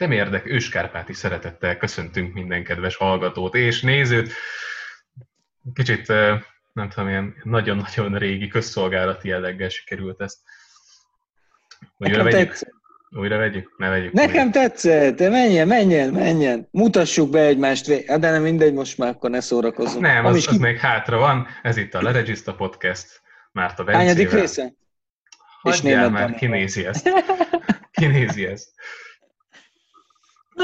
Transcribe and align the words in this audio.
Temérdek 0.00 0.46
őskárpáti 0.46 1.12
szeretettel 1.12 1.76
köszöntünk 1.76 2.34
minden 2.34 2.64
kedves 2.64 2.96
hallgatót 2.96 3.54
és 3.54 3.80
nézőt. 3.80 4.32
Kicsit, 5.74 6.08
nem 6.72 6.88
tudom, 6.88 7.08
ilyen 7.08 7.34
nagyon-nagyon 7.42 8.18
régi 8.18 8.48
közszolgálati 8.48 9.28
jelleggel 9.28 9.68
sikerült 9.68 10.20
ezt. 10.20 10.38
Újra 11.98 12.16
Nekem 12.16 12.32
vegyük? 12.32 12.48
Tetszett. 12.48 12.72
Újra 13.10 13.36
vegyük? 13.36 13.74
Ne 13.76 13.88
vegyük. 13.88 14.12
Nekem 14.12 14.46
újra. 14.46 14.60
tetszett, 14.60 15.18
menjen, 15.18 15.66
menjen, 15.66 16.12
menjen. 16.12 16.68
Mutassuk 16.70 17.30
be 17.30 17.40
egymást, 17.40 18.06
hát 18.06 18.20
de 18.20 18.30
nem 18.30 18.42
mindegy, 18.42 18.72
most 18.72 18.98
már 18.98 19.08
akkor 19.08 19.30
ne 19.30 19.40
szórakozunk. 19.40 20.00
Nem, 20.00 20.24
az, 20.24 20.36
az 20.36 20.46
ki... 20.46 20.58
még 20.58 20.78
hátra 20.78 21.18
van, 21.18 21.46
ez 21.62 21.76
itt 21.76 21.94
a 21.94 22.02
Leregista 22.02 22.54
Podcast, 22.54 23.20
Márta 23.52 23.84
Bencével. 23.84 24.06
Hányadik 24.06 24.32
része? 24.32 24.72
Hagyjál 25.60 26.10
már, 26.10 26.34
kinézi 26.34 26.86
ezt. 26.86 27.10
Kinézi 27.90 28.46
ezt. 28.46 28.68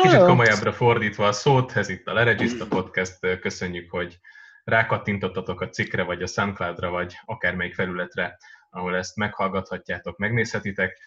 Kicsit 0.02 0.24
komolyabbra 0.24 0.72
fordítva 0.72 1.26
a 1.26 1.32
szót, 1.32 1.76
ez 1.76 1.88
itt 1.88 2.06
a 2.06 2.12
Leregista 2.12 2.66
Podcast, 2.66 3.38
köszönjük, 3.40 3.90
hogy 3.90 4.18
rákattintottatok 4.64 5.60
a 5.60 5.68
cikkre, 5.68 6.02
vagy 6.02 6.22
a 6.22 6.26
Soundcloudra, 6.26 6.90
vagy 6.90 7.14
akármelyik 7.24 7.74
felületre, 7.74 8.38
ahol 8.70 8.96
ezt 8.96 9.16
meghallgathatjátok, 9.16 10.16
megnézhetitek. 10.18 10.98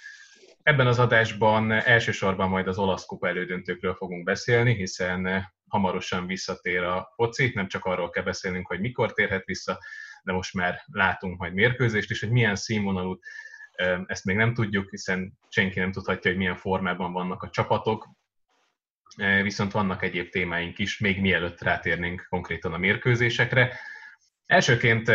Ebben 0.63 0.87
az 0.87 0.99
adásban 0.99 1.71
elsősorban 1.71 2.49
majd 2.49 2.67
az 2.67 2.77
olasz 2.77 3.05
kupa 3.05 3.27
elődöntőkről 3.27 3.93
fogunk 3.93 4.23
beszélni, 4.23 4.73
hiszen 4.73 5.51
hamarosan 5.67 6.27
visszatér 6.27 6.83
a 6.83 7.11
foci, 7.15 7.51
nem 7.55 7.67
csak 7.67 7.85
arról 7.85 8.09
kell 8.09 8.23
beszélnünk, 8.23 8.67
hogy 8.67 8.79
mikor 8.79 9.13
térhet 9.13 9.45
vissza, 9.45 9.79
de 10.23 10.31
most 10.31 10.53
már 10.53 10.81
látunk 10.85 11.39
majd 11.39 11.53
mérkőzést 11.53 12.11
is, 12.11 12.19
hogy 12.19 12.31
milyen 12.31 12.55
színvonalút, 12.55 13.23
ezt 14.05 14.25
még 14.25 14.35
nem 14.35 14.53
tudjuk, 14.53 14.89
hiszen 14.89 15.33
senki 15.49 15.79
nem 15.79 15.91
tudhatja, 15.91 16.29
hogy 16.31 16.39
milyen 16.39 16.55
formában 16.55 17.13
vannak 17.13 17.43
a 17.43 17.49
csapatok, 17.49 18.07
viszont 19.41 19.71
vannak 19.71 20.03
egyéb 20.03 20.29
témáink 20.29 20.79
is, 20.79 20.99
még 20.99 21.21
mielőtt 21.21 21.61
rátérnénk 21.61 22.25
konkrétan 22.29 22.73
a 22.73 22.77
mérkőzésekre. 22.77 23.79
Elsőként 24.45 25.11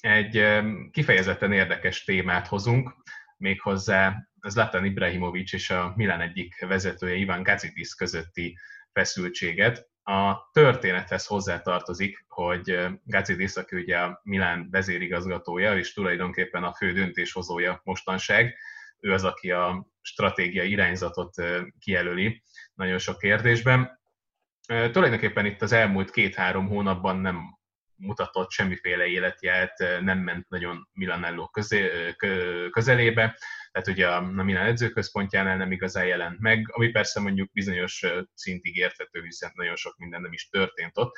egy 0.00 0.46
kifejezetten 0.90 1.52
érdekes 1.52 2.04
témát 2.04 2.46
hozunk, 2.46 2.94
méghozzá 3.36 4.28
Zlatan 4.48 4.84
Ibrahimovic 4.84 5.52
és 5.52 5.70
a 5.70 5.92
Milan 5.96 6.20
egyik 6.20 6.66
vezetője 6.66 7.14
Ivan 7.14 7.42
Gazidis 7.42 7.94
közötti 7.94 8.58
feszültséget. 8.92 9.88
A 10.02 10.50
történethez 10.52 11.26
hozzátartozik, 11.26 12.24
hogy 12.28 12.78
Gazidis, 13.04 13.54
aki 13.54 13.76
ugye 13.76 13.98
a 13.98 14.20
Milán 14.22 14.68
vezérigazgatója, 14.70 15.76
és 15.78 15.92
tulajdonképpen 15.92 16.64
a 16.64 16.74
fő 16.74 16.92
döntéshozója 16.92 17.80
mostanság, 17.84 18.56
ő 19.00 19.12
az, 19.12 19.24
aki 19.24 19.50
a 19.50 19.86
stratégiai 20.00 20.70
irányzatot 20.70 21.34
kijelöli 21.78 22.42
nagyon 22.74 22.98
sok 22.98 23.18
kérdésben. 23.18 24.00
Tulajdonképpen 24.66 25.46
itt 25.46 25.62
az 25.62 25.72
elmúlt 25.72 26.10
két-három 26.10 26.68
hónapban 26.68 27.16
nem 27.16 27.58
mutatott 27.96 28.50
semmiféle 28.50 29.06
életjelt, 29.06 29.78
nem 30.00 30.18
ment 30.18 30.48
nagyon 30.48 30.88
Milanello 30.92 31.48
közelébe, 32.70 33.38
tehát 33.72 33.88
ugye 33.88 34.08
a 34.08 34.20
Milan 34.20 34.66
edzőközpontjánál 34.66 35.56
nem 35.56 35.72
igazán 35.72 36.06
jelent 36.06 36.40
meg, 36.40 36.66
ami 36.72 36.88
persze 36.88 37.20
mondjuk 37.20 37.52
bizonyos 37.52 38.04
szintig 38.34 38.76
érthető, 38.76 39.22
hiszen 39.22 39.50
nagyon 39.54 39.76
sok 39.76 39.96
minden 39.96 40.20
nem 40.20 40.32
is 40.32 40.48
történt 40.48 40.98
ott, 40.98 41.16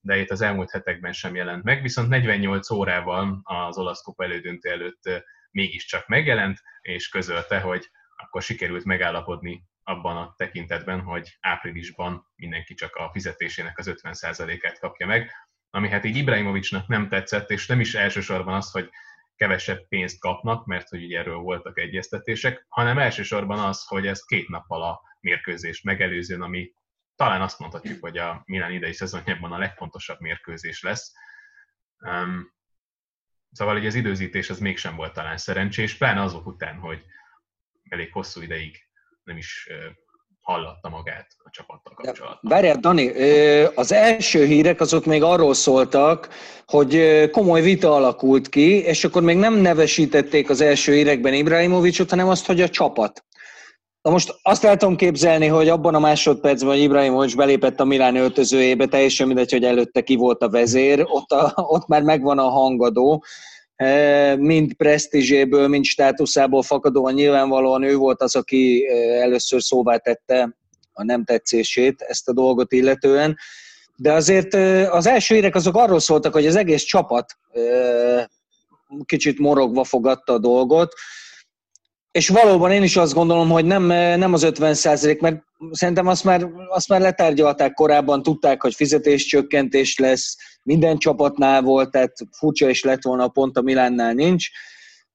de 0.00 0.18
itt 0.18 0.30
az 0.30 0.40
elmúlt 0.40 0.70
hetekben 0.70 1.12
sem 1.12 1.34
jelent 1.34 1.62
meg, 1.62 1.82
viszont 1.82 2.08
48 2.08 2.70
órával 2.70 3.40
az 3.42 3.78
olasz 3.78 4.02
kupa 4.02 4.24
elődöntő 4.24 4.70
előtt 4.70 5.24
mégiscsak 5.50 6.06
megjelent, 6.06 6.58
és 6.80 7.08
közölte, 7.08 7.60
hogy 7.60 7.90
akkor 8.16 8.42
sikerült 8.42 8.84
megállapodni 8.84 9.64
abban 9.88 10.16
a 10.16 10.34
tekintetben, 10.36 11.00
hogy 11.00 11.36
áprilisban 11.40 12.26
mindenki 12.36 12.74
csak 12.74 12.94
a 12.94 13.10
fizetésének 13.12 13.78
az 13.78 13.90
50%-át 14.02 14.78
kapja 14.78 15.06
meg, 15.06 15.30
ami 15.70 15.88
hát 15.88 16.04
így 16.04 16.16
Ibrahimovicsnak 16.16 16.86
nem 16.86 17.08
tetszett, 17.08 17.50
és 17.50 17.66
nem 17.66 17.80
is 17.80 17.94
elsősorban 17.94 18.54
az, 18.54 18.70
hogy 18.70 18.90
kevesebb 19.36 19.88
pénzt 19.88 20.20
kapnak, 20.20 20.66
mert 20.66 20.88
hogy 20.88 21.04
ugye 21.04 21.18
erről 21.18 21.36
voltak 21.36 21.78
egyeztetések, 21.78 22.66
hanem 22.68 22.98
elsősorban 22.98 23.58
az, 23.58 23.84
hogy 23.84 24.06
ez 24.06 24.24
két 24.24 24.48
nappal 24.48 24.82
a 24.82 25.00
mérkőzést 25.20 25.84
megelőzően, 25.84 26.42
ami 26.42 26.72
talán 27.16 27.42
azt 27.42 27.58
mondhatjuk, 27.58 28.00
hogy 28.00 28.18
a 28.18 28.42
Milán 28.44 28.72
idei 28.72 28.92
szezonjában 28.92 29.52
a 29.52 29.58
legfontosabb 29.58 30.20
mérkőzés 30.20 30.82
lesz. 30.82 31.12
Um, 31.98 32.52
szóval 33.50 33.74
hogy 33.74 33.86
az 33.86 33.94
időzítés 33.94 34.50
az 34.50 34.58
mégsem 34.58 34.96
volt 34.96 35.12
talán 35.12 35.36
szerencsés, 35.36 35.96
pláne 35.96 36.20
azok 36.20 36.46
után, 36.46 36.78
hogy 36.78 37.04
elég 37.88 38.12
hosszú 38.12 38.40
ideig 38.42 38.85
nem 39.26 39.36
is 39.36 39.68
hallatta 40.40 40.88
magát 40.88 41.26
a 41.44 41.50
csapattal 41.50 41.94
kapcsolatban. 41.94 42.38
Várjál, 42.42 42.76
Dani, 42.76 43.08
az 43.74 43.92
első 43.92 44.44
hírek 44.44 44.80
azok 44.80 45.04
még 45.04 45.22
arról 45.22 45.54
szóltak, 45.54 46.28
hogy 46.66 47.30
komoly 47.30 47.60
vita 47.60 47.94
alakult 47.94 48.48
ki, 48.48 48.82
és 48.82 49.04
akkor 49.04 49.22
még 49.22 49.36
nem 49.36 49.54
nevesítették 49.54 50.50
az 50.50 50.60
első 50.60 50.94
hírekben 50.94 51.34
Ibrahimovicsot, 51.34 52.10
hanem 52.10 52.28
azt, 52.28 52.46
hogy 52.46 52.60
a 52.60 52.68
csapat. 52.68 53.24
Na 54.02 54.10
most 54.10 54.34
azt 54.42 54.64
el 54.64 54.76
tudom 54.76 54.96
képzelni, 54.96 55.46
hogy 55.46 55.68
abban 55.68 55.94
a 55.94 55.98
másodpercben, 55.98 56.70
hogy 56.70 56.82
Ibrahimovics 56.82 57.36
belépett 57.36 57.80
a 57.80 57.84
Milán 57.84 58.16
öltözőjébe, 58.16 58.86
teljesen 58.86 59.26
mindegy, 59.26 59.52
hogy 59.52 59.64
előtte 59.64 60.00
ki 60.00 60.16
volt 60.16 60.42
a 60.42 60.50
vezér, 60.50 61.04
ott, 61.08 61.30
a, 61.30 61.52
ott 61.56 61.86
már 61.86 62.02
megvan 62.02 62.38
a 62.38 62.48
hangadó, 62.48 63.24
mind 64.38 64.74
presztízséből, 64.74 65.68
mind 65.68 65.84
státuszából 65.84 66.62
fakadóan 66.62 67.14
nyilvánvalóan 67.14 67.82
ő 67.82 67.96
volt 67.96 68.22
az, 68.22 68.36
aki 68.36 68.86
először 69.20 69.62
szóvá 69.62 69.96
tette 69.96 70.56
a 70.92 71.04
nem 71.04 71.24
tetszését 71.24 72.00
ezt 72.00 72.28
a 72.28 72.32
dolgot 72.32 72.72
illetően. 72.72 73.36
De 73.96 74.12
azért 74.12 74.54
az 74.90 75.06
első 75.06 75.34
érek 75.34 75.54
azok 75.54 75.76
arról 75.76 76.00
szóltak, 76.00 76.32
hogy 76.32 76.46
az 76.46 76.56
egész 76.56 76.82
csapat 76.82 77.32
kicsit 79.04 79.38
morogva 79.38 79.84
fogadta 79.84 80.32
a 80.32 80.38
dolgot, 80.38 80.92
és 82.16 82.28
valóban 82.28 82.72
én 82.72 82.82
is 82.82 82.96
azt 82.96 83.14
gondolom, 83.14 83.50
hogy 83.50 83.64
nem, 83.64 83.82
nem 84.18 84.32
az 84.32 84.42
50 84.42 84.74
százalék, 84.74 85.20
mert 85.20 85.42
szerintem 85.70 86.06
azt 86.06 86.24
már, 86.24 86.46
azt 86.68 86.88
már 86.88 87.00
letárgyalták 87.00 87.72
korábban, 87.72 88.22
tudták, 88.22 88.62
hogy 88.62 88.74
fizetéscsökkentés 88.74 89.98
lesz, 89.98 90.36
minden 90.62 90.98
csapatnál 90.98 91.62
volt, 91.62 91.90
tehát 91.90 92.12
furcsa 92.38 92.68
is 92.68 92.82
lett 92.82 93.02
volna, 93.02 93.28
pont 93.28 93.56
a 93.56 93.62
Milánnál 93.62 94.12
nincs. 94.12 94.48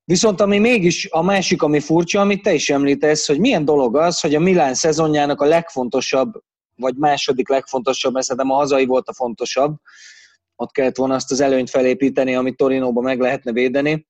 Viszont 0.04 0.42
ami 0.42 0.58
mégis 0.58 1.08
a 1.12 1.22
másik, 1.24 1.62
ami 1.62 1.80
furcsa, 1.80 2.20
amit 2.20 2.42
te 2.42 2.54
is 2.54 2.70
említesz, 2.70 3.28
hogy 3.28 3.40
milyen 3.40 3.66
dolog 3.66 3.96
az, 3.96 4.20
hogy 4.20 4.36
a 4.36 4.40
Milán 4.40 4.74
szezonjának 4.74 5.42
a 5.42 5.46
legfontosabb, 5.46 6.32
vagy 6.76 6.96
második 6.96 7.50
legfontosabb, 7.50 8.14
mert 8.14 8.26
szerintem 8.26 8.52
a 8.52 8.58
hazai 8.58 8.86
volt 8.86 9.08
a 9.08 9.14
fontosabb, 9.14 9.76
ott 10.56 10.72
kellett 10.72 10.98
volna 10.98 11.16
azt 11.16 11.32
az 11.32 11.42
előnyt 11.42 11.70
felépíteni, 11.70 12.36
amit 12.36 12.58
Torinóba 12.58 13.02
meg 13.02 13.20
lehetne 13.20 13.52
védeni, 13.52 14.08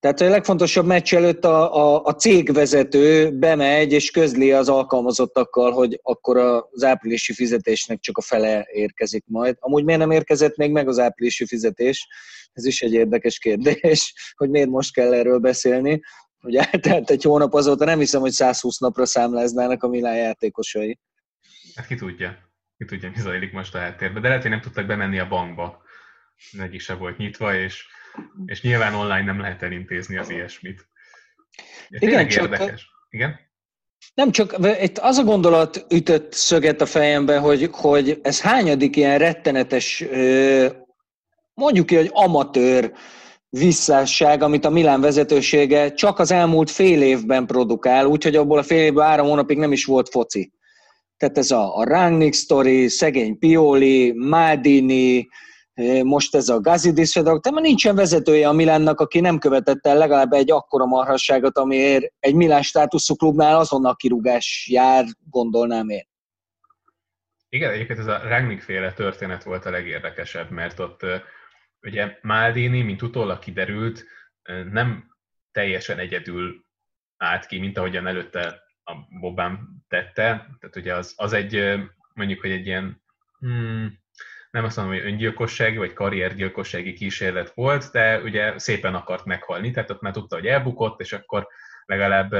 tehát 0.00 0.20
a 0.20 0.28
legfontosabb 0.28 0.86
meccs 0.86 1.14
előtt 1.14 1.44
a, 1.44 1.74
a, 1.76 2.02
a 2.04 2.14
cégvezető 2.14 3.30
bemegy 3.38 3.92
és 3.92 4.10
közli 4.10 4.52
az 4.52 4.68
alkalmazottakkal, 4.68 5.72
hogy 5.72 6.00
akkor 6.02 6.36
az 6.70 6.84
áprilisi 6.84 7.32
fizetésnek 7.32 8.00
csak 8.00 8.18
a 8.18 8.22
fele 8.22 8.66
érkezik 8.72 9.24
majd. 9.26 9.56
Amúgy 9.58 9.84
miért 9.84 10.00
nem 10.00 10.10
érkezett 10.10 10.56
még 10.56 10.70
meg 10.70 10.88
az 10.88 10.98
áprilisi 10.98 11.46
fizetés? 11.46 12.08
Ez 12.52 12.64
is 12.64 12.80
egy 12.80 12.92
érdekes 12.92 13.38
kérdés, 13.38 14.14
hogy 14.36 14.50
miért 14.50 14.68
most 14.68 14.92
kell 14.92 15.14
erről 15.14 15.38
beszélni. 15.38 16.00
Ugye 16.40 16.62
eltelt 16.70 17.10
egy 17.10 17.22
hónap 17.22 17.54
azóta, 17.54 17.84
nem 17.84 17.98
hiszem, 17.98 18.20
hogy 18.20 18.32
120 18.32 18.78
napra 18.78 19.06
számláznának 19.06 19.82
a 19.82 19.88
Milán 19.88 20.16
játékosai. 20.16 20.98
Hát 21.74 21.86
ki 21.86 21.94
tudja, 21.94 22.38
ki 22.76 22.84
tudja, 22.84 23.10
mi 23.10 23.20
zajlik 23.20 23.52
most 23.52 23.74
a 23.74 23.78
háttérben. 23.78 24.22
De 24.22 24.28
lehet, 24.28 24.42
hogy 24.42 24.50
nem 24.50 24.60
tudtak 24.60 24.86
bemenni 24.86 25.18
a 25.18 25.28
bankba. 25.28 25.82
Egyik 26.58 26.80
se 26.80 26.94
volt 26.94 27.16
nyitva, 27.16 27.54
és 27.54 27.86
és 28.46 28.62
nyilván 28.62 28.94
online 28.94 29.24
nem 29.24 29.40
lehet 29.40 29.62
elintézni 29.62 30.16
az 30.16 30.30
ilyesmit. 30.30 30.88
Ez 31.88 32.02
Igen, 32.02 32.28
csak, 32.28 32.42
érdekes. 32.42 32.90
Igen? 33.10 33.38
Nem 34.14 34.30
csak, 34.30 34.56
itt 34.80 34.98
az 34.98 35.16
a 35.16 35.24
gondolat 35.24 35.86
ütött 35.90 36.32
szöget 36.32 36.80
a 36.80 36.86
fejembe, 36.86 37.38
hogy, 37.38 37.68
hogy 37.72 38.18
ez 38.22 38.40
hányadik 38.40 38.96
ilyen 38.96 39.18
rettenetes, 39.18 40.04
mondjuk 41.54 41.86
ki, 41.86 41.96
hogy 41.96 42.10
amatőr 42.12 42.92
visszásság, 43.48 44.42
amit 44.42 44.64
a 44.64 44.70
Milán 44.70 45.00
vezetősége 45.00 45.92
csak 45.92 46.18
az 46.18 46.30
elmúlt 46.30 46.70
fél 46.70 47.02
évben 47.02 47.46
produkál, 47.46 48.06
úgyhogy 48.06 48.36
abból 48.36 48.58
a 48.58 48.62
fél 48.62 48.82
évben 48.82 49.06
három 49.06 49.26
hónapig 49.26 49.58
nem 49.58 49.72
is 49.72 49.84
volt 49.84 50.08
foci. 50.08 50.52
Tehát 51.16 51.38
ez 51.38 51.50
a, 51.50 51.76
a 51.76 51.84
Rangnick 51.84 52.34
story, 52.34 52.88
szegény 52.88 53.38
Pioli, 53.38 54.12
Maldini, 54.12 55.28
most 56.02 56.34
ez 56.34 56.48
a 56.48 56.60
Gazidis 56.60 57.14
dolog, 57.14 57.40
de 57.40 57.50
nincsen 57.50 57.94
vezetője 57.94 58.48
a 58.48 58.52
Milánnak, 58.52 59.00
aki 59.00 59.20
nem 59.20 59.38
követett 59.38 59.86
el 59.86 59.96
legalább 59.96 60.32
egy 60.32 60.50
akkora 60.50 60.86
marhasságot, 60.86 61.58
amiért 61.58 62.12
egy 62.18 62.34
Milán 62.34 62.62
státuszú 62.62 63.14
klubnál 63.14 63.58
azonnal 63.58 63.96
kirúgás 63.96 64.68
jár, 64.70 65.04
gondolnám 65.30 65.88
én. 65.88 66.08
Igen, 67.48 67.72
egyébként 67.72 67.98
ez 67.98 68.06
a 68.06 68.20
Rangnick 68.28 68.62
féle 68.62 68.92
történet 68.92 69.42
volt 69.42 69.66
a 69.66 69.70
legérdekesebb, 69.70 70.50
mert 70.50 70.78
ott 70.78 71.00
ugye 71.80 72.18
Maldini, 72.22 72.82
mint 72.82 73.02
utólag 73.02 73.38
kiderült, 73.38 74.04
nem 74.70 75.16
teljesen 75.52 75.98
egyedül 75.98 76.64
állt 77.16 77.46
ki, 77.46 77.58
mint 77.58 77.78
ahogyan 77.78 78.06
előtte 78.06 78.62
a 78.84 78.92
Bobán 79.20 79.84
tette, 79.88 80.22
tehát 80.60 80.76
ugye 80.76 80.94
az, 80.94 81.12
az 81.16 81.32
egy, 81.32 81.80
mondjuk, 82.14 82.40
hogy 82.40 82.50
egy 82.50 82.66
ilyen, 82.66 83.02
hmm, 83.38 83.98
nem 84.58 84.66
azt 84.66 84.76
mondom, 84.76 84.94
hogy 84.94 85.04
öngyilkossági 85.04 85.76
vagy 85.76 85.92
karriergyilkossági 85.92 86.92
kísérlet 86.92 87.54
volt, 87.54 87.90
de 87.92 88.20
ugye 88.20 88.58
szépen 88.58 88.94
akart 88.94 89.24
meghalni, 89.24 89.70
tehát 89.70 89.90
ott 89.90 90.00
már 90.00 90.12
tudta, 90.12 90.36
hogy 90.36 90.46
elbukott, 90.46 91.00
és 91.00 91.12
akkor 91.12 91.48
legalább 91.84 92.32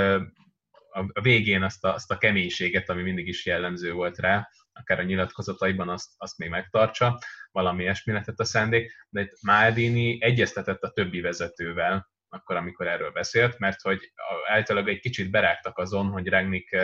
a 1.12 1.20
végén 1.22 1.62
azt 1.62 1.84
a, 1.84 1.94
azt 1.94 2.10
a 2.10 2.18
keménységet, 2.18 2.88
ami 2.88 3.02
mindig 3.02 3.28
is 3.28 3.46
jellemző 3.46 3.92
volt 3.92 4.18
rá, 4.18 4.48
akár 4.72 4.98
a 4.98 5.02
nyilatkozataiban 5.02 5.88
azt, 5.88 6.10
azt 6.16 6.38
még 6.38 6.48
megtartsa, 6.48 7.18
valami 7.50 7.82
ilyesmi 7.82 8.12
lett 8.12 8.40
a 8.40 8.44
szándék, 8.44 9.06
de 9.08 9.20
itt 9.20 9.42
Maldini 9.42 10.22
egyeztetett 10.22 10.82
a 10.82 10.90
többi 10.90 11.20
vezetővel, 11.20 12.10
akkor, 12.28 12.56
amikor 12.56 12.86
erről 12.86 13.10
beszélt, 13.10 13.58
mert 13.58 13.80
hogy 13.80 14.12
általában 14.48 14.90
egy 14.90 15.00
kicsit 15.00 15.30
berágtak 15.30 15.78
azon, 15.78 16.06
hogy 16.06 16.28
Ragnik 16.28 16.76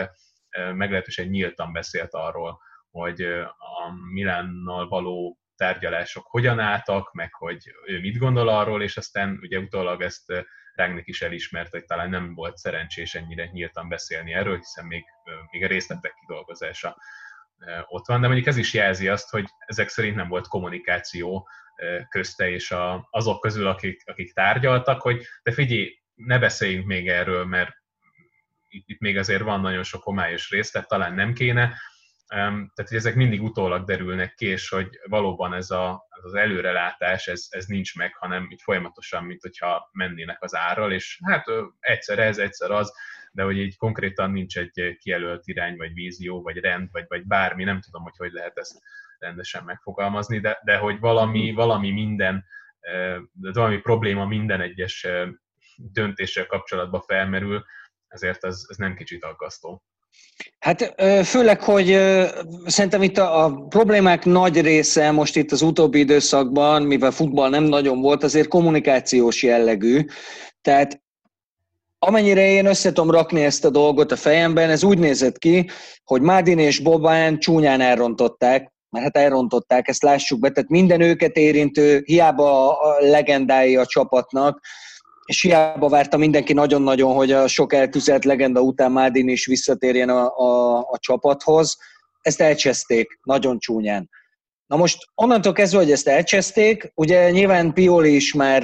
meglehetősen 0.73 1.27
nyíltan 1.27 1.73
beszélt 1.73 2.13
arról, 2.13 2.59
hogy 2.95 3.21
a 3.21 3.91
Milánnal 4.11 4.87
való 4.87 5.39
tárgyalások 5.55 6.25
hogyan 6.27 6.59
álltak, 6.59 7.13
meg 7.13 7.33
hogy 7.33 7.71
ő 7.85 7.99
mit 7.99 8.17
gondol 8.17 8.47
arról, 8.47 8.81
és 8.83 8.97
aztán 8.97 9.39
ugye 9.41 9.57
utólag 9.57 10.01
ezt 10.01 10.33
Ragnik 10.75 11.07
is 11.07 11.21
elismert, 11.21 11.71
hogy 11.71 11.85
talán 11.85 12.09
nem 12.09 12.33
volt 12.33 12.57
szerencsés 12.57 13.15
ennyire 13.15 13.49
nyíltan 13.51 13.89
beszélni 13.89 14.33
erről, 14.33 14.57
hiszen 14.57 14.85
még, 14.85 15.03
még 15.51 15.63
a 15.63 15.67
részletek 15.67 16.13
kidolgozása 16.19 16.97
ott 17.85 18.07
van, 18.07 18.21
de 18.21 18.27
mondjuk 18.27 18.47
ez 18.47 18.57
is 18.57 18.73
jelzi 18.73 19.07
azt, 19.07 19.29
hogy 19.29 19.45
ezek 19.65 19.87
szerint 19.87 20.15
nem 20.15 20.27
volt 20.27 20.47
kommunikáció 20.47 21.47
közte 22.09 22.49
és 22.49 22.71
a, 22.71 23.07
azok 23.11 23.41
közül, 23.41 23.67
akik, 23.67 24.01
akik 24.05 24.33
tárgyaltak, 24.33 25.01
hogy 25.01 25.25
de 25.43 25.51
figyelj, 25.51 25.99
ne 26.13 26.39
beszéljünk 26.39 26.85
még 26.85 27.07
erről, 27.09 27.45
mert 27.45 27.71
itt, 28.67 28.83
itt 28.87 28.99
még 28.99 29.17
azért 29.17 29.41
van 29.41 29.61
nagyon 29.61 29.83
sok 29.83 30.03
homályos 30.03 30.49
részlet, 30.49 30.87
talán 30.87 31.13
nem 31.13 31.33
kéne, 31.33 31.77
tehát, 32.27 32.71
hogy 32.87 32.97
ezek 32.97 33.15
mindig 33.15 33.41
utólag 33.43 33.85
derülnek 33.85 34.33
ki, 34.33 34.45
és 34.45 34.69
hogy 34.69 34.99
valóban 35.03 35.53
ez, 35.53 35.71
a, 35.71 36.07
az 36.09 36.33
előrelátás, 36.33 37.27
ez, 37.27 37.47
ez 37.49 37.65
nincs 37.65 37.95
meg, 37.95 38.15
hanem 38.15 38.47
így 38.51 38.61
folyamatosan, 38.61 39.23
mint 39.23 39.41
hogyha 39.41 39.89
mennének 39.91 40.43
az 40.43 40.55
árral, 40.55 40.91
és 40.91 41.19
hát 41.23 41.45
egyszer 41.79 42.19
ez, 42.19 42.37
egyszer 42.37 42.71
az, 42.71 42.93
de 43.31 43.43
hogy 43.43 43.57
így 43.57 43.77
konkrétan 43.77 44.31
nincs 44.31 44.57
egy 44.57 44.97
kijelölt 44.99 45.47
irány, 45.47 45.77
vagy 45.77 45.93
vízió, 45.93 46.41
vagy 46.41 46.57
rend, 46.57 46.89
vagy, 46.91 47.05
vagy 47.07 47.25
bármi, 47.25 47.63
nem 47.63 47.81
tudom, 47.81 48.03
hogy 48.03 48.17
hogy 48.17 48.31
lehet 48.31 48.57
ezt 48.57 48.81
rendesen 49.17 49.63
megfogalmazni, 49.63 50.39
de, 50.39 50.59
de 50.63 50.77
hogy 50.77 50.99
valami, 50.99 51.51
valami 51.51 51.91
minden, 51.91 52.45
de 53.31 53.51
valami 53.53 53.77
probléma 53.77 54.25
minden 54.25 54.61
egyes 54.61 55.07
döntéssel 55.75 56.45
kapcsolatban 56.45 57.01
felmerül, 57.01 57.65
ezért 58.07 58.43
ez, 58.43 58.65
ez 58.67 58.77
nem 58.77 58.95
kicsit 58.95 59.23
aggasztó. 59.23 59.83
Hát 60.59 60.95
főleg, 61.23 61.61
hogy 61.61 61.97
szerintem 62.65 63.03
itt 63.03 63.17
a, 63.17 63.45
a 63.45 63.65
problémák 63.69 64.25
nagy 64.25 64.61
része 64.61 65.11
most 65.11 65.35
itt 65.35 65.51
az 65.51 65.61
utóbbi 65.61 65.99
időszakban, 65.99 66.81
mivel 66.81 67.11
futball 67.11 67.49
nem 67.49 67.63
nagyon 67.63 68.01
volt, 68.01 68.23
azért 68.23 68.47
kommunikációs 68.47 69.43
jellegű. 69.43 70.05
Tehát 70.61 71.01
amennyire 71.99 72.49
én 72.49 72.65
össze 72.65 72.91
rakni 72.95 73.43
ezt 73.43 73.65
a 73.65 73.69
dolgot 73.69 74.11
a 74.11 74.15
fejemben, 74.15 74.69
ez 74.69 74.83
úgy 74.83 74.97
nézett 74.97 75.37
ki, 75.37 75.69
hogy 76.03 76.21
Mádin 76.21 76.59
és 76.59 76.79
Bobán 76.79 77.39
csúnyán 77.39 77.81
elrontották, 77.81 78.73
mert 78.89 79.05
hát 79.05 79.17
elrontották, 79.17 79.87
ezt 79.87 80.03
lássuk 80.03 80.39
be, 80.39 80.49
tehát 80.49 80.69
minden 80.69 81.01
őket 81.01 81.35
érintő, 81.35 82.01
hiába 82.05 82.79
a 82.79 82.99
legendái 82.99 83.75
a 83.75 83.85
csapatnak, 83.85 84.61
és 85.25 85.41
hiába 85.41 85.89
várta 85.89 86.17
mindenki 86.17 86.53
nagyon-nagyon, 86.53 87.13
hogy 87.13 87.31
a 87.31 87.47
sok 87.47 87.73
eltűzelt 87.73 88.25
legenda 88.25 88.61
után 88.61 88.91
Mádin 88.91 89.29
is 89.29 89.45
visszatérjen 89.45 90.09
a, 90.09 90.37
a, 90.37 90.77
a 90.79 90.97
csapathoz. 90.97 91.77
Ezt 92.21 92.41
elcseszték, 92.41 93.19
nagyon 93.23 93.59
csúnyán. 93.59 94.09
Na 94.67 94.77
most 94.77 94.97
onnantól 95.15 95.53
kezdve, 95.53 95.79
hogy 95.79 95.91
ezt 95.91 96.07
elcseszték, 96.07 96.91
ugye 96.95 97.31
nyilván 97.31 97.73
Pioli 97.73 98.15
is 98.15 98.33
már 98.33 98.63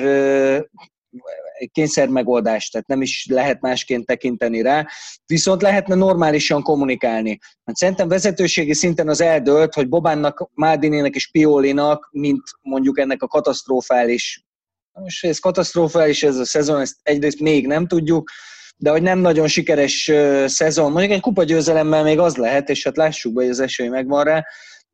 kényszer 1.72 2.08
megoldás, 2.08 2.70
tehát 2.70 2.88
nem 2.88 3.02
is 3.02 3.28
lehet 3.30 3.62
másként 3.62 4.06
tekinteni 4.06 4.62
rá, 4.62 4.88
viszont 5.26 5.62
lehetne 5.62 5.96
normálisan 5.96 6.62
kommunikálni. 6.62 7.40
Hát 7.66 7.76
szerintem 7.76 8.08
vezetőségi 8.08 8.74
szinten 8.74 9.08
az 9.10 9.22
eldőlt, 9.22 9.74
hogy 9.74 9.90
Bobánnak, 9.90 10.50
Mádinének 10.54 11.16
és 11.16 11.32
Piolinak, 11.32 12.10
mint 12.12 12.42
mondjuk 12.62 13.00
ennek 13.00 13.22
a 13.22 13.28
katasztrofális 13.28 14.46
most 14.94 15.26
ez 15.26 15.40
katasztrofális 15.40 16.24
ez 16.24 16.38
a 16.38 16.46
szezon, 16.46 16.80
ezt 16.82 16.96
egyrészt 17.04 17.40
még 17.40 17.68
nem 17.68 17.88
tudjuk, 17.88 18.30
de 18.78 18.90
hogy 18.90 19.02
nem 19.02 19.20
nagyon 19.20 19.48
sikeres 19.48 20.12
szezon, 20.46 20.92
mondjuk 20.92 21.14
egy 21.14 21.22
kupa 21.22 21.44
győzelemmel 21.44 22.04
még 22.04 22.20
az 22.20 22.36
lehet, 22.36 22.70
és 22.70 22.84
hát 22.84 22.98
lássuk 22.98 23.34
be, 23.34 23.42
hogy 23.42 23.52
az 23.52 23.60
esély 23.60 23.88
megvan 23.88 24.24
rá, 24.24 24.46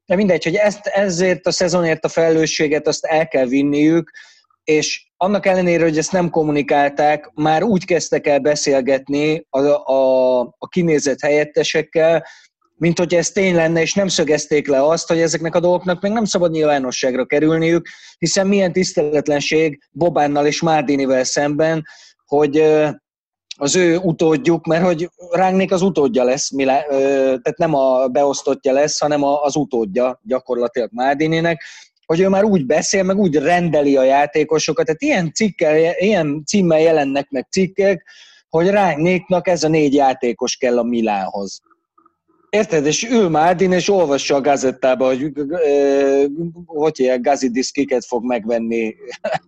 de 0.05 0.15
mindegy, 0.15 0.43
hogy 0.43 0.55
ezt, 0.55 0.85
ezért 0.85 1.47
a 1.47 1.51
szezonért 1.51 2.05
a 2.05 2.09
felelősséget 2.09 2.87
azt 2.87 3.05
el 3.05 3.27
kell 3.27 3.45
vinniük, 3.45 4.11
és 4.63 5.07
annak 5.17 5.45
ellenére, 5.45 5.83
hogy 5.83 5.97
ezt 5.97 6.11
nem 6.11 6.29
kommunikálták, 6.29 7.31
már 7.33 7.63
úgy 7.63 7.85
kezdtek 7.85 8.27
el 8.27 8.39
beszélgetni 8.39 9.45
a, 9.49 9.59
a, 9.91 10.39
a 10.41 10.67
kinézett 10.69 11.21
helyettesekkel, 11.21 12.25
mint 12.77 12.97
hogy 12.97 13.15
ez 13.15 13.29
tény 13.29 13.55
lenne, 13.55 13.81
és 13.81 13.93
nem 13.93 14.07
szögezték 14.07 14.67
le 14.67 14.83
azt, 14.83 15.07
hogy 15.07 15.19
ezeknek 15.19 15.55
a 15.55 15.59
dolgoknak 15.59 16.01
még 16.01 16.11
nem 16.11 16.25
szabad 16.25 16.51
nyilvánosságra 16.51 17.25
kerülniük, 17.25 17.87
hiszen 18.17 18.47
milyen 18.47 18.71
tiszteletlenség 18.71 19.81
Bobánnal 19.91 20.45
és 20.45 20.61
Márdinivel 20.61 21.23
szemben, 21.23 21.85
hogy 22.25 22.63
az 23.59 23.75
ő 23.75 23.97
utódjuk, 23.97 24.65
mert 24.65 24.85
hogy 24.85 25.09
Rángnék 25.31 25.71
az 25.71 25.81
utódja 25.81 26.23
lesz, 26.23 26.49
tehát 26.57 27.57
nem 27.57 27.73
a 27.73 28.07
beosztottja 28.07 28.73
lesz, 28.73 28.99
hanem 28.99 29.23
az 29.23 29.55
utódja 29.55 30.19
gyakorlatilag 30.23 30.89
Márdininek, 30.91 31.63
hogy 32.05 32.19
ő 32.19 32.27
már 32.27 32.43
úgy 32.43 32.65
beszél, 32.65 33.03
meg 33.03 33.17
úgy 33.17 33.35
rendeli 33.35 33.97
a 33.97 34.03
játékosokat, 34.03 34.85
tehát 34.85 35.01
ilyen, 35.01 35.33
cikkel, 35.33 35.77
ilyen 35.99 36.43
címmel 36.45 36.79
jelennek 36.79 37.29
meg 37.29 37.47
cikkek, 37.51 38.05
hogy 38.49 38.69
Rángnéknak 38.69 39.47
ez 39.47 39.63
a 39.63 39.67
négy 39.67 39.93
játékos 39.93 40.55
kell 40.55 40.77
a 40.77 40.83
Milánhoz. 40.83 41.61
Érted? 42.49 42.85
És 42.85 43.03
ül 43.03 43.29
Márdin, 43.29 43.71
és 43.71 43.89
olvassa 43.89 44.35
a 44.35 44.41
gazettába, 44.41 45.05
hogy 45.05 45.31
hogy 46.65 46.99
ilyen 46.99 47.21
gazidis 47.21 47.71
kiket 47.71 48.05
fog 48.05 48.25
megvenni 48.25 48.95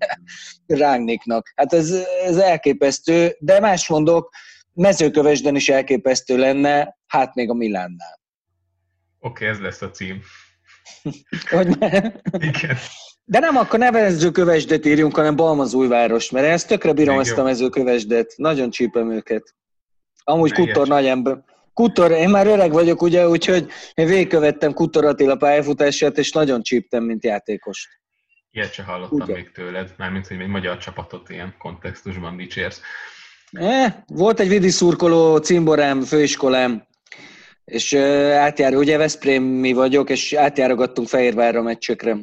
Rángniknak. 0.67 1.51
Hát 1.55 1.73
ez, 1.73 1.93
ez 2.25 2.37
elképesztő, 2.37 3.35
de 3.39 3.59
más 3.59 3.87
mondok, 3.87 4.29
mezőkövesden 4.73 5.55
is 5.55 5.69
elképesztő 5.69 6.37
lenne, 6.37 6.97
hát 7.07 7.35
még 7.35 7.49
a 7.49 7.53
Milánnál. 7.53 8.19
Oké, 9.19 9.43
okay, 9.43 9.47
ez 9.47 9.61
lesz 9.61 9.81
a 9.81 9.91
cím. 9.91 10.21
hogy 11.49 11.67
Igen. 12.33 12.77
De 13.25 13.39
nem 13.39 13.57
akkor 13.57 13.79
ne 13.79 13.89
mezőkövesdet 13.89 14.85
írjunk, 14.85 15.15
hanem 15.15 15.35
Balmazújváros, 15.35 16.29
mert 16.29 16.45
ezt 16.45 16.67
tökre 16.67 16.93
bírom 16.93 17.15
Még 17.15 17.25
ezt 17.25 17.35
jó. 17.35 17.41
a 17.41 17.45
mezőkövesdet. 17.45 18.33
Nagyon 18.35 18.69
csípem 18.69 19.11
őket. 19.11 19.55
Amúgy 20.23 20.53
Kutor 20.53 20.87
nagy 20.87 21.05
ember. 21.05 21.43
Kutor, 21.79 22.11
én 22.11 22.29
már 22.29 22.47
öreg 22.47 22.71
vagyok, 22.71 23.01
ugye, 23.01 23.27
úgyhogy 23.27 23.67
én 23.93 24.05
végigkövettem 24.05 24.73
Kutor 24.73 25.05
Attila 25.05 25.35
pályafutását, 25.35 26.17
és 26.17 26.31
nagyon 26.31 26.61
csíptem, 26.61 27.03
mint 27.03 27.23
játékos. 27.23 27.87
Ilyet 28.51 28.73
se 28.73 28.83
hallottam 28.83 29.21
ugye? 29.21 29.33
még 29.33 29.51
tőled, 29.51 29.93
mármint, 29.97 30.27
hogy 30.27 30.39
egy 30.39 30.47
magyar 30.47 30.77
csapatot 30.77 31.29
ilyen 31.29 31.55
kontextusban 31.57 32.37
dicsérsz. 32.37 32.81
Eh, 33.51 33.95
volt 34.07 34.39
egy 34.39 34.47
vidi 34.47 34.69
szurkoló 34.69 35.37
cimborám, 35.37 36.01
főiskolám, 36.01 36.87
és 37.65 37.91
uh, 37.91 38.31
átjár, 38.31 38.75
ugye 38.75 38.97
Veszprémi 38.97 39.73
vagyok, 39.73 40.09
és 40.09 40.33
átjárogattunk 40.33 41.07
Fehérvárra 41.07 41.61
meccsekre 41.61 42.17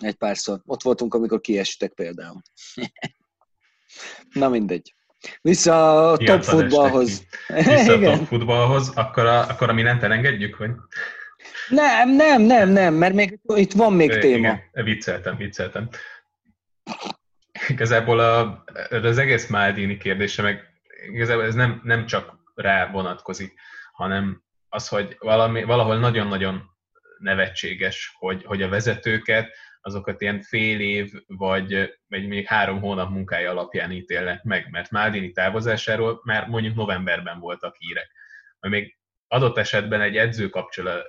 egy 0.00 0.14
párszor. 0.14 0.60
Ott 0.64 0.82
voltunk, 0.82 1.14
amikor 1.14 1.40
kiestek 1.40 1.92
például. 1.92 2.42
Na 4.40 4.48
mindegy. 4.48 4.95
Vissza 5.42 6.10
a 6.10 6.16
top 6.16 6.42
futballhoz. 6.42 7.26
Vissza 7.46 7.92
a 7.92 8.00
top 8.16 8.26
futballhoz, 8.26 8.92
akkor 8.94 9.26
a, 9.26 9.48
akkor 9.48 9.68
a 9.68 9.72
Milent 9.72 10.02
elengedjük, 10.02 10.56
vagy? 10.56 10.70
Nem, 11.68 12.10
nem, 12.10 12.42
nem, 12.42 12.68
nem, 12.68 12.94
mert 12.94 13.14
még 13.14 13.38
itt 13.54 13.72
van 13.72 13.92
még 13.92 14.10
é, 14.10 14.18
téma. 14.18 14.36
Igen, 14.36 14.62
vicceltem, 14.72 15.36
vicceltem. 15.36 15.88
Igazából 17.68 18.20
a, 18.20 18.64
az 18.90 19.18
egész 19.18 19.46
Maldini 19.46 19.96
kérdése, 19.96 20.42
meg 20.42 20.64
igazából 21.12 21.44
ez 21.44 21.54
nem, 21.54 21.80
nem 21.84 22.06
csak 22.06 22.34
rá 22.54 22.90
vonatkozik, 22.90 23.54
hanem 23.92 24.42
az, 24.68 24.88
hogy 24.88 25.16
valami, 25.18 25.62
valahol 25.64 25.98
nagyon-nagyon 25.98 26.62
nevetséges, 27.18 28.16
hogy, 28.18 28.44
hogy 28.44 28.62
a 28.62 28.68
vezetőket 28.68 29.50
azokat 29.86 30.20
ilyen 30.20 30.42
fél 30.42 30.80
év, 30.80 31.12
vagy, 31.26 31.98
vagy 32.08 32.26
még 32.26 32.46
három 32.46 32.80
hónap 32.80 33.10
munkája 33.10 33.50
alapján 33.50 33.90
ítélnek 33.90 34.42
meg, 34.42 34.68
mert 34.70 34.90
Maldini 34.90 35.32
távozásáról 35.32 36.20
már 36.24 36.48
mondjuk 36.48 36.74
novemberben 36.74 37.38
voltak 37.38 37.76
hírek. 37.76 38.10
Még 38.60 38.98
adott 39.28 39.58
esetben 39.58 40.00
egy 40.00 40.16
edző 40.16 40.50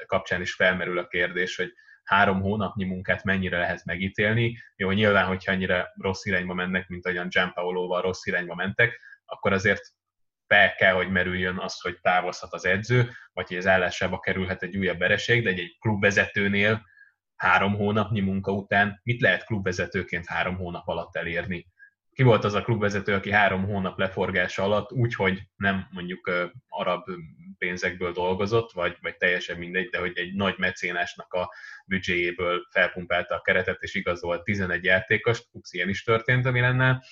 kapcsán 0.05 0.41
is 0.41 0.53
felmerül 0.53 0.97
a 0.97 1.07
kérdés, 1.07 1.55
hogy 1.55 1.73
három 2.03 2.41
hónapnyi 2.41 2.83
munkát 2.83 3.23
mennyire 3.23 3.57
lehet 3.57 3.85
megítélni. 3.85 4.57
Jó, 4.75 4.91
nyilván, 4.91 5.25
hogyha 5.25 5.51
annyira 5.51 5.87
rossz 6.01 6.25
irányba 6.25 6.53
mennek, 6.53 6.87
mint 6.87 7.05
ahogyan 7.05 7.29
Gianpaolo-val 7.29 8.01
rossz 8.01 8.25
irányba 8.25 8.55
mentek, 8.55 8.99
akkor 9.25 9.53
azért 9.53 9.81
fel 10.47 10.75
kell, 10.75 10.93
hogy 10.93 11.11
merüljön 11.11 11.57
az, 11.57 11.81
hogy 11.81 11.99
távozhat 12.01 12.53
az 12.53 12.65
edző, 12.65 13.09
vagy 13.33 13.47
hogy 13.47 13.57
az 13.57 13.67
állásába 13.67 14.19
kerülhet 14.19 14.63
egy 14.63 14.77
újabb 14.77 14.99
vereség, 14.99 15.43
de 15.43 15.49
egy 15.49 15.77
klubvezetőnél 15.79 16.85
három 17.37 17.75
hónapnyi 17.75 18.19
munka 18.19 18.51
után 18.51 18.99
mit 19.03 19.21
lehet 19.21 19.45
klubvezetőként 19.45 20.27
három 20.27 20.55
hónap 20.55 20.87
alatt 20.87 21.15
elérni? 21.15 21.67
Ki 22.13 22.23
volt 22.23 22.43
az 22.43 22.53
a 22.53 22.61
klubvezető, 22.61 23.13
aki 23.13 23.31
három 23.31 23.65
hónap 23.65 23.99
leforgása 23.99 24.63
alatt 24.63 24.91
úgy, 24.91 25.15
hogy 25.15 25.41
nem 25.55 25.87
mondjuk 25.91 26.31
arab 26.67 27.09
pénzekből 27.57 28.11
dolgozott, 28.11 28.71
vagy, 28.71 28.97
vagy 29.01 29.17
teljesen 29.17 29.57
mindegy, 29.57 29.89
de 29.89 29.99
hogy 29.99 30.17
egy 30.17 30.33
nagy 30.33 30.55
mecénásnak 30.57 31.33
a 31.33 31.53
büdzséjéből 31.85 32.67
felpumpálta 32.71 33.35
a 33.35 33.41
keretet, 33.41 33.81
és 33.81 33.93
igazolt 33.95 34.43
11 34.43 34.83
játékos, 34.83 35.43
ups, 35.51 35.71
ilyen 35.71 35.89
is 35.89 36.03
történt 36.03 36.45
a 36.45 36.51
Milennel, 36.51 37.03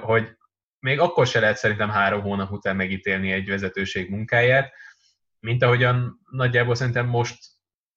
hogy 0.00 0.36
még 0.78 1.00
akkor 1.00 1.26
se 1.26 1.40
lehet 1.40 1.56
szerintem 1.56 1.90
három 1.90 2.20
hónap 2.20 2.50
után 2.50 2.76
megítélni 2.76 3.32
egy 3.32 3.48
vezetőség 3.48 4.10
munkáját, 4.10 4.72
mint 5.40 5.62
ahogyan 5.62 6.20
nagyjából 6.30 6.74
szerintem 6.74 7.06
most, 7.06 7.38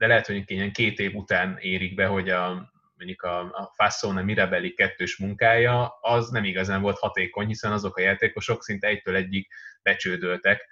de 0.03 0.09
lehet, 0.09 0.25
hogy 0.25 0.43
ilyen 0.45 0.71
két 0.71 0.99
év 0.99 1.15
után 1.15 1.57
érik 1.59 1.95
be, 1.95 2.05
hogy 2.05 2.29
a, 2.29 2.71
mondjuk 2.95 3.21
a, 3.21 3.39
a 3.39 3.71
Fassone 3.75 4.21
Mirabelli 4.21 4.73
kettős 4.73 5.17
munkája, 5.17 5.97
az 6.01 6.29
nem 6.29 6.43
igazán 6.43 6.81
volt 6.81 6.99
hatékony, 6.99 7.47
hiszen 7.47 7.71
azok 7.71 7.97
a 7.97 8.01
játékosok 8.01 8.63
szinte 8.63 8.87
egytől 8.87 9.15
egyig 9.15 9.47
becsődöltek, 9.81 10.67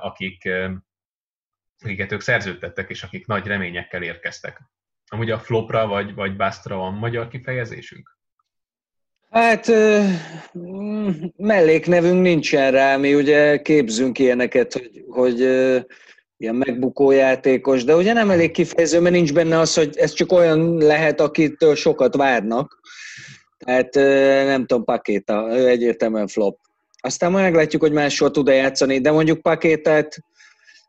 akik, 0.00 0.48
akiket 1.78 2.12
ők 2.12 2.20
szerződtettek, 2.20 2.90
és 2.90 3.02
akik 3.02 3.26
nagy 3.26 3.46
reményekkel 3.46 4.02
érkeztek. 4.02 4.60
Amúgy 5.06 5.30
a 5.30 5.38
flopra 5.38 5.86
vagy, 5.86 6.14
vagy 6.14 6.36
bastra 6.36 6.76
van 6.76 6.94
magyar 6.94 7.28
kifejezésünk? 7.28 8.16
Hát 9.30 9.66
melléknevünk 11.36 12.22
nincsen 12.22 12.70
rá, 12.70 12.96
mi 12.96 13.14
ugye 13.14 13.62
képzünk 13.62 14.18
ilyeneket, 14.18 14.72
hogy, 14.72 15.04
hogy 15.08 15.40
ilyen 16.38 16.54
megbukó 16.54 17.10
játékos, 17.10 17.84
de 17.84 17.96
ugye 17.96 18.12
nem 18.12 18.30
elég 18.30 18.50
kifejező, 18.50 19.00
mert 19.00 19.14
nincs 19.14 19.32
benne 19.32 19.58
az, 19.58 19.74
hogy 19.74 19.96
ez 19.96 20.12
csak 20.12 20.32
olyan 20.32 20.76
lehet, 20.76 21.20
akitől 21.20 21.74
sokat 21.74 22.16
várnak. 22.16 22.80
Tehát 23.58 23.94
nem 24.46 24.66
tudom, 24.66 24.84
Pakéta, 24.84 25.46
ő 25.50 25.68
egyértelműen 25.68 26.26
flop. 26.26 26.58
Aztán 27.00 27.30
majd 27.30 27.44
meglátjuk, 27.44 27.82
hogy 27.82 27.92
máshol 27.92 28.30
tud-e 28.30 28.52
játszani, 28.52 29.00
de 29.00 29.10
mondjuk 29.10 29.42
Pakétát 29.42 30.18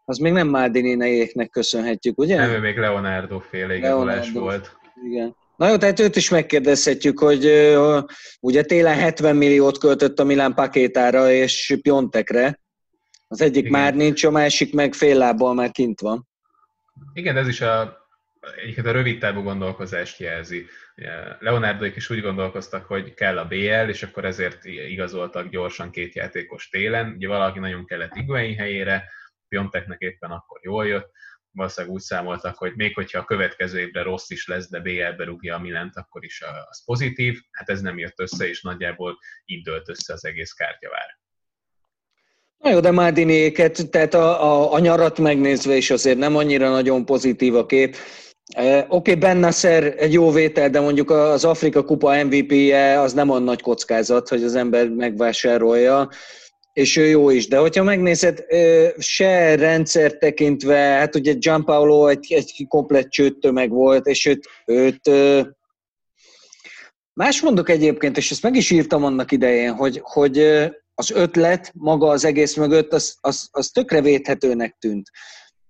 az 0.06 0.18
még 0.18 0.32
nem 0.32 0.48
Mádini 0.48 1.32
köszönhetjük, 1.52 2.18
ugye? 2.18 2.36
Nem, 2.36 2.50
ő 2.50 2.60
még 2.60 2.78
Leonardo 2.78 3.40
féle 3.40 3.76
igazolás 3.76 4.32
volt. 4.32 4.78
Igen. 5.10 5.36
Na 5.56 5.70
jó, 5.70 5.78
tehát 5.78 6.00
őt 6.00 6.16
is 6.16 6.30
megkérdezhetjük, 6.30 7.20
hogy 7.20 7.46
uh, 7.46 8.04
ugye 8.40 8.64
télen 8.64 8.96
70 8.96 9.36
milliót 9.36 9.78
költött 9.78 10.20
a 10.20 10.24
Milán 10.24 10.54
pakétára 10.54 11.32
és 11.32 11.78
Piontekre. 11.82 12.60
Az 13.32 13.42
egyik 13.42 13.66
Igen. 13.66 13.80
már 13.80 13.96
nincs, 13.96 14.24
a 14.24 14.32
másik 14.32 14.74
meg 14.74 14.94
fél 14.94 15.18
lábbal 15.18 15.54
már 15.54 15.72
kint 15.72 16.00
van. 16.00 16.28
Igen, 17.14 17.38
ez 17.38 17.48
is 17.48 17.62
a, 17.62 17.98
egyiket 18.64 18.86
a 18.86 18.92
rövid 18.92 19.20
távú 19.20 19.42
gondolkozást 19.42 20.20
jelzi. 20.20 20.66
Leonardoik 21.40 21.96
is 21.96 22.10
úgy 22.10 22.22
gondolkoztak, 22.22 22.86
hogy 22.86 23.14
kell 23.14 23.38
a 23.38 23.48
BL, 23.48 23.90
és 23.90 24.04
akkor 24.04 24.26
ezért 24.26 24.66
igazoltak 24.66 25.50
gyorsan 25.50 25.92
két 25.92 26.16
játékos 26.16 26.70
télen. 26.70 27.14
Ugye 27.16 27.28
valaki 27.28 27.60
nagyon 27.60 27.86
kellett 27.86 28.16
Iguain 28.16 28.58
helyére, 28.58 29.10
Pionteknek 29.48 30.00
éppen 30.00 30.32
akkor 30.32 30.60
jól 30.64 30.88
jött, 30.88 31.12
valószínűleg 31.52 31.96
úgy 31.96 32.02
számoltak, 32.02 32.58
hogy 32.58 32.74
még 32.76 32.94
hogyha 32.96 33.20
a 33.20 33.26
következő 33.26 33.80
évre 33.80 34.02
rossz 34.02 34.30
is 34.30 34.48
lesz, 34.48 34.70
de 34.70 34.80
BL-be 34.80 35.24
rúgja 35.24 35.56
a 35.56 35.60
Milent, 35.60 35.96
akkor 35.96 36.24
is 36.24 36.42
az 36.70 36.86
pozitív. 36.86 37.40
Hát 37.52 37.70
ez 37.70 37.82
nem 37.82 37.98
jött 37.98 38.20
össze, 38.20 38.48
és 38.48 38.62
nagyjából 38.62 39.18
így 39.46 39.64
dölt 39.64 39.90
össze 39.90 40.14
az 40.14 40.26
egész 40.26 40.52
kártyavár. 40.52 41.19
Na 42.60 42.70
jó, 42.70 42.80
de 42.80 42.92
Márdinéket, 42.92 43.90
tehát 43.90 44.14
a, 44.14 44.44
a, 44.44 44.74
a 44.74 44.80
nyarat 44.80 45.20
megnézve 45.20 45.76
is 45.76 45.90
azért 45.90 46.18
nem 46.18 46.36
annyira 46.36 46.70
nagyon 46.70 47.06
pozitív 47.06 47.56
a 47.56 47.66
kép. 47.66 47.96
E, 48.56 48.78
Oké, 48.78 48.86
okay, 48.90 49.16
Bennasser 49.16 49.94
egy 49.98 50.14
jó 50.14 50.32
vétel, 50.32 50.70
de 50.70 50.80
mondjuk 50.80 51.10
az 51.10 51.46
Afrika 51.46 51.84
Kupa 51.84 52.24
MVP-je 52.24 53.00
az 53.00 53.14
nem 53.14 53.30
olyan 53.30 53.44
nagy 53.44 53.62
kockázat, 53.62 54.30
hogy 54.30 54.44
az 54.44 54.56
ember 54.56 54.90
megvásárolja 54.90 56.10
és 56.74 56.98
ő 56.98 57.06
jó 57.06 57.30
is. 57.30 57.48
De 57.48 57.58
hogyha 57.58 57.84
megnézed, 57.84 58.46
se 58.98 59.56
rendszer 59.56 60.14
tekintve, 60.14 60.78
hát 60.78 61.16
ugye 61.16 61.34
Gianpaolo 61.34 62.08
egy, 62.08 62.34
egy 62.34 62.66
komplett 62.68 63.10
csőttömeg 63.10 63.70
volt, 63.70 64.06
és 64.06 64.26
őt, 64.26 64.48
őt 64.66 65.10
más 67.14 67.42
mondok 67.42 67.70
egyébként, 67.70 68.18
és 68.18 68.32
ezt 68.32 68.44
meg 68.44 68.56
is 68.56 68.70
írtam 68.70 69.04
annak 69.04 69.32
idején, 69.32 69.74
hogy, 69.74 70.00
hogy 70.04 70.38
az 71.00 71.12
ötlet 71.12 71.72
maga 71.76 72.08
az 72.08 72.26
egész 72.26 72.56
mögött, 72.56 72.94
az, 72.94 73.18
az, 73.22 73.48
az 73.52 73.68
tökre 73.68 74.02
védhetőnek 74.02 74.76
tűnt. 74.80 75.10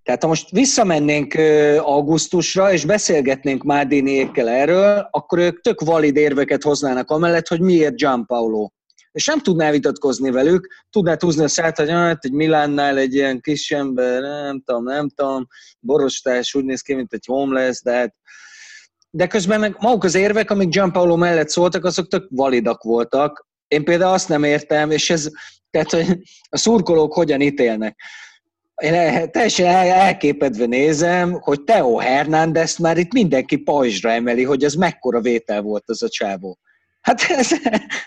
Tehát 0.02 0.22
ha 0.22 0.28
most 0.28 0.50
visszamennénk 0.50 1.34
augusztusra, 1.78 2.72
és 2.72 2.84
beszélgetnénk 2.84 3.62
Mádiniékkel 3.62 4.48
erről, 4.48 5.08
akkor 5.10 5.38
ők 5.38 5.60
tök 5.60 5.80
valid 5.80 6.16
érveket 6.16 6.62
hoznának 6.62 7.10
amellett, 7.10 7.48
hogy 7.48 7.60
miért 7.60 7.96
Gianpaolo 7.96 8.68
és 9.12 9.26
nem 9.26 9.40
tudná 9.40 9.70
vitatkozni 9.70 10.30
velük, 10.30 10.66
tudná 10.90 11.16
húzni 11.20 11.44
a 11.44 11.48
szát, 11.48 11.76
hogy 11.76 11.90
hát 11.90 12.24
egy 12.24 12.32
Milánnál 12.32 12.98
egy 12.98 13.14
ilyen 13.14 13.40
kis 13.40 13.70
ember, 13.70 14.20
nem 14.20 14.62
tudom, 14.64 14.84
nem 14.84 15.08
tudom, 15.08 15.46
borostás 15.80 16.54
úgy 16.54 16.64
néz 16.64 16.80
ki, 16.80 16.94
mint 16.94 17.12
egy 17.12 17.24
homeless, 17.26 17.82
de 17.82 17.92
hát 17.92 18.14
de 19.12 19.26
közben 19.26 19.60
meg 19.60 19.76
maguk 19.78 20.04
az 20.04 20.14
érvek, 20.14 20.50
amik 20.50 20.68
Gianpaolo 20.68 21.16
mellett 21.16 21.48
szóltak, 21.48 21.84
azok 21.84 22.08
tök 22.08 22.26
validak 22.30 22.82
voltak. 22.82 23.48
Én 23.70 23.84
például 23.84 24.12
azt 24.12 24.28
nem 24.28 24.44
értem, 24.44 24.90
és 24.90 25.10
ez, 25.10 25.28
tehát, 25.70 25.90
hogy 25.90 26.06
a 26.48 26.56
szurkolók 26.56 27.12
hogyan 27.12 27.40
ítélnek. 27.40 28.00
Én 28.74 29.30
teljesen 29.30 29.66
elképedve 29.66 30.66
nézem, 30.66 31.32
hogy 31.40 31.62
Teo 31.62 31.96
Hernández 31.96 32.76
már 32.76 32.98
itt 32.98 33.12
mindenki 33.12 33.56
pajzsra 33.56 34.10
emeli, 34.10 34.44
hogy 34.44 34.64
ez 34.64 34.74
mekkora 34.74 35.20
vétel 35.20 35.62
volt 35.62 35.84
az 35.86 36.02
a 36.02 36.08
csávó. 36.08 36.58
Hát 37.00 37.22
ez, 37.22 37.50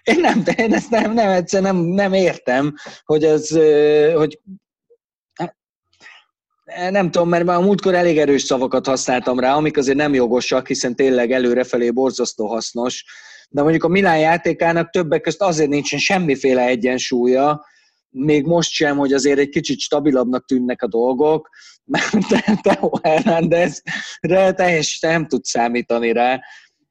én 0.03 0.19
nem, 0.19 0.43
én 0.57 0.73
ezt 0.73 0.89
nem, 0.89 1.13
nem, 1.13 1.29
egyszer 1.29 1.61
nem, 1.61 1.77
nem 1.77 2.13
értem, 2.13 2.73
hogy 3.03 3.23
az, 3.23 3.59
hogy 4.15 4.39
hát, 5.33 5.55
nem 6.89 7.11
tudom, 7.11 7.29
mert 7.29 7.45
már 7.45 7.57
a 7.57 7.61
múltkor 7.61 7.93
elég 7.93 8.17
erős 8.17 8.41
szavakat 8.41 8.87
használtam 8.87 9.39
rá, 9.39 9.55
amik 9.55 9.77
azért 9.77 9.97
nem 9.97 10.13
jogosak, 10.13 10.67
hiszen 10.67 10.95
tényleg 10.95 11.31
előrefelé 11.31 11.91
borzasztó 11.91 12.47
hasznos. 12.47 13.05
De 13.53 13.61
mondjuk 13.61 13.83
a 13.83 13.87
Milán 13.87 14.19
játékának 14.19 14.89
többek 14.89 15.21
között 15.21 15.41
azért 15.41 15.69
nincsen 15.69 15.99
semmiféle 15.99 16.61
egyensúlya, 16.61 17.65
még 18.09 18.45
most 18.45 18.71
sem, 18.71 18.97
hogy 18.97 19.13
azért 19.13 19.39
egy 19.39 19.49
kicsit 19.49 19.79
stabilabbnak 19.79 20.45
tűnnek 20.45 20.81
a 20.81 20.87
dolgok, 20.87 21.49
mert 21.93 22.61
Teo 22.61 22.89
Hernándezre 23.01 24.53
teljesen 24.55 25.11
nem 25.11 25.27
tud 25.27 25.43
számítani 25.43 26.11
rá. 26.11 26.41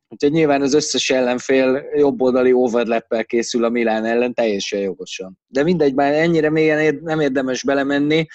Úgyhogy 0.08 0.32
nyilván 0.32 0.62
az 0.62 0.74
összes 0.74 1.10
ellenfél 1.10 1.84
jobboldali 1.94 2.52
overlappel 2.52 3.24
készül 3.24 3.64
a 3.64 3.68
Milán 3.68 4.04
ellen, 4.04 4.34
teljesen 4.34 4.80
jogosan. 4.80 5.38
De 5.46 5.62
mindegy, 5.62 5.94
már 5.94 6.12
ennyire 6.12 6.50
mélyen 6.50 7.00
nem 7.02 7.20
érdemes 7.20 7.62
belemenni. 7.62 8.26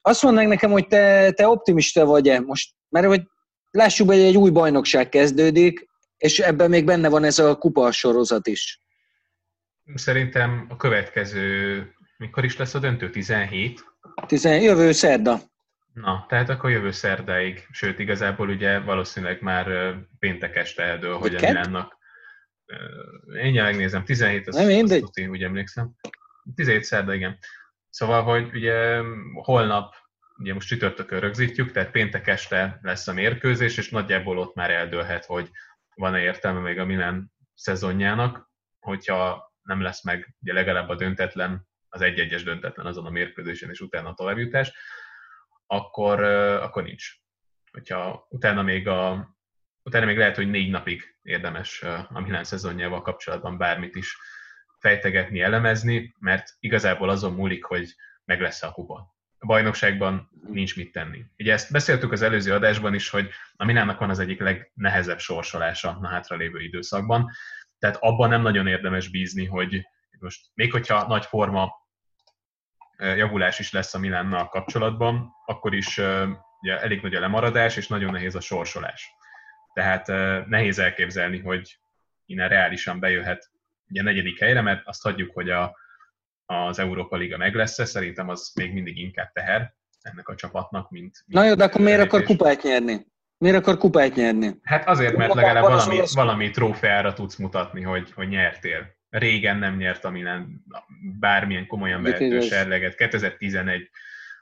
Azt 0.00 0.22
mondanak 0.22 0.48
nekem, 0.48 0.70
hogy 0.70 0.86
te, 0.86 1.30
te 1.30 1.48
optimista 1.48 2.04
vagy-e 2.04 2.40
most, 2.40 2.74
mert 2.88 3.06
hogy 3.06 3.22
lássuk, 3.70 4.08
hogy 4.08 4.18
egy 4.18 4.36
új 4.36 4.50
bajnokság 4.50 5.08
kezdődik, 5.08 5.92
és 6.16 6.38
ebben 6.38 6.70
még 6.70 6.84
benne 6.84 7.08
van 7.08 7.24
ez 7.24 7.38
a 7.38 7.56
kupa 7.56 7.92
sorozat 7.92 8.46
is. 8.46 8.80
Szerintem 9.94 10.66
a 10.68 10.76
következő, 10.76 11.94
mikor 12.16 12.44
is 12.44 12.56
lesz 12.56 12.74
a 12.74 12.78
döntő? 12.78 13.10
17? 13.10 13.84
17 14.26 14.62
jövő 14.62 14.92
szerda. 14.92 15.40
Na, 15.94 16.26
tehát 16.28 16.48
akkor 16.48 16.70
jövő 16.70 16.90
szerdáig, 16.90 17.66
sőt 17.70 17.98
igazából 17.98 18.48
ugye 18.48 18.80
valószínűleg 18.80 19.40
már 19.40 19.94
péntek 20.18 20.56
este 20.56 20.82
eldől, 20.82 21.16
hogy 21.16 21.34
a 21.34 21.40
Milánnak. 21.40 21.98
Én 23.42 23.62
megnézem, 23.62 24.04
17, 24.04 24.48
az, 24.48 24.54
Nem, 24.54 24.84
azt 24.84 24.98
tuti, 24.98 25.26
úgy 25.26 25.42
emlékszem. 25.42 25.94
17 26.54 26.84
szerda, 26.84 27.14
igen. 27.14 27.38
Szóval, 27.90 28.22
hogy 28.22 28.50
ugye 28.54 29.00
holnap, 29.32 29.94
ugye 30.38 30.54
most 30.54 30.68
csütörtökön 30.68 31.20
rögzítjük, 31.20 31.72
tehát 31.72 31.90
péntek 31.90 32.26
este 32.26 32.78
lesz 32.82 33.08
a 33.08 33.12
mérkőzés, 33.12 33.76
és 33.76 33.90
nagyjából 33.90 34.38
ott 34.38 34.54
már 34.54 34.70
eldőlhet, 34.70 35.24
hogy 35.24 35.50
van-e 35.94 36.20
értelme 36.20 36.60
még 36.60 36.78
a 36.78 36.84
Milán 36.84 37.32
szezonjának, 37.54 38.50
hogyha 38.78 39.52
nem 39.62 39.80
lesz 39.80 40.04
meg 40.04 40.34
ugye 40.40 40.52
legalább 40.52 40.88
a 40.88 40.94
döntetlen, 40.94 41.68
az 41.88 42.00
egy-egyes 42.00 42.42
döntetlen 42.42 42.86
azon 42.86 43.06
a 43.06 43.10
mérkőzésen, 43.10 43.70
és 43.70 43.80
utána 43.80 44.08
a 44.08 44.14
továbbjutás 44.14 44.72
akkor, 45.66 46.22
akkor 46.62 46.82
nincs. 46.82 47.06
Hogyha 47.70 48.26
utána 48.30 48.62
még, 48.62 48.88
a, 48.88 49.34
utána 49.82 50.04
még 50.04 50.18
lehet, 50.18 50.36
hogy 50.36 50.50
négy 50.50 50.70
napig 50.70 51.18
érdemes 51.22 51.82
a 52.08 52.20
Milán 52.20 52.44
szezonjával 52.44 53.02
kapcsolatban 53.02 53.58
bármit 53.58 53.94
is 53.94 54.16
fejtegetni, 54.78 55.40
elemezni, 55.40 56.14
mert 56.18 56.56
igazából 56.58 57.08
azon 57.08 57.32
múlik, 57.32 57.64
hogy 57.64 57.94
meg 58.24 58.40
lesz 58.40 58.62
a 58.62 58.72
kupa. 58.72 59.13
A 59.44 59.46
bajnokságban 59.46 60.30
nincs 60.50 60.76
mit 60.76 60.92
tenni. 60.92 61.24
Ugye 61.38 61.52
ezt 61.52 61.72
beszéltük 61.72 62.12
az 62.12 62.22
előző 62.22 62.52
adásban 62.52 62.94
is, 62.94 63.10
hogy 63.10 63.30
a 63.56 63.64
Milánnak 63.64 63.98
van 63.98 64.10
az 64.10 64.18
egyik 64.18 64.40
legnehezebb 64.40 65.18
sorsolása 65.18 65.98
a 66.02 66.08
hátralévő 66.08 66.60
időszakban, 66.60 67.30
tehát 67.78 67.96
abban 67.96 68.28
nem 68.28 68.42
nagyon 68.42 68.66
érdemes 68.66 69.08
bízni, 69.08 69.44
hogy 69.44 69.86
most 70.18 70.40
még 70.54 70.72
hogyha 70.72 71.06
nagy 71.06 71.24
forma 71.24 71.72
javulás 72.98 73.58
is 73.58 73.72
lesz 73.72 73.94
a 73.94 73.98
Milánnal 73.98 74.48
kapcsolatban, 74.48 75.30
akkor 75.46 75.74
is 75.74 75.98
ugye, 76.60 76.80
elég 76.80 77.02
nagy 77.02 77.14
a 77.14 77.20
lemaradás, 77.20 77.76
és 77.76 77.86
nagyon 77.86 78.12
nehéz 78.12 78.34
a 78.34 78.40
sorsolás. 78.40 79.10
Tehát 79.72 80.06
nehéz 80.46 80.78
elképzelni, 80.78 81.38
hogy 81.40 81.78
innen 82.26 82.48
reálisan 82.48 83.00
bejöhet 83.00 83.50
ugye 83.88 84.00
a 84.00 84.04
negyedik 84.04 84.40
helyre, 84.40 84.60
mert 84.60 84.86
azt 84.86 85.02
hagyjuk, 85.02 85.34
hogy 85.34 85.50
a, 85.50 85.76
az 86.46 86.78
Európa 86.78 87.16
Liga 87.16 87.36
meg 87.36 87.54
lesz 87.54 87.88
szerintem 87.88 88.28
az 88.28 88.52
még 88.54 88.72
mindig 88.72 88.98
inkább 88.98 89.32
teher 89.32 89.74
ennek 90.02 90.28
a 90.28 90.34
csapatnak, 90.34 90.90
mint... 90.90 91.22
mint 91.26 91.38
Na 91.40 91.48
jó, 91.48 91.54
de 91.54 91.64
akkor 91.64 91.80
miért 91.80 92.00
akar 92.00 92.22
kupát 92.22 92.62
nyerni? 92.62 93.06
Miért 93.38 93.56
akar 93.56 93.76
kupát 93.76 94.14
nyerni? 94.14 94.58
Hát 94.62 94.88
azért, 94.88 95.16
mert 95.16 95.34
legalább 95.34 95.62
valami, 95.62 96.00
valami 96.14 96.50
trófeára 96.50 97.12
tudsz 97.12 97.36
mutatni, 97.36 97.82
hogy, 97.82 98.12
hogy 98.12 98.28
nyertél. 98.28 98.86
Régen 99.10 99.58
nem 99.58 99.76
nyert 99.76 100.04
a 100.04 100.10
Milan 100.10 100.64
bármilyen 101.20 101.66
komolyan 101.66 102.02
vehető 102.02 102.40
serleget. 102.40 102.94
2011 102.94 103.90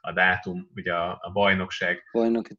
a 0.00 0.12
dátum, 0.12 0.71
ugye 0.75 0.94
a, 0.94 1.18
a 1.21 1.30
bajnokság. 1.32 2.02
Bajnoki 2.12 2.54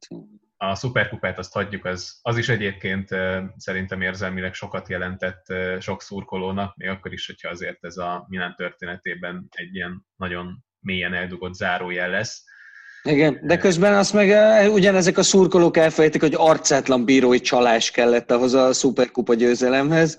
a 0.56 0.74
szuperkupát 0.74 1.38
azt 1.38 1.52
hagyjuk, 1.52 1.84
az, 1.84 2.18
az 2.22 2.38
is 2.38 2.48
egyébként 2.48 3.08
szerintem 3.56 4.00
érzelmileg 4.00 4.54
sokat 4.54 4.88
jelentett 4.88 5.46
sok 5.80 6.02
szurkolónak, 6.02 6.76
még 6.76 6.88
akkor 6.88 7.12
is, 7.12 7.26
hogyha 7.26 7.48
azért 7.48 7.84
ez 7.84 7.96
a 7.96 8.24
Milan 8.28 8.54
történetében 8.56 9.46
egy 9.50 9.74
ilyen 9.74 10.06
nagyon 10.16 10.64
mélyen 10.80 11.14
eldugott 11.14 11.54
zárójel 11.54 12.10
lesz. 12.10 12.44
Igen, 13.02 13.40
de 13.42 13.56
közben 13.56 13.94
azt 13.94 14.12
meg 14.12 14.28
ugyanezek 14.72 15.18
a 15.18 15.22
szurkolók 15.22 15.76
elfejtik, 15.76 16.20
hogy 16.20 16.34
arcátlan 16.36 17.04
bírói 17.04 17.40
csalás 17.40 17.90
kellett 17.90 18.30
ahhoz 18.30 18.54
a 18.54 18.72
szuperkupa 18.72 19.34
győzelemhez. 19.34 20.18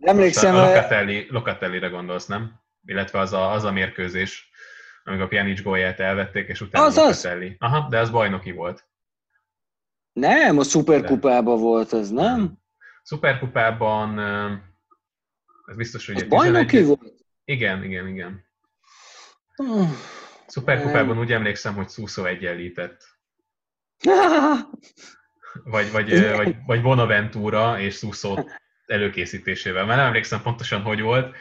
Emlékszem... 0.00 0.54
A 0.54 0.66
Locatelli, 0.66 1.26
Locatelli-re 1.30 1.88
gondolsz, 1.88 2.26
nem? 2.26 2.52
Illetve 2.86 3.18
az 3.18 3.32
a, 3.32 3.52
az 3.52 3.64
a 3.64 3.72
mérkőzés, 3.72 4.50
amikor 5.04 5.24
a 5.24 5.28
Pjanic 5.28 5.62
gólját 5.62 6.00
elvették, 6.00 6.48
és 6.48 6.60
utána 6.60 6.84
az 6.84 6.96
Locatelli. 6.96 7.56
Az. 7.58 7.70
Aha, 7.70 7.88
de 7.88 7.98
az 7.98 8.10
bajnoki 8.10 8.52
volt. 8.52 8.88
Nem, 10.14 10.58
a 10.58 10.62
szuperkupában 10.62 11.60
volt 11.60 11.92
az, 11.92 12.10
nem? 12.10 12.58
Szuperkupában, 13.02 14.18
ez 15.66 15.76
biztos, 15.76 16.06
hogy... 16.06 16.16
Az 16.16 16.22
bajnoki 16.22 16.82
volt? 16.82 17.14
Igen, 17.44 17.84
igen, 17.84 18.08
igen. 18.08 18.44
Uh, 19.56 19.88
Szuperkupában 20.46 21.18
úgy 21.18 21.32
emlékszem, 21.32 21.74
hogy 21.74 21.88
Szúszó 21.88 22.24
egyenlített. 22.24 23.02
Vagy, 25.64 25.90
vagy, 25.90 26.30
vagy, 26.36 26.56
vagy 26.66 26.82
Bonaventura 26.82 27.80
és 27.80 27.94
Szúszó 27.94 28.48
előkészítésével. 28.86 29.84
Már 29.84 29.96
nem 29.96 30.06
emlékszem 30.06 30.42
pontosan, 30.42 30.82
hogy 30.82 31.00
volt, 31.00 31.36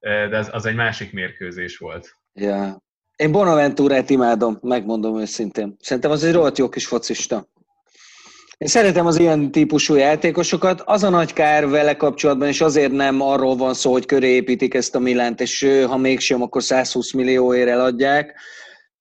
de 0.00 0.36
az, 0.38 0.48
az 0.52 0.66
egy 0.66 0.74
másik 0.74 1.12
mérkőzés 1.12 1.78
volt. 1.78 2.16
Ja. 2.32 2.82
Én 3.16 3.32
Bonaventurát 3.32 4.10
imádom, 4.10 4.58
megmondom 4.62 5.18
őszintén. 5.18 5.76
Szerintem 5.80 6.10
az 6.10 6.24
egy 6.24 6.32
rohadt 6.32 6.58
jó 6.58 6.68
kis 6.68 6.86
focista. 6.86 7.48
Én 8.58 8.68
szeretem 8.68 9.06
az 9.06 9.18
ilyen 9.18 9.50
típusú 9.50 9.94
játékosokat. 9.94 10.80
Az 10.80 11.02
a 11.02 11.08
nagy 11.08 11.32
kár 11.32 11.68
vele 11.68 11.96
kapcsolatban, 11.96 12.48
és 12.48 12.60
azért 12.60 12.92
nem 12.92 13.20
arról 13.20 13.56
van 13.56 13.74
szó, 13.74 13.92
hogy 13.92 14.06
köré 14.06 14.28
építik 14.28 14.74
ezt 14.74 14.94
a 14.94 14.98
Milánt, 14.98 15.40
és 15.40 15.66
ha 15.86 15.96
mégsem, 15.96 16.42
akkor 16.42 16.62
120 16.62 17.12
millióért 17.12 17.68
eladják, 17.68 18.40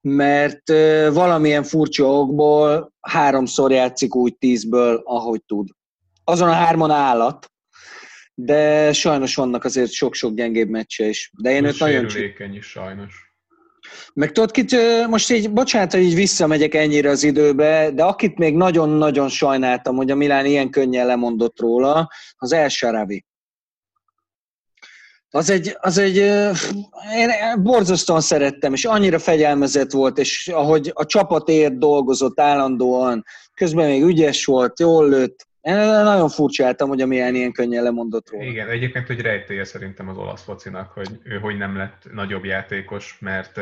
mert 0.01 0.69
valamilyen 1.13 1.63
furcsa 1.63 2.05
okból 2.05 2.93
háromszor 3.01 3.71
játszik 3.71 4.15
úgy 4.15 4.37
tízből, 4.37 5.01
ahogy 5.03 5.41
tud. 5.43 5.67
Azon 6.23 6.49
a 6.49 6.53
hárman 6.53 6.91
állat, 6.91 7.51
de 8.33 8.93
sajnos 8.93 9.35
vannak 9.35 9.63
azért 9.63 9.91
sok-sok 9.91 10.33
gyengébb 10.33 10.69
meccse 10.69 11.05
is. 11.05 11.31
De 11.41 11.51
én 11.51 11.65
őt 11.65 11.79
nagyon... 11.79 12.05
is 12.53 12.65
sajnos. 12.65 13.26
Meg 14.13 14.31
tudod, 14.31 14.51
kit, 14.51 14.75
most 15.07 15.31
így, 15.31 15.51
bocsánat, 15.51 15.91
hogy 15.91 16.01
így 16.01 16.15
visszamegyek 16.15 16.73
ennyire 16.73 17.09
az 17.09 17.23
időbe, 17.23 17.91
de 17.91 18.03
akit 18.03 18.37
még 18.37 18.55
nagyon-nagyon 18.55 19.29
sajnáltam, 19.29 19.95
hogy 19.95 20.11
a 20.11 20.15
Milán 20.15 20.45
ilyen 20.45 20.69
könnyen 20.69 21.05
lemondott 21.05 21.59
róla, 21.59 22.09
az 22.37 22.51
El 22.51 22.69
Sharavi. 22.69 23.25
Az 25.29 25.49
egy, 25.49 25.77
az 25.79 25.97
egy, 25.97 26.15
én 27.15 27.31
borzasztóan 27.63 28.21
szerettem, 28.21 28.73
és 28.73 28.85
annyira 28.85 29.19
fegyelmezett 29.19 29.91
volt, 29.91 30.17
és 30.17 30.47
ahogy 30.47 30.91
a 30.93 31.05
csapatért 31.05 31.77
dolgozott 31.77 32.39
állandóan, 32.39 33.23
közben 33.53 33.89
még 33.89 34.03
ügyes 34.03 34.45
volt, 34.45 34.79
jól 34.79 35.09
lőtt, 35.09 35.46
én 35.67 36.03
nagyon 36.03 36.29
furcsáltam, 36.29 36.87
hogy 36.89 37.01
a 37.01 37.05
milyen 37.05 37.35
ilyen 37.35 37.51
könnyen 37.51 37.83
lemondott 37.83 38.29
róla. 38.29 38.45
Igen, 38.45 38.69
egyébként 38.69 39.07
hogy 39.07 39.21
rejtélye 39.21 39.63
szerintem 39.63 40.09
az 40.09 40.17
olasz 40.17 40.43
focinak, 40.43 40.91
hogy 40.91 41.19
ő 41.23 41.39
hogy 41.39 41.57
nem 41.57 41.77
lett 41.77 42.11
nagyobb 42.11 42.45
játékos, 42.45 43.17
mert 43.19 43.59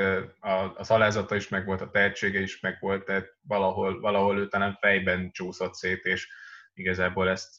az 0.76 0.91
alázata 0.91 1.36
is 1.36 1.50
megvolt, 1.50 1.82
a 1.82 1.89
tehetsége 1.89 2.39
is 2.39 2.60
megvolt, 2.60 3.06
tehát 3.06 3.36
valahol, 3.48 4.00
valahol 4.00 4.39
ő 4.39 4.48
talán 4.48 4.78
fejben 4.82 5.32
csúszott 5.32 5.74
szét, 5.74 6.06
és 6.06 6.28
igazából 6.74 7.30
ezt, 7.30 7.50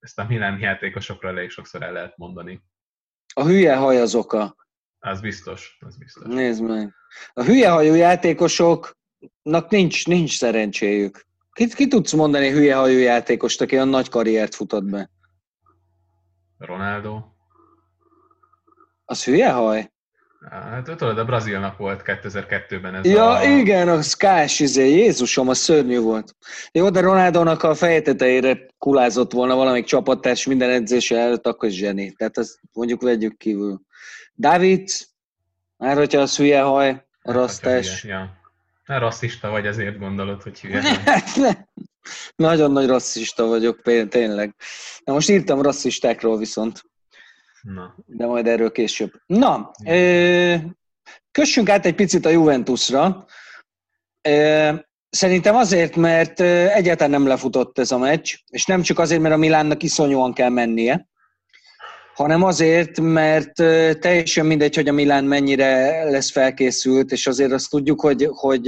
ezt 0.00 0.18
a 0.18 0.26
Milán 0.28 0.60
játékosokra 0.60 1.28
elég 1.28 1.50
sokszor 1.50 1.82
el 1.82 1.92
lehet 1.92 2.16
mondani. 2.16 2.62
A 3.34 3.44
hülye 3.44 3.76
haj 3.76 4.00
az 4.00 4.14
oka. 4.14 4.56
Az 4.98 5.20
biztos, 5.20 5.76
az 5.80 5.96
biztos. 5.96 6.24
Nézd 6.26 6.62
meg. 6.62 6.94
A 7.32 7.42
hülye 7.42 7.70
hajú 7.70 7.94
játékosoknak 7.94 9.68
nincs, 9.68 10.06
nincs 10.06 10.36
szerencséjük. 10.36 11.26
Ki, 11.54 11.68
ki 11.68 11.88
tudsz 11.88 12.12
mondani 12.12 12.50
hülye 12.50 12.74
hajú 12.74 12.98
játékost, 12.98 13.60
aki 13.60 13.74
olyan 13.74 13.88
nagy 13.88 14.08
karriert 14.08 14.54
futott 14.54 14.84
be? 14.84 15.10
Ronaldo. 16.58 17.22
Az 19.04 19.24
hülye 19.24 19.50
haj? 19.50 19.92
Hát 20.50 20.84
tudod, 20.84 21.18
a 21.18 21.24
Brazilnak 21.24 21.76
volt 21.76 22.02
2002-ben 22.04 22.94
ez 22.94 23.06
ja, 23.06 23.30
a... 23.30 23.44
igen, 23.44 23.88
a 23.88 24.02
Skás, 24.02 24.60
izé, 24.60 24.88
Jézusom, 24.88 25.48
a 25.48 25.54
szörnyű 25.54 25.98
volt. 25.98 26.36
Jó, 26.72 26.90
de 26.90 27.00
Ronaldónak 27.00 27.62
a 27.62 27.74
feje 27.74 28.02
tetejére 28.02 28.66
kulázott 28.78 29.32
volna 29.32 29.54
valamelyik 29.54 29.84
csapattárs 29.84 30.46
minden 30.46 30.70
edzése 30.70 31.18
előtt, 31.18 31.46
akkor 31.46 31.68
zseni. 31.68 32.12
Tehát 32.12 32.38
azt 32.38 32.58
mondjuk 32.72 33.02
vegyük 33.02 33.36
kívül. 33.36 33.80
David, 34.36 34.88
már 35.76 35.96
hogyha 35.96 36.20
az 36.20 36.36
hülye 36.36 36.60
haj, 36.60 36.88
a 36.88 36.94
hát, 37.22 37.34
rasztás. 37.34 38.04
Ja. 38.04 38.42
Na, 38.84 38.98
rasszista 38.98 39.50
vagy, 39.50 39.66
ezért 39.66 39.98
gondolod, 39.98 40.42
hogy 40.42 40.60
hülye 40.60 40.82
Nagyon 42.36 42.72
nagy 42.72 42.86
rasszista 42.86 43.44
vagyok, 43.46 43.82
tényleg. 44.08 44.54
Na 45.04 45.12
most 45.12 45.30
írtam 45.30 45.62
rasszistákról 45.62 46.38
viszont. 46.38 46.82
Na. 47.62 47.94
De 48.06 48.26
majd 48.26 48.46
erről 48.46 48.72
később. 48.72 49.12
Na, 49.26 49.70
ö, 49.86 50.54
kössünk 51.30 51.68
át 51.68 51.86
egy 51.86 51.94
picit 51.94 52.26
a 52.26 52.30
Juventusra. 52.30 53.26
Ö, 54.22 54.72
szerintem 55.10 55.54
azért, 55.54 55.96
mert 55.96 56.40
egyáltalán 56.40 57.10
nem 57.10 57.26
lefutott 57.26 57.78
ez 57.78 57.90
a 57.90 57.98
meccs, 57.98 58.34
és 58.50 58.66
nem 58.66 58.82
csak 58.82 58.98
azért, 58.98 59.20
mert 59.20 59.34
a 59.34 59.38
Milánnak 59.38 59.82
iszonyúan 59.82 60.32
kell 60.32 60.48
mennie, 60.48 61.08
hanem 62.14 62.42
azért, 62.42 63.00
mert 63.00 63.52
teljesen 64.00 64.46
mindegy, 64.46 64.74
hogy 64.74 64.88
a 64.88 64.92
Milán 64.92 65.24
mennyire 65.24 66.04
lesz 66.10 66.30
felkészült, 66.30 67.12
és 67.12 67.26
azért 67.26 67.52
azt 67.52 67.70
tudjuk, 67.70 68.00
hogy, 68.00 68.28
hogy 68.30 68.62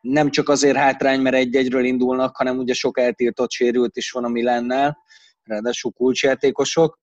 nem 0.00 0.30
csak 0.30 0.48
azért 0.48 0.76
hátrány, 0.76 1.20
mert 1.20 1.36
egy-egyről 1.36 1.84
indulnak, 1.84 2.36
hanem 2.36 2.58
ugye 2.58 2.74
sok 2.74 2.98
eltiltott 2.98 3.50
sérült 3.50 3.96
is 3.96 4.10
van 4.10 4.24
a 4.24 4.28
Milánnál, 4.28 4.98
ráadásul 5.44 5.92
kulcsjátékosok. 5.92 6.98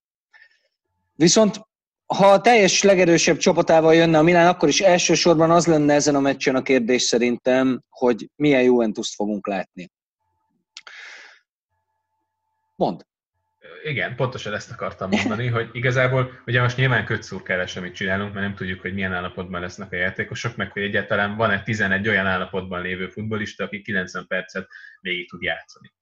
Viszont 1.15 1.61
ha 2.05 2.31
a 2.31 2.41
teljes 2.41 2.83
legerősebb 2.83 3.37
csapatával 3.37 3.95
jönne 3.95 4.17
a 4.17 4.23
Milán, 4.23 4.47
akkor 4.47 4.69
is 4.69 4.81
elsősorban 4.81 5.51
az 5.51 5.65
lenne 5.65 5.93
ezen 5.93 6.15
a 6.15 6.19
meccsen 6.19 6.55
a 6.55 6.61
kérdés 6.61 7.01
szerintem, 7.01 7.83
hogy 7.89 8.29
milyen 8.35 8.63
Juventus-t 8.63 9.13
fogunk 9.13 9.47
látni. 9.47 9.91
Mond 12.75 13.05
igen, 13.85 14.15
pontosan 14.15 14.53
ezt 14.53 14.71
akartam 14.71 15.09
mondani, 15.09 15.47
hogy 15.47 15.69
igazából 15.71 16.41
ugye 16.45 16.61
most 16.61 16.77
nyilván 16.77 17.05
kötszurkálás, 17.05 17.77
amit 17.77 17.95
csinálunk, 17.95 18.33
mert 18.33 18.45
nem 18.45 18.55
tudjuk, 18.55 18.81
hogy 18.81 18.93
milyen 18.93 19.13
állapotban 19.13 19.61
lesznek 19.61 19.91
a 19.91 19.95
játékosok, 19.95 20.55
meg 20.55 20.71
hogy 20.71 20.81
egyáltalán 20.81 21.35
van-e 21.35 21.63
11 21.63 22.07
olyan 22.07 22.25
állapotban 22.25 22.81
lévő 22.81 23.07
futbolista, 23.07 23.63
aki 23.63 23.81
90 23.81 24.27
percet 24.27 24.67
végig 24.99 25.29
tud 25.29 25.41
játszani. 25.41 25.93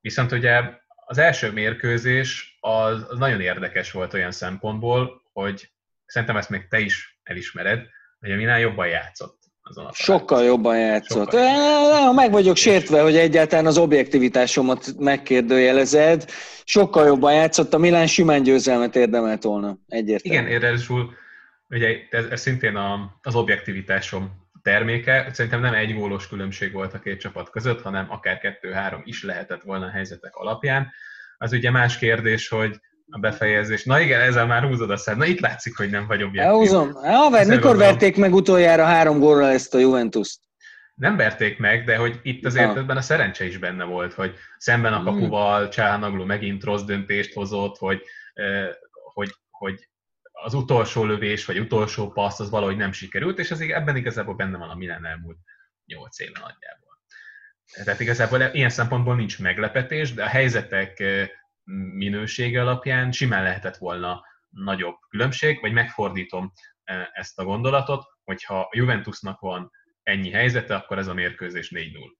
Viszont 0.00 0.32
ugye 0.32 0.62
az 1.06 1.18
első 1.18 1.52
mérkőzés 1.52 2.56
az, 2.60 3.06
az 3.08 3.18
nagyon 3.18 3.40
érdekes 3.40 3.90
volt 3.90 4.14
olyan 4.14 4.32
szempontból, 4.32 5.22
hogy 5.32 5.72
szerintem 6.04 6.36
ezt 6.36 6.50
még 6.50 6.68
te 6.68 6.78
is 6.78 7.18
elismered, 7.22 7.86
hogy 8.18 8.30
a 8.30 8.36
Milán 8.36 8.58
jobban 8.58 8.88
játszott 8.88 9.45
azon 9.68 9.84
a 9.84 9.92
Sokkal 9.92 10.44
jobban 10.44 10.78
játszott. 10.78 11.30
Sokkal. 11.30 12.12
Meg 12.12 12.30
vagyok 12.30 12.56
sértve, 12.56 13.02
hogy 13.02 13.16
egyáltalán 13.16 13.66
az 13.66 13.78
objektivitásomat 13.78 14.94
megkérdőjelezed. 14.98 16.24
Sokkal 16.64 17.06
jobban 17.06 17.32
játszott, 17.34 17.74
a 17.74 17.78
Milán 17.78 18.06
simán 18.06 18.42
győzelmet 18.42 18.96
érdemelt 18.96 19.42
volna. 19.42 19.78
Egyértelműen. 19.88 20.46
Igen, 20.46 20.62
érdekel, 20.62 21.14
ugye 21.68 21.96
ez, 22.10 22.24
ez 22.24 22.40
szintén 22.40 22.76
a, 22.76 23.18
az 23.22 23.34
objektivitásom 23.34 24.44
terméke. 24.62 25.30
Szerintem 25.32 25.60
nem 25.60 25.74
egy 25.74 25.94
gólos 25.94 26.28
különbség 26.28 26.72
volt 26.72 26.94
a 26.94 26.98
két 26.98 27.20
csapat 27.20 27.50
között, 27.50 27.82
hanem 27.82 28.06
akár 28.08 28.38
kettő-három 28.38 29.02
is 29.04 29.22
lehetett 29.22 29.62
volna 29.62 29.86
a 29.86 29.90
helyzetek 29.90 30.34
alapján. 30.34 30.92
Az 31.38 31.52
ugye 31.52 31.70
más 31.70 31.98
kérdés, 31.98 32.48
hogy 32.48 32.80
a 33.10 33.18
befejezés. 33.18 33.84
Na 33.84 34.00
igen, 34.00 34.20
ezzel 34.20 34.46
már 34.46 34.62
húzod 34.62 34.90
a 34.90 34.96
szem. 34.96 35.16
Na 35.16 35.24
itt 35.24 35.40
látszik, 35.40 35.76
hogy 35.76 35.90
nem 35.90 36.06
vagy 36.06 36.22
objektív. 36.22 36.52
Elhúzom. 36.52 36.92
Haver, 36.92 37.46
mikor 37.46 37.76
verték 37.76 38.16
meg 38.16 38.34
utoljára 38.34 38.84
három 38.84 39.18
gólra 39.18 39.48
ezt 39.48 39.74
a 39.74 39.78
Juventus-t? 39.78 40.40
Nem 40.94 41.16
verték 41.16 41.58
meg, 41.58 41.84
de 41.84 41.96
hogy 41.96 42.20
itt 42.22 42.44
azért 42.44 42.72
ha. 42.72 42.78
ebben 42.78 42.96
a 42.96 43.00
szerencse 43.00 43.44
is 43.44 43.58
benne 43.58 43.84
volt, 43.84 44.12
hogy 44.12 44.34
szemben 44.58 44.92
a 44.92 44.96
hmm. 44.96 45.04
kapuval 45.04 45.68
Csáhanaglu 45.68 46.24
megint 46.24 46.64
rossz 46.64 46.82
döntést 46.82 47.32
hozott, 47.32 47.76
hogy, 47.78 48.02
hogy, 49.12 49.30
hogy 49.50 49.88
az 50.32 50.54
utolsó 50.54 51.04
lövés, 51.04 51.44
vagy 51.44 51.58
utolsó 51.58 52.10
passz, 52.10 52.40
az 52.40 52.50
valahogy 52.50 52.76
nem 52.76 52.92
sikerült, 52.92 53.38
és 53.38 53.50
ez 53.50 53.60
ebben 53.60 53.96
igazából 53.96 54.34
benne 54.34 54.58
van 54.58 54.68
a 54.68 54.74
Milan 54.74 55.06
elmúlt 55.06 55.38
nyolc 55.86 56.20
éve 56.20 56.38
nagyjából. 56.38 57.00
Tehát 57.84 58.00
igazából 58.00 58.40
ilyen 58.52 58.70
szempontból 58.70 59.16
nincs 59.16 59.40
meglepetés, 59.40 60.14
de 60.14 60.22
a 60.22 60.28
helyzetek 60.28 61.02
minősége 61.94 62.60
alapján 62.60 63.12
simán 63.12 63.42
lehetett 63.42 63.76
volna 63.76 64.24
nagyobb 64.48 64.96
különbség, 65.08 65.60
vagy 65.60 65.72
megfordítom 65.72 66.52
ezt 67.12 67.38
a 67.38 67.44
gondolatot, 67.44 68.04
hogyha 68.24 68.60
a 68.60 68.70
Juventusnak 68.72 69.40
van 69.40 69.70
ennyi 70.02 70.30
helyzete, 70.30 70.74
akkor 70.74 70.98
ez 70.98 71.06
a 71.06 71.14
mérkőzés 71.14 71.72
4-0. 71.74 72.14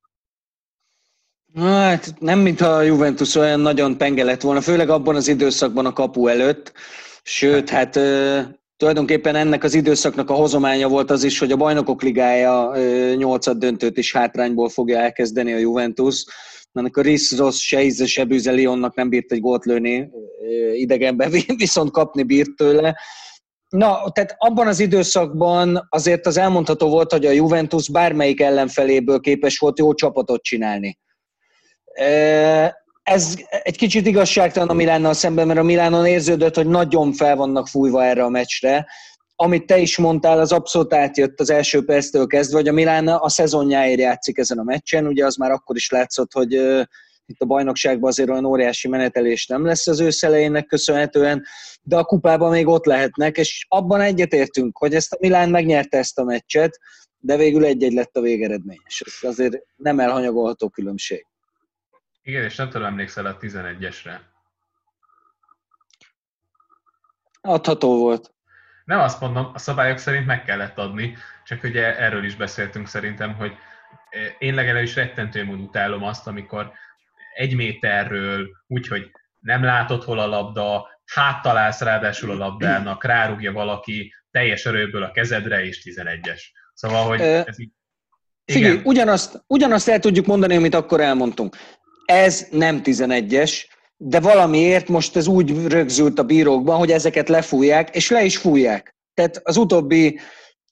Hát 1.55 2.15
nem, 2.19 2.39
mintha 2.39 2.69
a 2.69 2.83
Juventus 2.83 3.35
olyan 3.35 3.61
nagyon 3.61 3.99
penge 3.99 4.25
lett 4.25 4.41
volna, 4.41 4.61
főleg 4.61 4.89
abban 4.89 5.17
az 5.17 5.29
időszakban 5.29 5.87
a 5.87 5.93
kapu 5.93 6.27
előtt. 6.27 6.73
Sőt, 7.23 7.71
hát 7.71 7.99
tulajdonképpen 8.77 9.35
ennek 9.35 9.65
az 9.65 9.75
időszaknak 9.75 10.31
a 10.31 10.35
hozománya 10.35 10.89
volt 10.89 11.11
az 11.11 11.25
is, 11.25 11.39
hogy 11.39 11.53
a 11.53 11.57
bajnokok 11.57 12.03
ligája 12.03 12.77
nyolcad 13.15 13.59
döntőt 13.59 13.97
is 13.97 14.13
hátrányból 14.13 14.69
fogja 14.69 14.99
elkezdeni 14.99 15.53
a 15.53 15.59
Juventus. 15.59 16.25
Ennek 16.77 16.97
a 16.97 17.03
Risz 17.03 17.37
Ross 17.37 17.67
se 17.67 17.83
íze, 17.83 18.07
se 18.07 18.25
bűze 18.25 18.53
Lyonnak 18.53 18.95
nem 18.95 19.09
bírt 19.09 19.33
egy 19.33 19.41
gólt 19.41 19.65
lőni 19.65 20.11
idegenbe, 20.75 21.29
viszont 21.57 21.91
kapni 21.91 22.23
bírt 22.23 22.57
tőle. 22.57 22.97
Na, 23.69 24.11
tehát 24.13 24.35
abban 24.39 24.67
az 24.67 24.81
időszakban 24.81 25.87
azért 25.89 26.27
az 26.27 26.37
elmondható 26.37 26.89
volt, 26.89 27.13
hogy 27.13 27.27
a 27.27 27.31
Juventus 27.31 27.91
bármelyik 27.91 28.41
ellenfeléből 28.41 29.21
képes 29.21 29.59
volt 29.59 29.79
jó 29.79 29.95
csapatot 29.95 30.43
csinálni. 30.43 30.99
Ez 33.03 33.35
egy 33.63 33.77
kicsit 33.77 34.07
igazságtalan 34.07 34.69
a 34.69 34.73
Milánnal 34.73 35.13
szemben, 35.13 35.47
mert 35.47 35.59
a 35.59 35.63
Milánon 35.63 36.07
érződött, 36.07 36.55
hogy 36.55 36.67
nagyon 36.67 37.13
fel 37.13 37.37
vannak 37.37 37.69
fújva 37.69 38.05
erre 38.05 38.25
a 38.25 38.29
meccsre. 38.29 38.87
Amit 39.39 39.67
te 39.67 39.79
is 39.79 39.99
mondtál, 39.99 40.41
az 40.41 40.53
abszolút 40.53 40.95
átjött 40.95 41.41
az 41.41 41.51
első 41.51 41.85
perctől 41.85 42.27
kezdve, 42.27 42.57
hogy 42.57 42.69
a 42.69 42.73
Milán 42.73 43.09
a 43.09 43.29
szezonjáért 43.29 44.01
játszik 44.01 44.39
ezen 44.39 44.59
a 44.59 44.63
meccsen. 44.63 45.07
Ugye 45.07 45.25
az 45.25 45.37
már 45.37 45.51
akkor 45.51 45.77
is 45.77 45.91
látszott, 45.91 46.33
hogy 46.33 46.53
itt 47.27 47.41
a 47.41 47.47
bajnokságban 47.47 48.11
azért 48.11 48.31
olyan 48.31 48.45
óriási 48.45 48.89
menetelés 48.89 49.47
nem 49.47 49.65
lesz 49.65 49.87
az 49.87 50.01
őszelejének 50.01 50.67
köszönhetően, 50.67 51.45
de 51.83 51.97
a 51.97 52.05
kupában 52.05 52.51
még 52.51 52.67
ott 52.67 52.85
lehetnek, 52.85 53.37
és 53.37 53.67
abban 53.69 54.01
egyetértünk, 54.01 54.79
hogy 54.79 54.95
ezt 54.95 55.13
a 55.13 55.17
Milán 55.21 55.51
megnyerte 55.51 55.99
ezt 55.99 56.19
a 56.19 56.25
meccset, 56.25 56.79
de 57.19 57.37
végül 57.37 57.65
egy-egy 57.65 57.93
lett 57.93 58.17
a 58.17 58.21
végeredmény, 58.21 58.81
és 58.87 59.01
ez 59.01 59.29
azért 59.29 59.63
nem 59.77 60.01
elhanyagolható 60.01 60.69
különbség. 60.69 61.27
Igen, 62.23 62.45
és 62.45 62.57
nem 62.57 62.71
tudom, 62.71 62.87
emlékszel 62.87 63.27
a 63.27 63.37
11-esre. 63.37 64.19
Adható 67.41 67.99
volt. 67.99 68.35
Nem 68.87 69.01
azt 69.01 69.21
mondom, 69.21 69.51
a 69.55 69.59
szabályok 69.59 69.99
szerint 69.99 70.27
meg 70.27 70.45
kellett 70.45 70.79
adni, 70.79 71.17
csak 71.45 71.63
ugye 71.63 71.99
erről 71.99 72.25
is 72.25 72.37
beszéltünk 72.37 72.89
szerintem, 72.89 73.35
hogy 73.35 73.53
én 74.39 74.55
legalábbis 74.55 74.95
rettentő 74.95 75.45
mód 75.45 75.61
utálom 75.61 76.03
azt, 76.03 76.27
amikor 76.27 76.73
egy 77.35 77.55
méterről, 77.55 78.49
úgyhogy 78.67 79.11
nem 79.39 79.63
látod, 79.63 80.03
hol 80.03 80.19
a 80.19 80.27
labda, 80.27 80.89
háttalálsz 81.05 81.81
ráadásul 81.81 82.31
a 82.31 82.35
labdának, 82.35 83.05
rárugja 83.05 83.53
valaki 83.53 84.15
teljes 84.31 84.67
erőből 84.67 85.03
a 85.03 85.11
kezedre, 85.11 85.65
és 85.65 85.83
11-es. 85.85 86.41
Szóval, 86.75 87.07
hogy 87.07 87.21
ez 87.21 87.61
így... 87.61 87.71
Figyelj, 88.45 88.81
ugyanazt, 88.85 89.45
ugyanazt 89.47 89.89
el 89.89 89.99
tudjuk 89.99 90.27
mondani, 90.27 90.57
amit 90.57 90.75
akkor 90.75 91.01
elmondtunk. 91.01 91.57
Ez 92.05 92.47
nem 92.51 92.81
11-es, 92.85 93.65
de 93.97 94.21
valamiért 94.21 94.89
most 94.89 95.17
ez 95.17 95.27
úgy 95.27 95.67
rögzült 95.67 96.19
a 96.19 96.23
bírókban, 96.23 96.77
hogy 96.77 96.91
ezeket 96.91 97.29
lefújják, 97.29 97.97
és 97.97 98.11
le 98.11 98.25
is 98.25 98.37
fújják. 98.37 98.95
Tehát 99.15 99.41
az 99.45 99.57
utóbbi 99.57 100.21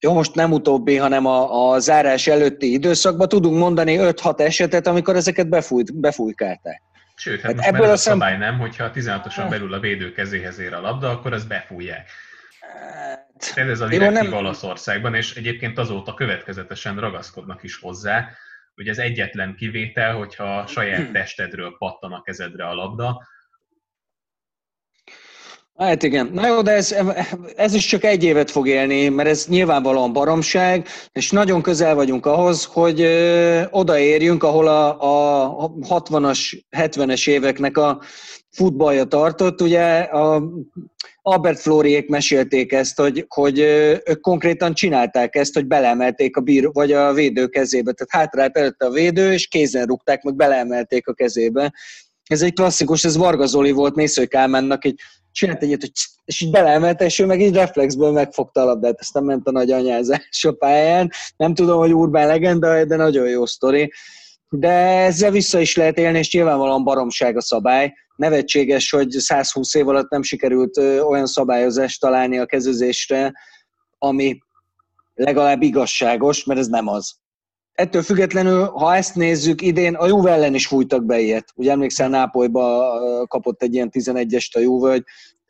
jó, 0.00 0.12
most 0.12 0.34
nem 0.34 0.52
utóbbi, 0.52 0.96
hanem 0.96 1.26
a, 1.26 1.70
a 1.72 1.78
zárás 1.78 2.26
előtti 2.26 2.72
időszakban 2.72 3.28
tudunk 3.28 3.58
mondani 3.58 3.96
5-6 4.00 4.40
esetet, 4.40 4.87
amikor 4.87 5.16
ezeket 5.16 5.48
befújt, 5.48 6.00
befújkálták. 6.00 6.82
Sőt, 7.14 7.40
hát, 7.40 7.44
hát 7.44 7.54
most 7.54 7.68
ebből 7.68 7.90
a 7.90 7.96
szem... 7.96 8.12
szabály 8.12 8.37
nem, 8.37 8.58
hogyha 8.58 8.90
16-oson 8.94 9.46
belül 9.50 9.74
a 9.74 9.80
védő 9.80 10.12
kezéhez 10.12 10.58
ér 10.58 10.72
a 10.72 10.80
labda, 10.80 11.10
akkor 11.10 11.32
ezt 11.32 11.48
befújják. 11.48 12.08
Hát... 12.60 13.68
Ez 13.68 13.80
a 13.80 13.87
direktív 13.87 14.30
nem... 14.30 14.32
Olaszországban, 14.32 15.14
és 15.14 15.34
egyébként 15.34 15.78
azóta 15.78 16.14
következetesen 16.14 17.00
ragaszkodnak 17.00 17.62
is 17.62 17.78
hozzá, 17.78 18.28
hogy 18.74 18.88
ez 18.88 18.98
egyetlen 18.98 19.54
kivétel, 19.56 20.16
hogyha 20.16 20.66
saját 20.66 21.12
testedről 21.12 21.74
pattan 21.78 22.12
a 22.12 22.22
kezedre 22.22 22.66
a 22.66 22.74
labda, 22.74 23.22
Hát 25.74 26.02
igen. 26.02 26.30
Na 26.32 26.46
jó, 26.46 26.62
de 26.62 26.70
ez, 26.70 26.94
ez 27.56 27.74
is 27.74 27.87
csak 27.87 28.04
egy 28.04 28.24
évet 28.24 28.50
fog 28.50 28.68
élni, 28.68 29.08
mert 29.08 29.28
ez 29.28 29.46
nyilvánvalóan 29.48 30.12
baromság, 30.12 30.88
és 31.12 31.30
nagyon 31.30 31.62
közel 31.62 31.94
vagyunk 31.94 32.26
ahhoz, 32.26 32.64
hogy 32.64 33.00
ö, 33.00 33.62
odaérjünk, 33.70 34.42
ahol 34.42 34.68
a, 34.68 35.64
a 35.64 35.70
60-as, 35.70 36.62
70-es 36.76 37.28
éveknek 37.28 37.76
a 37.76 38.00
futballja 38.50 39.04
tartott. 39.04 39.60
Ugye 39.60 39.98
a 39.98 40.42
Albert 41.26 41.60
Flóriék 41.60 42.08
mesélték 42.08 42.72
ezt, 42.72 43.00
hogy, 43.00 43.24
hogy 43.28 43.58
ők 44.04 44.20
konkrétan 44.20 44.74
csinálták 44.74 45.37
ezt, 45.37 45.54
hogy 45.54 45.66
belemelték 45.66 46.37
a 46.37 46.40
bír, 46.40 46.72
vagy 46.72 46.92
a 46.92 47.12
védő 47.12 47.46
kezébe. 47.46 47.92
Tehát 47.92 48.26
hátrált 48.26 48.56
előtte 48.56 48.87
a 48.87 48.90
védő, 48.90 49.32
és 49.32 49.48
kézen 49.48 49.87
rúgták, 49.87 50.22
meg 50.22 50.34
belemelték 50.34 51.06
a 51.08 51.12
kezébe. 51.12 51.72
Ez 52.24 52.42
egy 52.42 52.52
klasszikus, 52.52 53.04
ez 53.04 53.16
Varga 53.16 53.46
Zoli 53.46 53.70
volt 53.70 53.94
Mésző 53.94 54.26
Kálmánnak 54.26 54.84
egy 54.84 55.00
csinált 55.32 55.62
egyet, 55.62 55.80
hogy 55.80 55.90
és 56.24 56.40
így 56.40 56.50
belemelte, 56.50 57.04
és 57.04 57.18
ő 57.18 57.26
meg 57.26 57.40
így 57.40 57.54
reflexből 57.54 58.12
megfogta 58.12 58.60
a 58.60 58.64
labdát, 58.64 59.00
aztán 59.00 59.24
ment 59.24 59.48
a 59.48 59.50
nagy 59.50 59.70
anyázás 59.70 60.44
a 60.44 60.52
pályán. 60.52 61.10
Nem 61.37 61.54
tudom, 61.54 61.78
hogy 61.78 61.94
urbán 61.94 62.26
legenda, 62.26 62.84
de 62.84 62.96
nagyon 62.96 63.28
jó 63.28 63.46
sztori. 63.46 63.92
De 64.48 64.72
ezzel 65.04 65.30
vissza 65.30 65.60
is 65.60 65.76
lehet 65.76 65.98
élni, 65.98 66.18
és 66.18 66.32
nyilvánvalóan 66.32 66.84
baromság 66.84 67.37
a 67.37 67.42
szabály. 67.42 67.92
Nevetséges, 68.16 68.90
hogy 68.90 69.11
120 69.11 69.74
év 69.74 69.88
alatt 69.88 70.11
nem 70.11 70.22
sikerült 70.22 70.77
olyan 70.77 71.27
szabályozást 71.27 72.00
találni 72.00 72.38
a 72.38 72.46
kezezésre, 72.46 73.33
ami 73.98 74.38
legalább 75.14 75.62
igazságos, 75.62 76.44
mert 76.44 76.61
ez 76.61 76.66
nem 76.66 76.88
az. 76.88 77.14
Ettől 77.72 78.03
függetlenül, 78.03 78.64
ha 78.64 78.94
ezt 78.94 79.14
nézzük, 79.14 79.62
idén 79.62 79.94
a 79.94 80.07
Juve 80.07 80.31
ellen 80.31 80.55
is 80.55 80.66
fújtak 80.66 81.05
be 81.05 81.18
ilyet. 81.18 81.53
Ugye 81.55 81.70
emlékszel, 81.70 82.09
Nápolyba 82.09 82.98
kapott 83.27 83.62
egy 83.62 83.74
ilyen 83.74 83.90
11-est 83.92 84.53
a 84.53 84.61
Juve, 84.61 84.90
hogy 84.90 85.05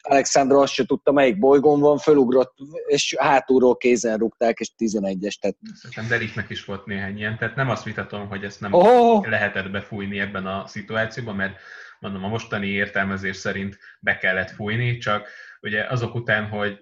Alexandra 0.07 0.61
azt 0.61 0.73
se 0.73 0.85
tudta, 0.85 1.13
melyik 1.13 1.39
bolygón 1.39 1.81
van, 1.81 1.99
fölugrott, 1.99 2.55
és 2.87 3.15
hátulról 3.19 3.77
kézen 3.77 4.19
rúgták, 4.19 4.59
és 4.59 4.71
11-es. 4.79 5.35
Tehát... 5.41 5.57
Szerintem 5.75 6.09
Deliknek 6.09 6.51
is 6.51 6.65
volt 6.65 6.87
néhány 6.87 7.17
ilyen, 7.17 7.39
tehát 7.39 7.57
nem 7.57 7.71
azt 7.71 7.85
vitatom, 7.85 8.29
hogy 8.29 8.45
ezt 8.45 8.61
nem 8.61 8.73
oh! 8.73 9.29
lehetett 9.29 9.71
befújni 9.71 10.19
ebben 10.19 10.47
a 10.47 10.67
szituációban, 10.67 11.37
mert 11.37 11.57
mondom, 12.05 12.25
a 12.25 12.29
mostani 12.29 12.67
értelmezés 12.67 13.37
szerint 13.37 13.79
be 14.01 14.19
kellett 14.19 14.51
fújni, 14.51 14.99
csak 14.99 15.29
ugye 15.61 15.85
azok 15.85 16.15
után, 16.15 16.49
hogy 16.49 16.81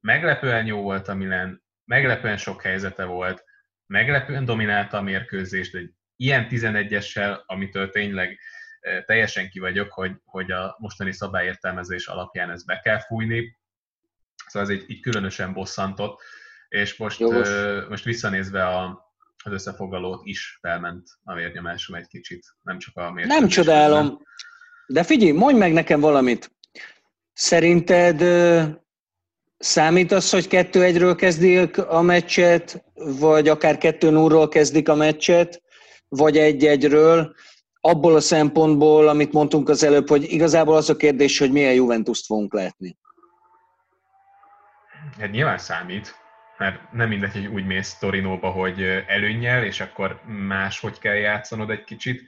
meglepően 0.00 0.66
jó 0.66 0.82
volt 0.82 1.08
a 1.08 1.14
Milan, 1.14 1.64
meglepően 1.84 2.36
sok 2.36 2.62
helyzete 2.62 3.04
volt, 3.04 3.44
meglepően 3.86 4.44
dominálta 4.44 4.96
a 4.96 5.02
mérkőzést, 5.02 5.74
egy 5.74 5.90
ilyen 6.16 6.46
11-essel, 6.50 7.44
amitől 7.46 7.90
tényleg 7.90 8.38
e, 8.80 9.02
teljesen 9.02 9.48
ki 9.48 9.58
vagyok, 9.58 9.92
hogy, 9.92 10.12
hogy 10.24 10.50
a 10.50 10.76
mostani 10.78 11.12
szabályértelmezés 11.12 12.06
alapján 12.06 12.50
ezt 12.50 12.66
be 12.66 12.80
kell 12.80 13.00
fújni. 13.00 13.58
Szóval 14.46 14.70
ez 14.70 14.76
így, 14.76 14.90
így 14.90 15.00
különösen 15.00 15.52
bosszantott, 15.52 16.22
és 16.68 16.96
most, 16.96 17.20
uh, 17.20 17.88
most 17.88 18.04
visszanézve 18.04 18.66
a, 18.66 19.06
az 19.44 19.52
összefoglalót 19.52 20.26
is 20.26 20.58
felment 20.60 21.08
a 21.24 21.34
vérnyomásom 21.34 21.96
egy 21.96 22.06
kicsit, 22.06 22.44
nem 22.62 22.78
csak 22.78 22.96
a 22.96 23.12
mérkőzés. 23.12 23.40
Nem 23.40 23.48
csodálom. 23.48 24.22
De 24.86 25.02
figyelj, 25.02 25.32
mondj 25.32 25.58
meg 25.58 25.72
nekem 25.72 26.00
valamit. 26.00 26.50
Szerinted 27.32 28.22
Számít 29.58 30.12
az, 30.12 30.30
hogy 30.30 30.46
2-1-ről 30.50 31.14
kezdik 31.16 31.78
a 31.78 32.02
meccset, 32.02 32.84
vagy 32.94 33.48
akár 33.48 33.76
2-0-ról 33.80 34.48
kezdik 34.50 34.88
a 34.88 34.94
meccset, 34.94 35.62
vagy 36.08 36.36
1-1-ről, 36.38 37.34
abból 37.80 38.14
a 38.14 38.20
szempontból, 38.20 39.08
amit 39.08 39.32
mondtunk 39.32 39.68
az 39.68 39.82
előbb, 39.82 40.08
hogy 40.08 40.32
igazából 40.32 40.76
az 40.76 40.90
a 40.90 40.96
kérdés, 40.96 41.38
hogy 41.38 41.52
milyen 41.52 41.72
Juventus-t 41.72 42.26
fogunk 42.26 42.52
látni. 42.52 42.98
Hát 45.18 45.30
nyilván 45.30 45.58
számít, 45.58 46.14
mert 46.58 46.92
nem 46.92 47.08
mindegy, 47.08 47.32
hogy 47.32 47.46
úgy 47.46 47.66
mész 47.66 47.98
Torinóba, 47.98 48.50
hogy 48.50 48.82
előnnyel, 49.06 49.64
és 49.64 49.80
akkor 49.80 50.20
máshogy 50.26 50.98
kell 50.98 51.14
játszanod 51.14 51.70
egy 51.70 51.84
kicsit, 51.84 52.22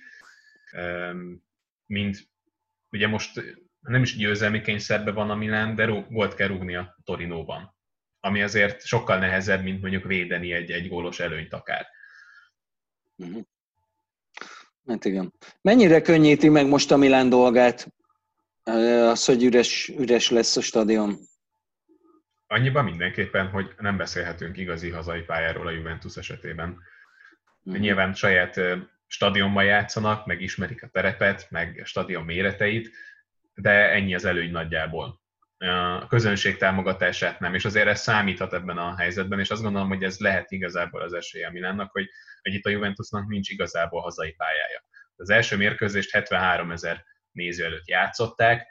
mint 1.86 2.28
ugye 2.90 3.08
most 3.08 3.42
nem 3.80 4.02
is 4.02 4.16
győzelmi 4.16 4.60
kényszerben 4.60 5.14
van 5.14 5.30
a 5.30 5.34
Milán, 5.34 5.74
de 5.74 5.86
volt 6.08 6.34
kell 6.34 6.48
rúgni 6.48 6.76
a 6.76 6.96
Torinóban. 7.04 7.76
Ami 8.20 8.42
azért 8.42 8.84
sokkal 8.84 9.18
nehezebb, 9.18 9.62
mint 9.62 9.80
mondjuk 9.80 10.04
védeni 10.04 10.52
egy, 10.52 10.70
egy 10.70 10.88
gólos 10.88 11.20
előnyt 11.20 11.52
akár. 11.52 11.86
Uh-huh. 13.16 13.42
Hát 14.86 15.04
igen. 15.04 15.32
Mennyire 15.60 16.00
könnyíti 16.00 16.48
meg 16.48 16.66
most 16.66 16.90
a 16.90 16.96
Milán 16.96 17.28
dolgát 17.28 17.92
az, 18.62 19.24
hogy 19.24 19.44
üres, 19.44 19.88
üres 19.88 20.30
lesz 20.30 20.56
a 20.56 20.60
stadion? 20.60 21.18
Annyiban 22.46 22.84
mindenképpen, 22.84 23.48
hogy 23.48 23.74
nem 23.78 23.96
beszélhetünk 23.96 24.56
igazi 24.56 24.90
hazai 24.90 25.20
pályáról 25.20 25.66
a 25.66 25.70
Juventus 25.70 26.16
esetében. 26.16 26.78
Uh-huh. 27.64 27.82
Nyilván 27.82 28.14
saját 28.14 28.60
stadionban 29.08 29.64
játszanak, 29.64 30.26
meg 30.26 30.40
ismerik 30.40 30.82
a 30.82 30.88
terepet, 30.88 31.46
meg 31.50 31.80
a 31.82 31.84
stadion 31.84 32.24
méreteit, 32.24 32.90
de 33.54 33.90
ennyi 33.90 34.14
az 34.14 34.24
előny 34.24 34.50
nagyjából. 34.50 35.22
A 35.58 36.06
közönség 36.06 36.56
támogatását 36.56 37.40
nem, 37.40 37.54
és 37.54 37.64
azért 37.64 37.86
ez 37.86 38.00
számíthat 38.00 38.52
ebben 38.52 38.78
a 38.78 38.96
helyzetben, 38.96 39.38
és 39.38 39.50
azt 39.50 39.62
gondolom, 39.62 39.88
hogy 39.88 40.02
ez 40.02 40.18
lehet 40.18 40.50
igazából 40.50 41.02
az 41.02 41.12
esélye 41.12 41.50
Milánnak, 41.50 41.92
hogy, 41.92 42.08
hogy 42.42 42.54
itt 42.54 42.64
a 42.64 42.70
Juventusnak 42.70 43.28
nincs 43.28 43.48
igazából 43.48 44.00
hazai 44.00 44.32
pályája. 44.32 44.84
Az 45.16 45.30
első 45.30 45.56
mérkőzést 45.56 46.10
73 46.10 46.70
ezer 46.70 47.04
néző 47.30 47.64
előtt 47.64 47.88
játszották, 47.88 48.66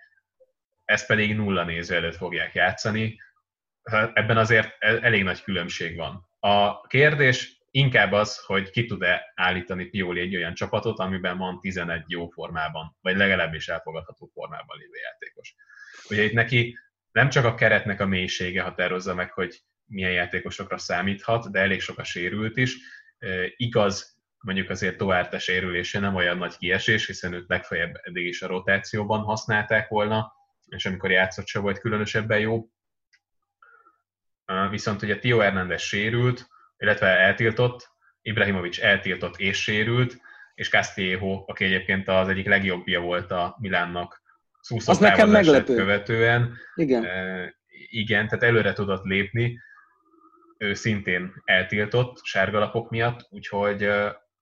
ezt 0.85 1.07
pedig 1.07 1.35
nulla 1.35 1.63
néző 1.63 1.95
előtt 1.95 2.15
fogják 2.15 2.53
játszani. 2.53 3.21
Ebben 4.13 4.37
azért 4.37 4.75
e- 4.79 4.99
elég 5.01 5.23
nagy 5.23 5.43
különbség 5.43 5.95
van. 5.95 6.29
A 6.39 6.81
kérdés 6.87 7.56
inkább 7.71 8.11
az, 8.11 8.37
hogy 8.37 8.69
ki 8.69 8.85
tud-e 8.85 9.31
állítani 9.35 9.85
Pioli 9.85 10.19
egy 10.19 10.35
olyan 10.35 10.53
csapatot, 10.53 10.99
amiben 10.99 11.37
van 11.37 11.59
11 11.59 12.03
jó 12.07 12.27
formában, 12.27 12.97
vagy 13.01 13.17
legalábbis 13.17 13.67
elfogadható 13.67 14.29
formában 14.33 14.77
lévő 14.77 14.97
játékos. 15.03 15.55
Ugye 16.09 16.23
itt 16.23 16.33
neki 16.33 16.77
nem 17.11 17.29
csak 17.29 17.45
a 17.45 17.55
keretnek 17.55 17.99
a 17.99 18.05
mélysége 18.05 18.61
határozza 18.61 19.13
meg, 19.13 19.31
hogy 19.31 19.61
milyen 19.85 20.11
játékosokra 20.11 20.77
számíthat, 20.77 21.51
de 21.51 21.59
elég 21.59 21.81
sok 21.81 21.97
a 21.97 22.03
sérült 22.03 22.57
is. 22.57 22.77
Igaz, 23.55 24.17
mondjuk 24.39 24.69
azért 24.69 24.97
Duarte 24.97 25.39
sérülése 25.39 25.99
nem 25.99 26.15
olyan 26.15 26.37
nagy 26.37 26.57
kiesés, 26.57 27.05
hiszen 27.05 27.33
őt 27.33 27.47
legfeljebb 27.47 27.99
eddig 28.03 28.25
is 28.25 28.41
a 28.41 28.47
rotációban 28.47 29.21
használták 29.21 29.87
volna, 29.87 30.33
és 30.67 30.85
amikor 30.85 31.11
játszott 31.11 31.47
se 31.47 31.59
volt 31.59 31.79
különösebben 31.79 32.39
jó. 32.39 32.69
Viszont 34.69 35.01
ugye 35.01 35.19
Tio 35.19 35.37
Hernández 35.37 35.81
sérült, 35.81 36.47
illetve 36.77 37.07
eltiltott, 37.07 37.95
Ibrahimovic 38.21 38.79
eltiltott 38.79 39.37
és 39.37 39.61
sérült, 39.61 40.17
és 40.53 40.69
Castillejo, 40.69 41.43
aki 41.47 41.63
egyébként 41.63 42.07
az 42.07 42.27
egyik 42.27 42.47
legjobbja 42.47 42.99
volt 42.99 43.31
a 43.31 43.57
Milánnak 43.59 44.21
az 44.85 44.97
nekem 44.97 45.29
meglepő. 45.29 45.75
követően. 45.75 46.57
Igen. 46.75 47.05
E, 47.05 47.55
igen, 47.89 48.27
tehát 48.27 48.43
előre 48.43 48.73
tudott 48.73 49.03
lépni, 49.03 49.59
ő 50.57 50.73
szintén 50.73 51.33
eltiltott 51.43 52.19
sárgalapok 52.23 52.89
miatt, 52.89 53.27
úgyhogy 53.29 53.89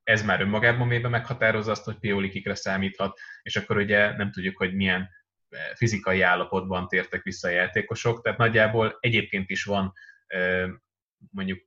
ez 0.04 0.24
már 0.24 0.42
önmagában 0.42 0.88
mélyben 0.88 1.12
meghatározza 1.12 1.72
azt, 1.72 1.84
hogy 1.84 2.00
Pioli 2.00 2.30
kikre 2.30 2.56
számíthat, 2.56 3.20
és 3.42 3.56
akkor 3.56 3.78
ugye 3.78 4.16
nem 4.16 4.32
tudjuk, 4.32 4.58
hogy 4.58 4.76
milyen 4.76 5.10
fizikai 5.74 6.22
állapotban 6.22 6.88
tértek 6.88 7.24
vissza 7.24 7.48
a 7.48 7.52
játékosok, 7.52 8.22
tehát 8.22 8.38
nagyjából 8.38 8.98
egyébként 9.00 9.50
is 9.50 9.64
van 9.64 9.94
mondjuk 11.32 11.60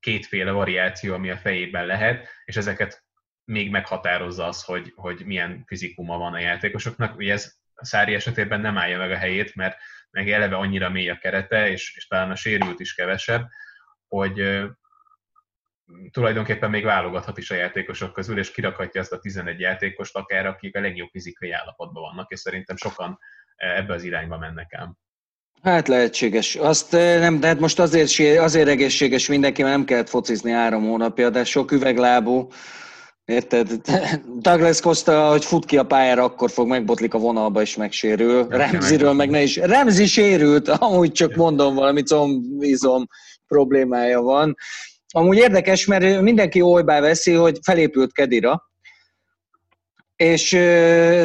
kétféle 0.00 0.50
variáció, 0.50 1.14
ami 1.14 1.30
a 1.30 1.36
fejében 1.36 1.86
lehet, 1.86 2.28
és 2.44 2.56
ezeket 2.56 3.04
még 3.44 3.70
meghatározza 3.70 4.46
az, 4.46 4.64
hogy, 4.64 4.92
hogy 4.96 5.22
milyen 5.24 5.62
fizikuma 5.66 6.18
van 6.18 6.34
a 6.34 6.38
játékosoknak. 6.38 7.16
Ugye 7.16 7.32
ez 7.32 7.54
Szári 7.74 8.14
esetében 8.14 8.60
nem 8.60 8.78
állja 8.78 8.98
meg 8.98 9.10
a 9.10 9.16
helyét, 9.16 9.54
mert 9.54 9.78
meg 10.10 10.30
eleve 10.30 10.56
annyira 10.56 10.88
mély 10.88 11.10
a 11.10 11.18
kerete, 11.18 11.68
és, 11.68 11.96
és 11.96 12.06
talán 12.06 12.30
a 12.30 12.34
sérült 12.34 12.80
is 12.80 12.94
kevesebb, 12.94 13.48
hogy 14.08 14.64
tulajdonképpen 16.10 16.70
még 16.70 16.84
válogathat 16.84 17.38
is 17.38 17.50
a 17.50 17.54
játékosok 17.54 18.12
közül, 18.12 18.38
és 18.38 18.50
kirakhatja 18.50 19.00
ezt 19.00 19.12
a 19.12 19.18
11 19.18 19.60
játékost 19.60 20.16
akár, 20.16 20.46
akik 20.46 20.76
a 20.76 20.80
legjobb 20.80 21.08
fizikai 21.10 21.50
állapotban 21.50 22.02
vannak, 22.02 22.30
és 22.30 22.40
szerintem 22.40 22.76
sokan 22.76 23.18
ebbe 23.56 23.94
az 23.94 24.02
irányba 24.02 24.38
mennek 24.38 24.72
el. 24.72 24.98
Hát 25.64 25.88
lehetséges. 25.88 26.54
Azt 26.54 26.92
nem, 26.92 27.40
de 27.40 27.46
hát 27.46 27.60
most 27.60 27.78
azért, 27.78 28.38
azért 28.38 28.68
egészséges 28.68 29.28
mindenki, 29.28 29.62
mert 29.62 29.74
nem 29.74 29.84
kellett 29.84 30.08
focizni 30.08 30.50
három 30.50 30.84
hónapja, 30.84 31.30
de 31.30 31.44
sok 31.44 31.72
üveglábú, 31.72 32.48
Érted? 33.24 33.68
Douglas 34.46 34.80
Costa, 34.80 35.28
hogy 35.30 35.44
fut 35.44 35.64
ki 35.64 35.76
a 35.76 35.82
pályára, 35.82 36.24
akkor 36.24 36.50
fog 36.50 36.68
megbotlik 36.68 37.14
a 37.14 37.18
vonalba 37.18 37.60
és 37.60 37.76
megsérül. 37.76 38.46
Remziről 38.48 39.12
meg 39.12 39.30
ne 39.30 39.42
is. 39.42 39.56
Remzi 39.56 40.06
sérült, 40.06 40.68
amúgy 40.88 41.12
csak 41.12 41.34
mondom 41.34 41.74
valami 41.74 42.02
combizom 42.02 43.06
problémája 43.46 44.20
van. 44.20 44.56
Amúgy 45.12 45.36
érdekes, 45.36 45.86
mert 45.86 46.20
mindenki 46.20 46.60
olybá 46.60 47.00
veszi, 47.00 47.32
hogy 47.32 47.58
felépült 47.62 48.12
Kedira, 48.12 48.62
és 50.16 50.48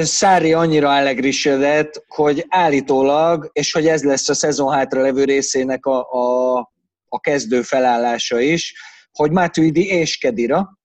Szári 0.04 0.54
annyira 0.54 0.92
ellegrisedett, 0.94 2.04
hogy 2.08 2.46
állítólag, 2.48 3.50
és 3.54 3.72
hogy 3.72 3.88
ez 3.88 4.04
lesz 4.04 4.30
a 4.30 4.34
szezon 4.34 4.74
hátra 4.74 5.02
levő 5.02 5.24
részének 5.24 5.86
a, 5.86 6.12
a, 6.12 6.58
a 7.10 7.20
kezdő 7.20 7.62
felállása 7.62 8.40
is, 8.40 8.74
hogy 9.12 9.32
Matuidi 9.32 9.88
és 9.88 10.18
Kedira, 10.18 10.78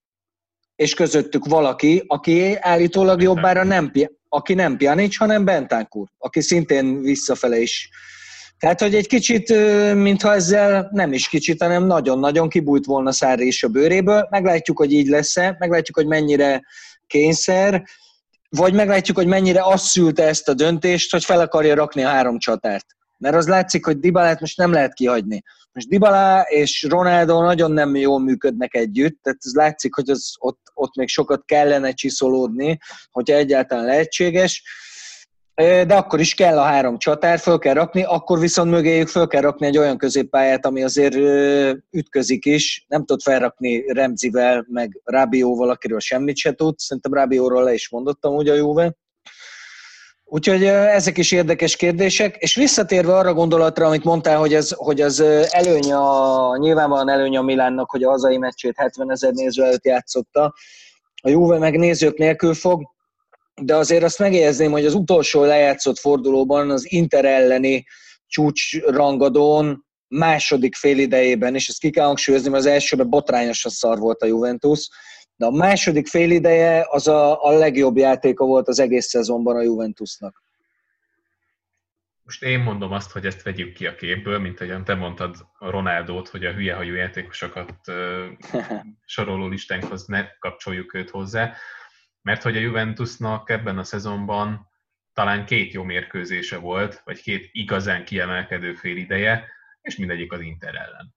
és 0.75 0.93
közöttük 0.93 1.45
valaki, 1.45 2.03
aki 2.07 2.55
állítólag 2.59 3.21
jobbára 3.21 3.63
nem, 3.63 3.91
aki 4.29 4.53
nem 4.53 4.77
Pjanic, 4.77 5.17
hanem 5.17 5.45
Bentancur, 5.45 6.07
aki 6.17 6.41
szintén 6.41 7.01
visszafele 7.01 7.57
is. 7.57 7.89
Tehát, 8.59 8.81
hogy 8.81 8.95
egy 8.95 9.07
kicsit, 9.07 9.49
mintha 9.93 10.33
ezzel 10.33 10.89
nem 10.91 11.13
is 11.13 11.29
kicsit, 11.29 11.61
hanem 11.61 11.85
nagyon-nagyon 11.85 12.49
kibújt 12.49 12.85
volna 12.85 13.11
Szári 13.11 13.47
is 13.47 13.63
a 13.63 13.67
bőréből. 13.67 14.27
Meglátjuk, 14.29 14.77
hogy 14.77 14.91
így 14.91 15.07
lesz-e, 15.07 15.55
meglátjuk, 15.59 15.95
hogy 15.95 16.07
mennyire 16.07 16.61
kényszer, 17.07 17.83
vagy 18.49 18.73
meglátjuk, 18.73 19.17
hogy 19.17 19.27
mennyire 19.27 19.63
azt 19.63 19.85
szülte 19.85 20.27
ezt 20.27 20.49
a 20.49 20.53
döntést, 20.53 21.11
hogy 21.11 21.25
fel 21.25 21.39
akarja 21.39 21.75
rakni 21.75 22.03
a 22.03 22.09
három 22.09 22.37
csatárt. 22.37 22.85
Mert 23.17 23.35
az 23.35 23.47
látszik, 23.47 23.85
hogy 23.85 23.99
Dibalát 23.99 24.39
most 24.39 24.57
nem 24.57 24.71
lehet 24.71 24.93
kihagyni. 24.93 25.43
Most 25.71 25.87
Dybala 25.87 26.41
és 26.41 26.85
Ronaldo 26.89 27.41
nagyon 27.41 27.71
nem 27.71 27.95
jól 27.95 28.19
működnek 28.19 28.73
együtt, 28.73 29.19
tehát 29.21 29.39
ez 29.43 29.53
látszik, 29.53 29.95
hogy 29.95 30.09
az, 30.09 30.33
ott, 30.39 30.59
ott 30.73 30.95
még 30.95 31.07
sokat 31.07 31.45
kellene 31.45 31.91
csiszolódni, 31.91 32.77
hogyha 33.11 33.35
egyáltalán 33.35 33.85
lehetséges 33.85 34.63
de 35.55 35.95
akkor 35.95 36.19
is 36.19 36.33
kell 36.33 36.57
a 36.57 36.63
három 36.63 36.97
csatár, 36.97 37.39
föl 37.39 37.57
kell 37.57 37.73
rakni, 37.73 38.03
akkor 38.03 38.39
viszont 38.39 38.71
mögéjük 38.71 39.07
föl 39.07 39.27
kell 39.27 39.41
rakni 39.41 39.65
egy 39.65 39.77
olyan 39.77 39.97
középpályát, 39.97 40.65
ami 40.65 40.83
azért 40.83 41.15
ütközik 41.91 42.45
is, 42.45 42.85
nem 42.87 43.05
tud 43.05 43.21
felrakni 43.21 43.93
Remzivel, 43.93 44.65
meg 44.69 45.01
Rábióval, 45.03 45.69
akiről 45.69 45.99
semmit 45.99 46.37
se 46.37 46.53
tud, 46.53 46.77
szerintem 46.79 47.13
Rábióról 47.13 47.63
le 47.63 47.73
is 47.73 47.89
mondottam 47.89 48.33
úgy 48.33 48.49
a 48.49 48.53
Juve. 48.53 48.95
Úgyhogy 50.27 50.63
ezek 50.65 51.17
is 51.17 51.31
érdekes 51.31 51.75
kérdések, 51.75 52.35
és 52.35 52.55
visszatérve 52.55 53.17
arra 53.17 53.33
gondolatra, 53.33 53.85
amit 53.85 54.03
mondtál, 54.03 54.39
hogy 54.39 54.53
ez, 54.53 54.71
hogy 54.71 55.01
az 55.01 55.19
előny 55.49 55.93
a, 55.93 56.57
nyilvánvalóan 56.57 57.09
előny 57.09 57.37
a 57.37 57.41
Milánnak, 57.41 57.91
hogy 57.91 58.03
a 58.03 58.09
hazai 58.09 58.37
meccsét 58.37 58.77
70 58.77 59.11
ezer 59.11 59.33
néző 59.33 59.63
előtt 59.63 59.85
játszotta, 59.85 60.53
a 61.21 61.29
Juve 61.29 61.57
meg 61.57 61.77
nézők 61.77 62.17
nélkül 62.17 62.53
fog, 62.53 62.94
de 63.61 63.75
azért 63.75 64.03
azt 64.03 64.19
megjegyezném, 64.19 64.71
hogy 64.71 64.85
az 64.85 64.93
utolsó 64.93 65.43
lejátszott 65.43 65.97
fordulóban 65.97 66.69
az 66.69 66.91
Inter 66.91 67.25
elleni 67.25 67.85
csúcsrangadón 68.27 69.85
második 70.07 70.75
fél 70.75 70.99
idejében, 70.99 71.55
és 71.55 71.67
ezt 71.67 71.79
ki 71.79 71.89
kell 71.89 72.05
hangsúlyozni, 72.05 72.49
mert 72.49 72.63
az 72.63 72.69
elsőben 72.71 73.09
botrányosan 73.09 73.71
szar 73.71 73.99
volt 73.99 74.21
a 74.21 74.25
Juventus, 74.25 74.89
de 75.35 75.45
a 75.45 75.51
második 75.51 76.07
fél 76.07 76.31
ideje 76.31 76.85
az 76.89 77.07
a, 77.07 77.43
a 77.43 77.51
legjobb 77.51 77.97
játéka 77.97 78.45
volt 78.45 78.67
az 78.67 78.79
egész 78.79 79.05
szezonban 79.05 79.55
a 79.55 79.61
Juventusnak. 79.61 80.43
Most 82.23 82.43
én 82.43 82.59
mondom 82.59 82.91
azt, 82.91 83.11
hogy 83.11 83.25
ezt 83.25 83.43
vegyük 83.43 83.73
ki 83.73 83.85
a 83.87 83.95
képből, 83.95 84.39
mint 84.39 84.59
ahogyan 84.59 84.83
te 84.83 84.95
mondtad 84.95 85.35
a 85.57 85.69
Ronaldót, 85.69 86.27
hogy 86.27 86.45
a 86.45 86.53
hülyehajú 86.53 86.93
játékosokat 86.93 87.75
soroló 89.05 89.47
listánkhoz 89.47 90.05
ne 90.05 90.27
kapcsoljuk 90.39 90.93
őt 90.93 91.09
hozzá 91.09 91.53
mert 92.25 92.41
hogy 92.41 92.57
a 92.57 92.59
Juventusnak 92.59 93.49
ebben 93.49 93.77
a 93.77 93.83
szezonban 93.83 94.71
talán 95.13 95.45
két 95.45 95.73
jó 95.73 95.83
mérkőzése 95.83 96.57
volt, 96.57 97.01
vagy 97.03 97.21
két 97.21 97.49
igazán 97.51 98.05
kiemelkedő 98.05 98.73
fél 98.73 98.97
ideje, 98.97 99.47
és 99.81 99.95
mindegyik 99.95 100.31
az 100.31 100.39
Inter 100.39 100.75
ellen. 100.75 101.15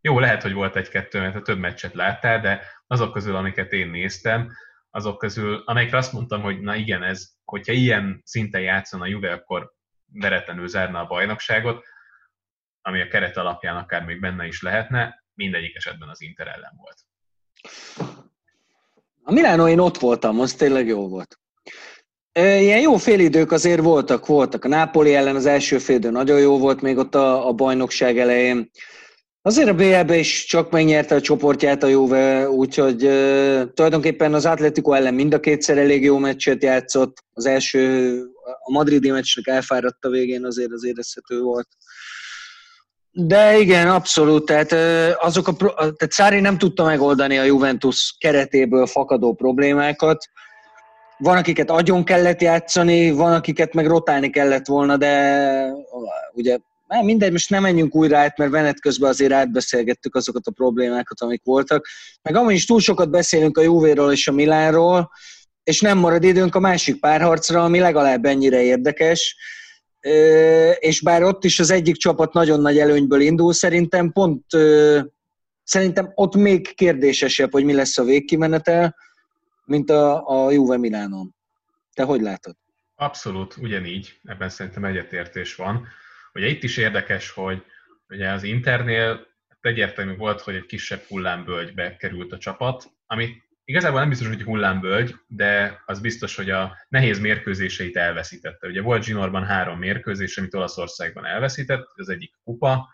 Jó, 0.00 0.18
lehet, 0.18 0.42
hogy 0.42 0.52
volt 0.52 0.76
egy-kettő, 0.76 1.20
mert 1.20 1.34
a 1.34 1.42
több 1.42 1.58
meccset 1.58 1.94
láttál, 1.94 2.40
de 2.40 2.62
azok 2.86 3.12
közül, 3.12 3.36
amiket 3.36 3.72
én 3.72 3.88
néztem, 3.88 4.52
azok 4.90 5.18
közül, 5.18 5.62
amelyikre 5.64 5.96
azt 5.96 6.12
mondtam, 6.12 6.42
hogy 6.42 6.60
na 6.60 6.74
igen, 6.74 7.02
ez, 7.02 7.30
hogyha 7.44 7.72
ilyen 7.72 8.20
szinten 8.24 8.60
játszon 8.60 9.00
a 9.00 9.06
Juve, 9.06 9.32
akkor 9.32 9.72
veretlenül 10.12 10.68
zárna 10.68 11.00
a 11.00 11.06
bajnokságot, 11.06 11.84
ami 12.80 13.00
a 13.00 13.08
keret 13.08 13.36
alapján 13.36 13.76
akár 13.76 14.04
még 14.04 14.20
benne 14.20 14.46
is 14.46 14.62
lehetne, 14.62 15.24
mindegyik 15.34 15.76
esetben 15.76 16.08
az 16.08 16.20
Inter 16.20 16.46
ellen 16.46 16.72
volt. 16.76 16.98
A 19.28 19.32
Milánó 19.32 19.68
én 19.68 19.78
ott 19.78 19.98
voltam, 19.98 20.40
az 20.40 20.54
tényleg 20.54 20.86
jó 20.86 21.08
volt. 21.08 21.38
Ilyen 22.38 22.80
jó 22.80 22.96
félidők 22.96 23.52
azért 23.52 23.80
voltak, 23.80 24.26
voltak. 24.26 24.64
A 24.64 24.68
Nápoli 24.68 25.14
ellen 25.14 25.36
az 25.36 25.46
első 25.46 25.78
félidő 25.78 26.10
nagyon 26.10 26.40
jó 26.40 26.58
volt 26.58 26.80
még 26.80 26.96
ott 26.96 27.14
a, 27.14 27.48
a 27.48 27.52
bajnokság 27.52 28.18
elején. 28.18 28.70
Azért 29.42 29.68
a 29.68 29.74
BL-be 29.74 30.16
is 30.16 30.44
csak 30.44 30.70
megnyerte 30.70 31.14
a 31.14 31.20
csoportját 31.20 31.82
a 31.82 31.86
Juve, 31.86 32.50
úgyhogy 32.50 33.04
uh, 33.04 33.72
tulajdonképpen 33.74 34.34
az 34.34 34.46
Atletico 34.46 34.92
ellen 34.92 35.14
mind 35.14 35.34
a 35.34 35.40
kétszer 35.40 35.78
elég 35.78 36.02
jó 36.02 36.18
meccset 36.18 36.62
játszott. 36.62 37.24
Az 37.32 37.46
első, 37.46 38.22
a 38.64 38.72
madridi 38.72 39.10
meccsnek 39.10 39.46
elfáradt 39.46 40.04
a 40.04 40.08
végén, 40.08 40.44
azért 40.44 40.72
az 40.72 40.84
érezhető 40.84 41.40
volt. 41.40 41.68
De 43.18 43.58
igen, 43.58 43.88
abszolút. 43.88 44.44
Tehát, 44.44 44.72
azok 45.22 45.48
a, 45.48 45.54
tehát 45.74 46.12
Szári 46.12 46.40
nem 46.40 46.58
tudta 46.58 46.84
megoldani 46.84 47.38
a 47.38 47.42
Juventus 47.42 48.16
keretéből 48.18 48.86
fakadó 48.86 49.34
problémákat. 49.34 50.24
Van, 51.18 51.36
akiket 51.36 51.70
agyon 51.70 52.04
kellett 52.04 52.40
játszani, 52.40 53.10
van, 53.10 53.32
akiket 53.32 53.74
meg 53.74 53.86
rotálni 53.86 54.30
kellett 54.30 54.66
volna, 54.66 54.96
de 54.96 55.70
ugye 56.32 56.58
már 56.86 57.04
mindegy, 57.04 57.32
most 57.32 57.50
nem 57.50 57.62
menjünk 57.62 57.94
újra 57.94 58.18
át, 58.18 58.38
mert 58.38 58.50
venet 58.50 58.80
közben 58.80 59.10
azért 59.10 59.32
átbeszélgettük 59.32 60.14
azokat 60.14 60.46
a 60.46 60.50
problémákat, 60.50 61.20
amik 61.20 61.42
voltak. 61.44 61.86
Meg 62.22 62.36
amúgy 62.36 62.54
is 62.54 62.66
túl 62.66 62.80
sokat 62.80 63.10
beszélünk 63.10 63.58
a 63.58 63.62
Juvéról 63.62 64.12
és 64.12 64.28
a 64.28 64.32
Milánról, 64.32 65.10
és 65.64 65.80
nem 65.80 65.98
marad 65.98 66.24
időnk 66.24 66.54
a 66.54 66.60
másik 66.60 67.00
párharcra, 67.00 67.64
ami 67.64 67.78
legalább 67.78 68.24
ennyire 68.24 68.62
érdekes, 68.62 69.36
és 70.78 71.00
bár 71.00 71.22
ott 71.22 71.44
is 71.44 71.60
az 71.60 71.70
egyik 71.70 71.96
csapat 71.96 72.32
nagyon 72.32 72.60
nagy 72.60 72.78
előnyből 72.78 73.20
indul, 73.20 73.52
szerintem 73.52 74.12
pont 74.12 74.44
szerintem 75.62 76.12
ott 76.14 76.34
még 76.34 76.74
kérdésesebb, 76.74 77.52
hogy 77.52 77.64
mi 77.64 77.72
lesz 77.72 77.98
a 77.98 78.04
végkimenetel, 78.04 78.96
mint 79.64 79.90
a, 79.90 80.28
a 80.28 80.50
Juve 80.50 80.76
Milánon. 80.76 81.34
Te 81.94 82.02
hogy 82.02 82.20
látod? 82.20 82.56
Abszolút, 82.94 83.56
ugyanígy. 83.56 84.20
Ebben 84.24 84.48
szerintem 84.48 84.84
egyetértés 84.84 85.54
van. 85.54 85.86
Ugye 86.34 86.46
itt 86.46 86.62
is 86.62 86.76
érdekes, 86.76 87.30
hogy 87.30 87.62
ugye 88.08 88.30
az 88.30 88.42
Internél 88.42 89.26
egyértelmű 89.60 90.16
volt, 90.16 90.40
hogy 90.40 90.54
egy 90.54 90.66
kisebb 90.66 91.00
hullámbölgybe 91.08 91.96
került 91.96 92.32
a 92.32 92.38
csapat, 92.38 92.90
amit 93.06 93.42
igazából 93.66 94.00
nem 94.00 94.08
biztos, 94.08 94.28
hogy 94.28 94.42
hullámbölgy, 94.42 95.14
de 95.26 95.82
az 95.86 96.00
biztos, 96.00 96.36
hogy 96.36 96.50
a 96.50 96.76
nehéz 96.88 97.18
mérkőzéseit 97.18 97.96
elveszítette. 97.96 98.66
Ugye 98.66 98.82
volt 98.82 99.02
Zsinorban 99.02 99.44
három 99.44 99.78
mérkőzés, 99.78 100.38
amit 100.38 100.54
Olaszországban 100.54 101.24
elveszített, 101.24 101.86
az 101.94 102.08
egyik 102.08 102.34
kupa, 102.44 102.88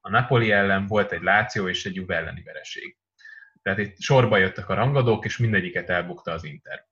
a 0.00 0.10
Napoli 0.10 0.50
ellen 0.50 0.86
volt 0.86 1.12
egy 1.12 1.22
Láció 1.22 1.68
és 1.68 1.86
egy 1.86 1.94
Juve 1.94 2.16
elleni 2.16 2.42
vereség. 2.42 2.96
Tehát 3.62 3.78
itt 3.78 4.00
sorba 4.00 4.36
jöttek 4.36 4.68
a 4.68 4.74
rangadók, 4.74 5.24
és 5.24 5.36
mindegyiket 5.36 5.90
elbukta 5.90 6.32
az 6.32 6.44
Inter. 6.44 6.86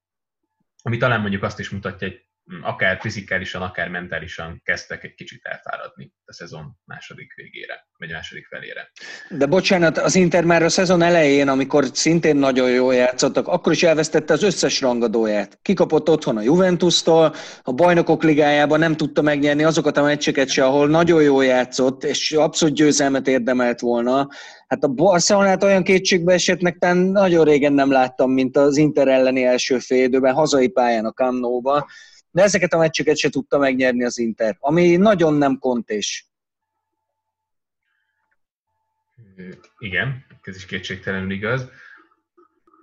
Ami 0.82 0.96
talán 0.96 1.20
mondjuk 1.20 1.42
azt 1.42 1.58
is 1.58 1.70
mutatja, 1.70 2.08
hogy 2.08 2.26
akár 2.62 2.98
fizikálisan, 3.00 3.62
akár 3.62 3.88
mentálisan 3.88 4.60
kezdtek 4.64 5.04
egy 5.04 5.14
kicsit 5.14 5.44
elfáradni 5.44 6.12
a 6.24 6.32
szezon 6.32 6.78
második 6.84 7.34
végére, 7.34 7.86
vagy 7.98 8.10
második 8.10 8.46
felére. 8.46 8.90
De 9.30 9.46
bocsánat, 9.46 9.98
az 9.98 10.14
Inter 10.14 10.44
már 10.44 10.62
a 10.62 10.68
szezon 10.68 11.02
elején, 11.02 11.48
amikor 11.48 11.84
szintén 11.92 12.36
nagyon 12.36 12.70
jól 12.70 12.94
játszottak, 12.94 13.48
akkor 13.48 13.72
is 13.72 13.82
elvesztette 13.82 14.32
az 14.32 14.42
összes 14.42 14.80
rangadóját. 14.80 15.58
Kikapott 15.62 16.08
otthon 16.08 16.36
a 16.36 16.42
Juventus-tól, 16.42 17.34
a 17.62 17.72
bajnokok 17.72 18.22
ligájában 18.22 18.78
nem 18.78 18.96
tudta 18.96 19.22
megnyerni 19.22 19.64
azokat 19.64 19.96
a 19.96 20.02
meccseket 20.02 20.48
se, 20.48 20.64
ahol 20.64 20.88
nagyon 20.88 21.22
jól 21.22 21.44
játszott, 21.44 22.04
és 22.04 22.32
abszolút 22.32 22.74
győzelmet 22.74 23.28
érdemelt 23.28 23.80
volna. 23.80 24.28
Hát 24.66 24.84
a 24.84 24.88
Barcelonát 24.88 25.62
olyan 25.62 25.82
kétségbe 25.82 26.32
esetnek 26.32 26.78
talán 26.78 26.96
nagyon 26.96 27.44
régen 27.44 27.72
nem 27.72 27.90
láttam, 27.90 28.30
mint 28.30 28.56
az 28.56 28.76
Inter 28.76 29.08
elleni 29.08 29.44
első 29.44 29.78
fél 29.78 30.04
időben, 30.04 30.34
hazai 30.34 30.68
pályán 30.68 31.04
a 31.04 31.12
Camp 31.12 31.40
Nou-ba 31.40 31.86
de 32.34 32.42
ezeket 32.42 32.72
a 32.72 32.78
meccseket 32.78 33.16
se 33.16 33.28
tudta 33.28 33.58
megnyerni 33.58 34.04
az 34.04 34.18
Inter, 34.18 34.56
ami 34.60 34.96
nagyon 34.96 35.34
nem 35.34 35.58
kontés. 35.58 36.26
Igen, 39.78 40.26
ez 40.42 40.56
is 40.56 40.66
kétségtelenül 40.66 41.30
igaz. 41.30 41.70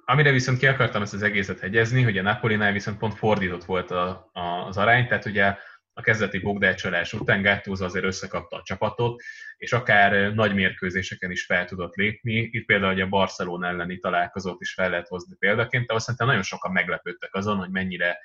Amire 0.06 0.32
viszont 0.32 0.58
ki 0.58 0.68
akartam 0.68 1.02
ezt 1.02 1.14
az 1.14 1.22
egészet 1.22 1.60
hegyezni, 1.60 2.02
hogy 2.02 2.18
a 2.18 2.22
Napolinál 2.22 2.72
viszont 2.72 2.98
pont 2.98 3.18
fordított 3.18 3.64
volt 3.64 3.92
a, 3.92 4.30
a, 4.34 4.42
az 4.42 4.78
arány, 4.78 5.08
tehát 5.08 5.26
ugye 5.26 5.56
a 5.94 6.02
kezdeti 6.02 6.40
bogdácsolás 6.40 7.14
után 7.14 7.42
Gattuso 7.42 7.86
azért 7.86 8.06
összekapta 8.06 8.58
a 8.58 8.64
csapatot, 8.64 9.22
és 9.58 9.74
akár 9.74 10.34
nagy 10.34 10.54
mérkőzéseken 10.54 11.32
is 11.32 11.46
fel 11.46 11.66
tudott 11.66 11.96
lépni. 11.96 12.50
Itt 12.52 12.66
például 12.66 13.02
a 13.02 13.08
Barcelona 13.08 13.68
elleni 13.68 13.98
találkozót 13.98 14.62
is 14.62 14.74
fel 14.74 14.90
lehet 14.90 15.08
hozni 15.08 15.36
példaként, 15.40 15.88
de 15.88 15.94
azt 15.94 16.04
szerintem 16.04 16.28
nagyon 16.28 16.44
sokan 16.44 16.72
meglepődtek 16.72 17.34
azon, 17.34 17.58
hogy 17.58 17.70
mennyire 17.70 18.18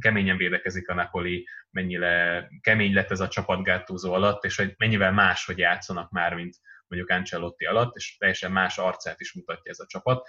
keményen 0.00 0.36
védekezik 0.36 0.88
a 0.88 0.94
Napoli, 0.94 1.48
mennyire 1.70 2.48
kemény 2.60 2.94
lett 2.94 3.10
ez 3.10 3.20
a 3.20 3.28
csapat 3.28 3.64
Gattuso 3.64 4.12
alatt, 4.12 4.44
és 4.44 4.56
hogy 4.56 4.74
mennyivel 4.76 5.12
más, 5.12 5.44
hogy 5.44 5.58
játszanak 5.58 6.10
már, 6.10 6.34
mint 6.34 6.56
mondjuk 6.86 7.10
Ancelotti 7.10 7.64
alatt, 7.64 7.96
és 7.96 8.16
teljesen 8.16 8.52
más 8.52 8.78
arcát 8.78 9.20
is 9.20 9.32
mutatja 9.32 9.70
ez 9.70 9.78
a 9.78 9.86
csapat. 9.86 10.28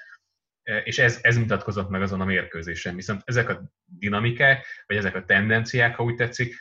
És 0.83 0.99
ez, 0.99 1.19
ez 1.21 1.37
mutatkozott 1.37 1.89
meg 1.89 2.01
azon 2.01 2.21
a 2.21 2.25
mérkőzésen. 2.25 2.95
Viszont 2.95 3.21
ezek 3.25 3.49
a 3.49 3.61
dinamikák, 3.85 4.65
vagy 4.85 4.97
ezek 4.97 5.15
a 5.15 5.25
tendenciák, 5.25 5.95
ha 5.95 6.03
úgy 6.03 6.15
tetszik, 6.15 6.55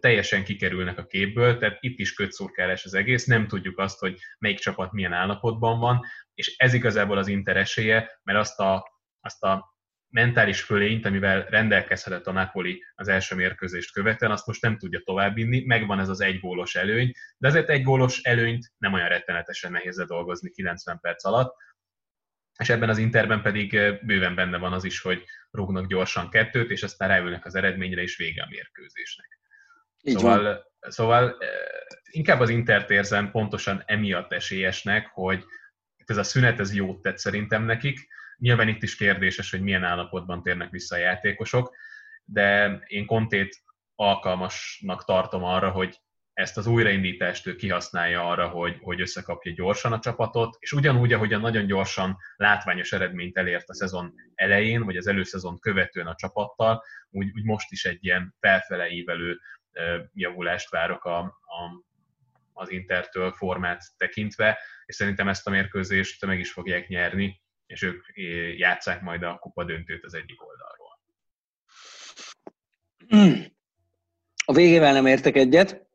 teljesen 0.00 0.44
kikerülnek 0.44 0.98
a 0.98 1.06
képből, 1.06 1.58
tehát 1.58 1.78
itt 1.80 1.98
is 1.98 2.14
kötszurkálás 2.14 2.84
az 2.84 2.94
egész, 2.94 3.24
nem 3.24 3.46
tudjuk 3.46 3.78
azt, 3.78 3.98
hogy 3.98 4.18
melyik 4.38 4.58
csapat 4.58 4.92
milyen 4.92 5.12
állapotban 5.12 5.78
van, 5.78 6.04
és 6.34 6.56
ez 6.56 6.72
igazából 6.74 7.18
az 7.18 7.28
interesséje, 7.28 8.20
mert 8.22 8.38
azt 8.38 8.60
a, 8.60 8.84
azt 9.20 9.42
a 9.42 9.75
mentális 10.08 10.62
fölényt, 10.62 11.06
amivel 11.06 11.44
rendelkezhetett 11.44 12.26
a 12.26 12.32
Napoli 12.32 12.84
az 12.94 13.08
első 13.08 13.34
mérkőzést 13.34 13.92
követően, 13.92 14.32
azt 14.32 14.46
most 14.46 14.62
nem 14.62 14.78
tudja 14.78 15.00
továbbvinni, 15.04 15.64
megvan 15.64 16.00
ez 16.00 16.08
az 16.08 16.20
egy 16.20 16.40
gólos 16.40 16.74
előny, 16.74 17.12
de 17.38 17.48
azért 17.48 17.68
egy 17.68 17.82
gólos 17.82 18.22
előnyt 18.22 18.72
nem 18.78 18.92
olyan 18.92 19.08
rettenetesen 19.08 19.72
nehéz 19.72 20.04
dolgozni 20.06 20.50
90 20.50 20.98
perc 21.00 21.24
alatt, 21.24 21.54
és 22.58 22.68
ebben 22.68 22.88
az 22.88 22.98
Interben 22.98 23.42
pedig 23.42 23.70
bőven 24.02 24.34
benne 24.34 24.58
van 24.58 24.72
az 24.72 24.84
is, 24.84 25.00
hogy 25.00 25.24
rúgnak 25.50 25.86
gyorsan 25.86 26.30
kettőt, 26.30 26.70
és 26.70 26.82
aztán 26.82 27.08
ráülnek 27.08 27.44
az 27.44 27.54
eredményre, 27.54 28.02
és 28.02 28.16
vége 28.16 28.42
a 28.42 28.48
mérkőzésnek. 28.50 29.38
Így 30.02 30.18
szóval, 30.18 30.72
szóval 30.80 31.36
inkább 32.10 32.40
az 32.40 32.48
Intert 32.48 32.90
érzem 32.90 33.30
pontosan 33.30 33.82
emiatt 33.86 34.32
esélyesnek, 34.32 35.06
hogy 35.06 35.44
ez 36.04 36.16
a 36.16 36.22
szünet 36.22 36.60
ez 36.60 36.74
jót 36.74 37.02
tett 37.02 37.18
szerintem 37.18 37.64
nekik, 37.64 38.08
Nyilván 38.38 38.68
itt 38.68 38.82
is 38.82 38.96
kérdéses, 38.96 39.50
hogy 39.50 39.60
milyen 39.60 39.84
állapotban 39.84 40.42
térnek 40.42 40.70
vissza 40.70 40.94
a 40.94 40.98
játékosok, 40.98 41.76
de 42.24 42.78
én 42.86 43.06
Kontét 43.06 43.62
alkalmasnak 43.94 45.04
tartom 45.04 45.44
arra, 45.44 45.70
hogy 45.70 46.00
ezt 46.32 46.56
az 46.56 46.66
újraindítást 46.66 47.46
ő 47.46 47.54
kihasználja 47.54 48.28
arra, 48.28 48.48
hogy, 48.48 48.78
hogy 48.80 49.00
összekapja 49.00 49.52
gyorsan 49.52 49.92
a 49.92 49.98
csapatot, 49.98 50.56
és 50.60 50.72
ugyanúgy, 50.72 51.12
ahogy 51.12 51.32
a 51.32 51.38
nagyon 51.38 51.66
gyorsan 51.66 52.16
látványos 52.36 52.92
eredményt 52.92 53.36
elért 53.36 53.68
a 53.68 53.74
szezon 53.74 54.14
elején, 54.34 54.84
vagy 54.84 54.96
az 54.96 55.06
előszezon 55.06 55.58
követően 55.58 56.06
a 56.06 56.14
csapattal, 56.14 56.82
úgy, 57.10 57.30
úgy 57.34 57.44
most 57.44 57.72
is 57.72 57.84
egy 57.84 58.04
ilyen 58.04 58.34
felfele 58.40 58.88
ívelő 58.88 59.40
javulást 60.12 60.70
várok 60.70 61.04
a, 61.04 61.18
a, 61.18 61.84
az 62.52 62.70
Intertől 62.70 63.32
formát 63.32 63.82
tekintve, 63.96 64.58
és 64.86 64.94
szerintem 64.94 65.28
ezt 65.28 65.46
a 65.46 65.50
mérkőzést 65.50 66.26
meg 66.26 66.38
is 66.38 66.52
fogják 66.52 66.88
nyerni, 66.88 67.40
és 67.66 67.82
ők 67.82 68.04
játszák 68.58 69.02
majd 69.02 69.22
a 69.22 69.38
kupa 69.40 69.64
döntőt 69.64 70.04
az 70.04 70.14
egyik 70.14 70.38
oldalról. 70.46 70.98
A 74.44 74.52
végével 74.52 74.92
nem 74.92 75.06
értek 75.06 75.36
egyet, 75.36 75.86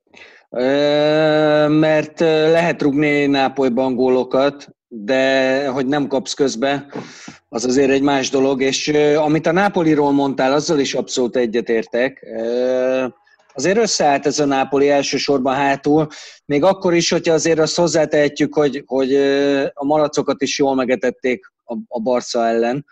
mert 1.69 2.19
lehet 2.19 2.81
rugni 2.81 3.25
Nápolyban 3.25 3.95
gólokat, 3.95 4.75
de 4.87 5.67
hogy 5.67 5.85
nem 5.85 6.07
kapsz 6.07 6.33
közbe, 6.33 6.85
az 7.49 7.65
azért 7.65 7.89
egy 7.89 8.01
más 8.01 8.29
dolog, 8.29 8.61
és 8.61 8.87
amit 9.15 9.45
a 9.45 9.51
Nápoliról 9.51 10.11
mondtál, 10.11 10.53
azzal 10.53 10.79
is 10.79 10.93
abszolút 10.93 11.35
egyetértek. 11.35 12.25
Azért 13.53 13.77
összeállt 13.77 14.25
ez 14.25 14.39
a 14.39 14.45
Nápoli 14.45 14.89
elsősorban 14.89 15.55
hátul, 15.55 16.07
még 16.45 16.63
akkor 16.63 16.93
is, 16.93 17.09
hogyha 17.09 17.33
azért 17.33 17.59
azt 17.59 17.75
hozzátehetjük, 17.75 18.53
hogy, 18.53 18.83
hogy 18.85 19.15
a 19.73 19.85
malacokat 19.85 20.41
is 20.41 20.59
jól 20.59 20.75
megetették 20.75 21.51
a, 21.71 21.77
a 21.87 21.99
Barca 21.99 22.47
ellen. 22.47 22.85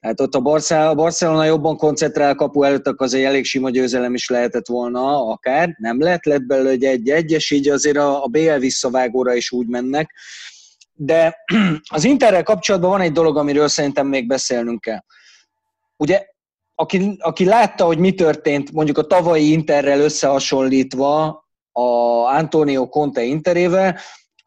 Tehát 0.00 0.20
ott 0.20 0.34
a, 0.34 0.40
Barca, 0.40 0.88
a 0.88 0.94
Barcelona 0.94 1.44
jobban 1.44 1.76
koncentrál 1.76 2.34
kapu 2.34 2.62
előtt, 2.62 2.86
akkor 2.86 3.06
azért 3.06 3.26
elég 3.26 3.44
sima 3.44 3.70
győzelem 3.70 4.14
is 4.14 4.28
lehetett 4.28 4.66
volna, 4.66 5.26
akár. 5.26 5.74
Nem 5.78 6.00
lett, 6.00 6.24
lett 6.24 6.42
belőle 6.42 6.70
egy 6.70 6.84
egy-egyes, 6.84 7.50
így 7.50 7.68
azért 7.68 7.96
a, 7.96 8.24
a 8.24 8.26
BL 8.26 8.54
visszavágóra 8.54 9.34
is 9.34 9.50
úgy 9.50 9.66
mennek. 9.66 10.14
De 10.92 11.36
az 11.94 12.04
Interrel 12.04 12.42
kapcsolatban 12.42 12.90
van 12.90 13.00
egy 13.00 13.12
dolog, 13.12 13.36
amiről 13.36 13.68
szerintem 13.68 14.06
még 14.06 14.26
beszélnünk 14.26 14.80
kell. 14.80 15.00
Ugye 15.96 16.24
aki, 16.74 17.16
aki 17.18 17.44
látta, 17.44 17.84
hogy 17.84 17.98
mi 17.98 18.14
történt 18.14 18.72
mondjuk 18.72 18.98
a 18.98 19.06
tavalyi 19.06 19.52
Interrel 19.52 20.00
összehasonlítva 20.00 21.26
a 21.72 21.82
Antonio 22.36 22.88
Conte 22.88 23.22
Interével, 23.22 23.98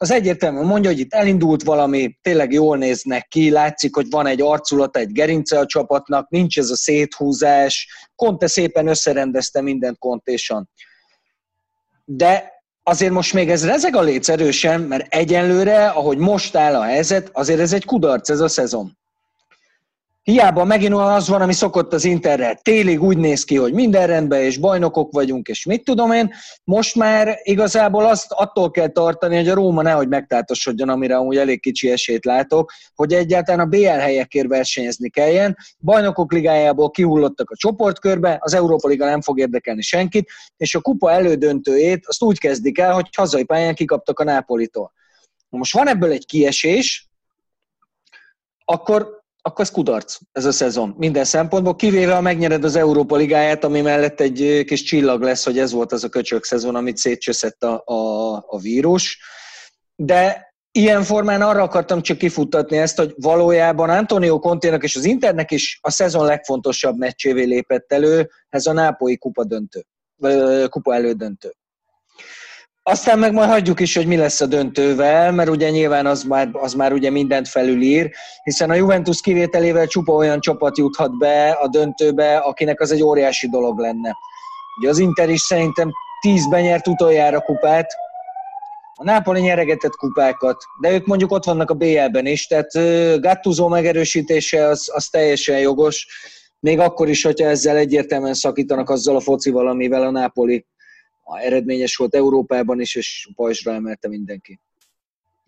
az 0.04 0.12
egyértelmű 0.12 0.62
mondja, 0.62 0.90
hogy 0.90 1.00
itt 1.00 1.14
elindult 1.14 1.64
valami, 1.64 2.18
tényleg 2.22 2.52
jól 2.52 2.78
néznek 2.78 3.28
ki, 3.28 3.50
látszik, 3.50 3.96
hogy 3.96 4.10
van 4.10 4.28
egy 4.28 4.42
arculata, 4.42 5.00
egy 5.00 5.12
gerince 5.12 5.60
a 5.60 5.66
csapatnak, 5.66 6.30
nincs 6.30 6.58
ez 6.58 6.70
a 6.70 6.76
széthúzás, 6.76 7.88
Conte 8.16 8.48
szépen 8.48 8.88
összerendezte 8.88 9.62
mindent 9.62 9.98
kontésan. 9.98 10.70
De 12.06 12.52
azért 12.84 13.12
most 13.12 13.34
még 13.34 13.50
ez 13.50 13.66
rezeg 13.66 13.96
a 13.96 14.02
léc 14.02 14.30
erősen, 14.30 14.82
mert 14.82 15.14
egyenlőre, 15.14 15.88
ahogy 15.88 16.18
most 16.18 16.56
áll 16.56 16.76
a 16.76 16.84
helyzet, 16.84 17.30
azért 17.34 17.60
ez 17.60 17.74
egy 17.74 17.86
kudarc 17.86 18.30
ez 18.30 18.40
a 18.40 18.48
szezon. 18.48 18.98
Hiába 20.24 20.64
megint 20.64 20.94
az 20.94 21.28
van, 21.28 21.42
ami 21.42 21.54
szokott 21.54 21.94
az 21.94 22.04
Interrel. 22.04 22.56
Télig 22.56 23.02
úgy 23.04 23.18
néz 23.18 23.44
ki, 23.44 23.56
hogy 23.56 23.74
minden 23.74 24.08
rendben, 24.08 24.42
és 24.42 24.58
bajnokok 24.58 25.12
vagyunk, 25.12 25.48
és 25.48 25.66
mit 25.66 25.84
tudom 25.84 26.12
én. 26.12 26.34
Most 26.64 26.96
már 26.96 27.40
igazából 27.42 28.06
azt 28.06 28.32
attól 28.32 28.72
kell 28.72 28.88
tartani, 28.88 29.36
hogy 29.36 29.50
a 29.50 29.54
Róma 29.54 29.82
nehogy 29.82 30.08
megtátosodjon, 30.08 30.90
amire 30.90 31.16
amúgy 31.16 31.38
elég 31.38 31.62
kicsi 31.62 31.92
esélyt 31.92 32.26
látok, 32.26 32.72
hogy 32.96 33.14
egyáltalán 33.14 33.60
a 33.60 33.70
BL 33.70 33.86
helyekért 33.86 34.48
versenyezni 34.48 35.10
kelljen. 35.10 35.58
Bajnokok 35.80 36.32
ligájából 36.32 36.90
kihullottak 36.90 37.50
a 37.50 37.56
csoportkörbe, 37.56 38.38
az 38.40 38.54
Európa 38.54 38.88
Liga 38.88 39.06
nem 39.06 39.22
fog 39.22 39.40
érdekelni 39.40 39.82
senkit, 39.82 40.30
és 40.58 40.76
a 40.76 40.82
kupa 40.82 41.12
elődöntőjét 41.12 42.08
azt 42.08 42.24
úgy 42.24 42.40
kezdik 42.40 42.78
el, 42.78 42.94
hogy 42.94 43.10
hazai 43.16 43.44
pályán 43.44 43.76
kikaptak 43.76 44.20
a 44.20 44.24
Nápolitól. 44.24 44.92
Most 45.50 45.74
van 45.74 45.88
ebből 45.88 46.12
egy 46.12 46.26
kiesés, 46.26 47.10
akkor 48.66 49.23
akkor 49.46 49.66
ez 49.66 49.72
kudarc, 49.72 50.18
ez 50.32 50.46
a 50.46 50.52
szezon. 50.52 50.96
Minden 50.98 51.24
szempontból, 51.24 51.76
kivéve 51.76 52.14
ha 52.14 52.22
megnyered 52.22 52.64
az 52.64 52.76
Európa 52.76 53.16
Ligáját, 53.16 53.64
ami 53.64 53.82
mellett 53.82 54.20
egy 54.20 54.64
kis 54.66 54.84
csillag 54.84 55.22
lesz, 55.22 55.46
hogy 55.46 55.60
ez 55.60 55.72
volt 55.72 55.92
az 55.92 56.04
a 56.04 56.10
köcsög 56.10 56.44
szezon, 56.44 56.76
amit 56.76 56.98
szétcsöszett 56.98 57.64
a, 57.64 57.84
a, 57.86 58.34
a 58.48 58.60
vírus. 58.60 59.20
De 59.96 60.54
ilyen 60.72 61.04
formán 61.04 61.42
arra 61.42 61.62
akartam 61.62 62.02
csak 62.02 62.18
kifuttatni 62.18 62.78
ezt, 62.78 62.98
hogy 62.98 63.14
valójában 63.18 63.90
Antonio 63.90 64.40
Conténak 64.40 64.84
és 64.84 64.96
az 64.96 65.06
Internek 65.06 65.52
is 65.52 65.80
a 65.82 65.92
szezon 65.92 66.26
legfontosabb 66.26 66.98
meccsévé 66.98 67.44
lépett 67.44 67.92
elő, 67.92 68.30
ez 68.50 68.66
a 68.66 68.74
nápolyi 68.74 69.18
kupa 69.18 69.44
döntő, 69.44 69.86
kupa 70.70 70.94
elődöntő. 70.94 71.54
Aztán 72.86 73.20
meg 73.20 73.34
majd 73.34 73.50
hagyjuk 73.50 73.80
is, 73.80 73.96
hogy 73.96 74.08
mi 74.08 74.16
lesz 74.16 74.42
a 74.42 74.46
döntővel, 74.46 75.32
mert 75.32 75.50
ugye 75.50 75.70
nyilván 75.70 76.06
az 76.06 76.24
már, 76.24 76.50
az 76.52 76.74
már 76.74 76.94
ugye 76.94 77.10
mindent 77.10 77.48
felülír, 77.48 78.12
hiszen 78.44 78.70
a 78.70 78.74
Juventus 78.74 79.22
kivételével 79.22 79.88
csupa 79.88 80.14
olyan 80.14 80.40
csapat 80.40 80.78
juthat 80.78 81.18
be 81.18 81.50
a 81.50 81.68
döntőbe, 81.68 82.38
akinek 82.38 82.82
az 82.82 82.92
egy 82.92 83.04
óriási 83.04 83.50
dolog 83.50 83.80
lenne. 83.80 84.16
Ugye 84.80 84.90
az 84.90 84.98
Inter 84.98 85.30
is 85.30 85.42
szerintem 85.42 85.92
tízben 86.22 86.62
nyert 86.62 86.88
utoljára 86.88 87.40
kupát, 87.40 87.94
a 88.96 89.04
Nápoli 89.04 89.42
nyeregetett 89.42 89.96
kupákat, 89.96 90.64
de 90.82 90.92
ők 90.92 91.06
mondjuk 91.06 91.32
ott 91.32 91.44
vannak 91.44 91.70
a 91.70 91.74
BL-ben 91.74 92.26
is, 92.26 92.48
tehát 92.48 92.72
Gattuso 93.22 93.68
megerősítése 93.68 94.68
az, 94.68 94.92
az 94.94 95.08
teljesen 95.08 95.60
jogos, 95.60 96.08
még 96.60 96.80
akkor 96.80 97.10
is, 97.10 97.24
hogyha 97.24 97.48
ezzel 97.48 97.78
egyértelműen 97.78 98.34
szakítanak 98.34 98.90
azzal 98.90 99.16
a 99.16 99.20
focival, 99.20 99.68
amivel 99.68 100.04
a 100.04 100.12
Nápoli 100.12 100.66
eredményes 101.24 101.96
volt 101.96 102.16
Európában 102.16 102.80
is, 102.80 102.96
és 102.96 103.30
pajzsra 103.36 103.74
emelte 103.74 104.08
mindenki. 104.08 104.60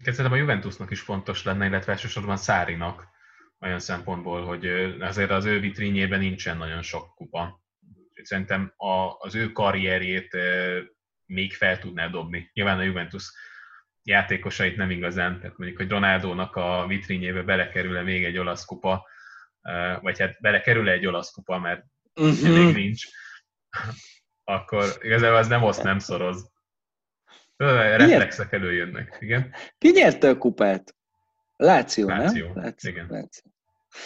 Szerintem 0.03 0.32
a 0.32 0.36
Juventusnak 0.36 0.91
is 0.91 0.99
fontos 0.99 1.43
lenne, 1.43 1.65
illetve 1.65 1.91
elsősorban 1.91 2.38
Szárinak 2.38 3.07
olyan 3.59 3.80
szempontból, 3.80 4.45
hogy 4.45 4.65
azért 4.99 5.32
az 5.32 5.45
ő 5.45 5.59
vitrínjében 5.59 6.19
nincsen 6.19 6.57
nagyon 6.57 6.82
sok 6.82 7.15
kupa. 7.15 7.63
Szerintem 8.23 8.73
a, 8.78 9.15
az 9.17 9.36
ő 9.36 9.51
karrierjét 9.51 10.38
még 11.26 11.53
fel 11.53 11.80
tudná 11.80 12.07
dobni. 12.07 12.49
Nyilván 12.53 12.78
a 12.78 12.84
Juventus 12.84 13.32
játékosait 14.03 14.76
nem 14.76 14.89
igazán, 14.89 15.39
tehát 15.39 15.57
mondjuk, 15.57 15.80
hogy 15.80 15.89
Ronaldónak 15.89 16.55
a 16.55 16.86
vitrínjébe 16.88 17.41
belekerül-e 17.41 18.01
még 18.01 18.23
egy 18.23 18.38
olasz 18.38 18.65
kupa, 18.65 19.07
vagy 20.01 20.19
hát 20.19 20.41
belekerül-e 20.41 20.91
egy 20.91 21.05
olasz 21.05 21.32
kupa, 21.32 21.59
mert 21.59 21.86
uh-huh. 22.15 22.63
még 22.63 22.76
nincs 22.76 23.05
akkor 24.45 24.97
igazából 25.01 25.37
az 25.37 25.47
nem 25.47 25.63
oszt, 25.63 25.83
nem 25.83 25.99
szoroz. 25.99 26.51
Reflexek 27.57 28.51
előjönnek, 28.53 29.17
igen. 29.19 29.53
Ki 29.77 29.89
nyerte 29.89 30.29
a 30.29 30.37
kupát? 30.37 30.95
Láció, 31.55 32.07
Láció, 32.07 32.45
nem? 32.45 32.63
Láció, 32.63 32.91
igen. 32.91 33.07
Láció. 33.09 33.51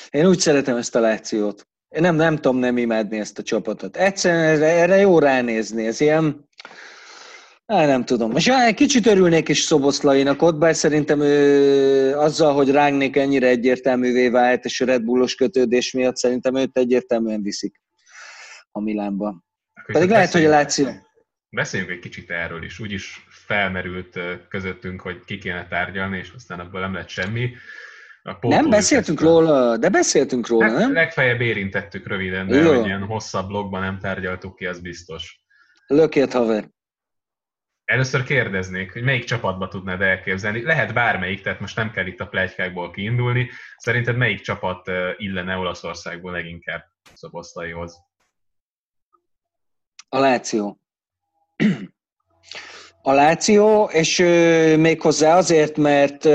Én 0.10 0.26
úgy 0.26 0.40
szeretem 0.40 0.78
ezt 0.78 0.96
a 0.96 1.00
Lációt. 1.00 1.68
Én 1.90 2.02
nem, 2.02 2.16
nem 2.16 2.36
tudom 2.36 2.58
nem 2.58 2.78
imádni 2.78 3.20
ezt 3.20 3.40
a 3.40 3.44
csapatot. 3.44 3.98
Egyszerűen 3.98 4.44
erre, 4.44 4.66
erre 4.66 4.98
jó 4.98 5.20
ránézni. 5.20 5.88
Ez 5.88 6.00
ilyen, 6.00 6.48
Á, 7.72 7.86
nem 7.86 8.06
tudom. 8.06 8.36
És 8.36 8.48
egy 8.48 8.74
kicsit 8.74 9.06
örülnék 9.06 9.50
is 9.50 9.60
Szoboszlainak 9.62 10.42
ott, 10.42 10.58
bár 10.58 10.76
szerintem 10.76 11.22
ő 11.22 12.18
azzal, 12.18 12.54
hogy 12.54 12.72
Rángnék 12.72 13.16
ennyire 13.16 13.48
egyértelművé 13.48 14.30
vált, 14.30 14.66
és 14.66 14.82
a 14.82 14.86
Red 14.86 15.04
Bullos 15.04 15.36
kötődés 15.36 15.92
miatt 15.92 16.16
szerintem 16.16 16.56
őt 16.56 16.78
egyértelműen 16.78 17.42
viszik 17.42 17.82
a 18.72 18.82
Milánba. 18.82 19.44
Pedig 19.94 20.10
lehet, 20.10 20.32
hogy 20.32 20.46
a 20.46 20.50
Láció... 20.50 20.88
Beszéljünk 21.52 21.92
egy 21.92 22.00
kicsit 22.00 22.32
erről 22.32 22.64
is. 22.64 22.80
Úgyis 22.80 23.26
felmerült 23.30 24.20
közöttünk, 24.50 25.02
hogy 25.02 25.24
ki 25.26 25.38
kéne 25.38 25.68
tárgyalni, 25.68 26.18
és 26.18 26.32
aztán 26.36 26.60
abból 26.60 26.80
nem 26.80 26.94
lett 26.94 27.10
semmi. 27.10 27.52
Nem 28.42 28.70
beszéltünk 28.70 29.22
róla, 29.22 29.78
de 29.78 29.90
beszéltünk 29.90 30.48
róla, 30.48 30.72
nem? 30.72 30.94
Legfeljebb 30.94 31.42
érintettük 31.42 32.08
röviden, 32.08 32.48
de 32.48 32.58
Jó. 32.58 32.74
hogy 32.74 32.86
ilyen 32.86 33.04
hosszabb 33.04 33.48
blogban 33.48 33.82
nem 33.82 34.00
tárgyaltuk 34.00 34.56
ki, 34.56 34.66
az 34.66 34.80
biztos. 34.80 35.42
Lökét, 35.88 36.34
haver. 36.34 36.70
Először 37.86 38.24
kérdeznék, 38.24 38.92
hogy 38.92 39.04
melyik 39.04 39.24
csapatba 39.24 39.68
tudnád 39.68 40.02
elképzelni. 40.02 40.64
Lehet 40.64 40.94
bármelyik, 40.94 41.42
tehát 41.42 41.60
most 41.60 41.76
nem 41.76 41.92
kell 41.92 42.06
itt 42.06 42.20
a 42.20 42.28
plegykákból 42.28 42.92
kiindulni. 42.92 43.50
Szerinted 43.78 44.18
melyik 44.18 44.42
csapat 44.42 44.92
illene 45.18 45.56
Olaszországból 45.58 46.32
leginkább 46.32 46.84
Szoboszlaihoz? 47.14 48.08
A 50.10 50.20
Láció. 50.20 50.80
A 53.02 53.12
Láció, 53.12 53.84
és 53.84 54.18
méghozzá 54.78 55.38
azért, 55.38 55.78
mert 55.78 56.28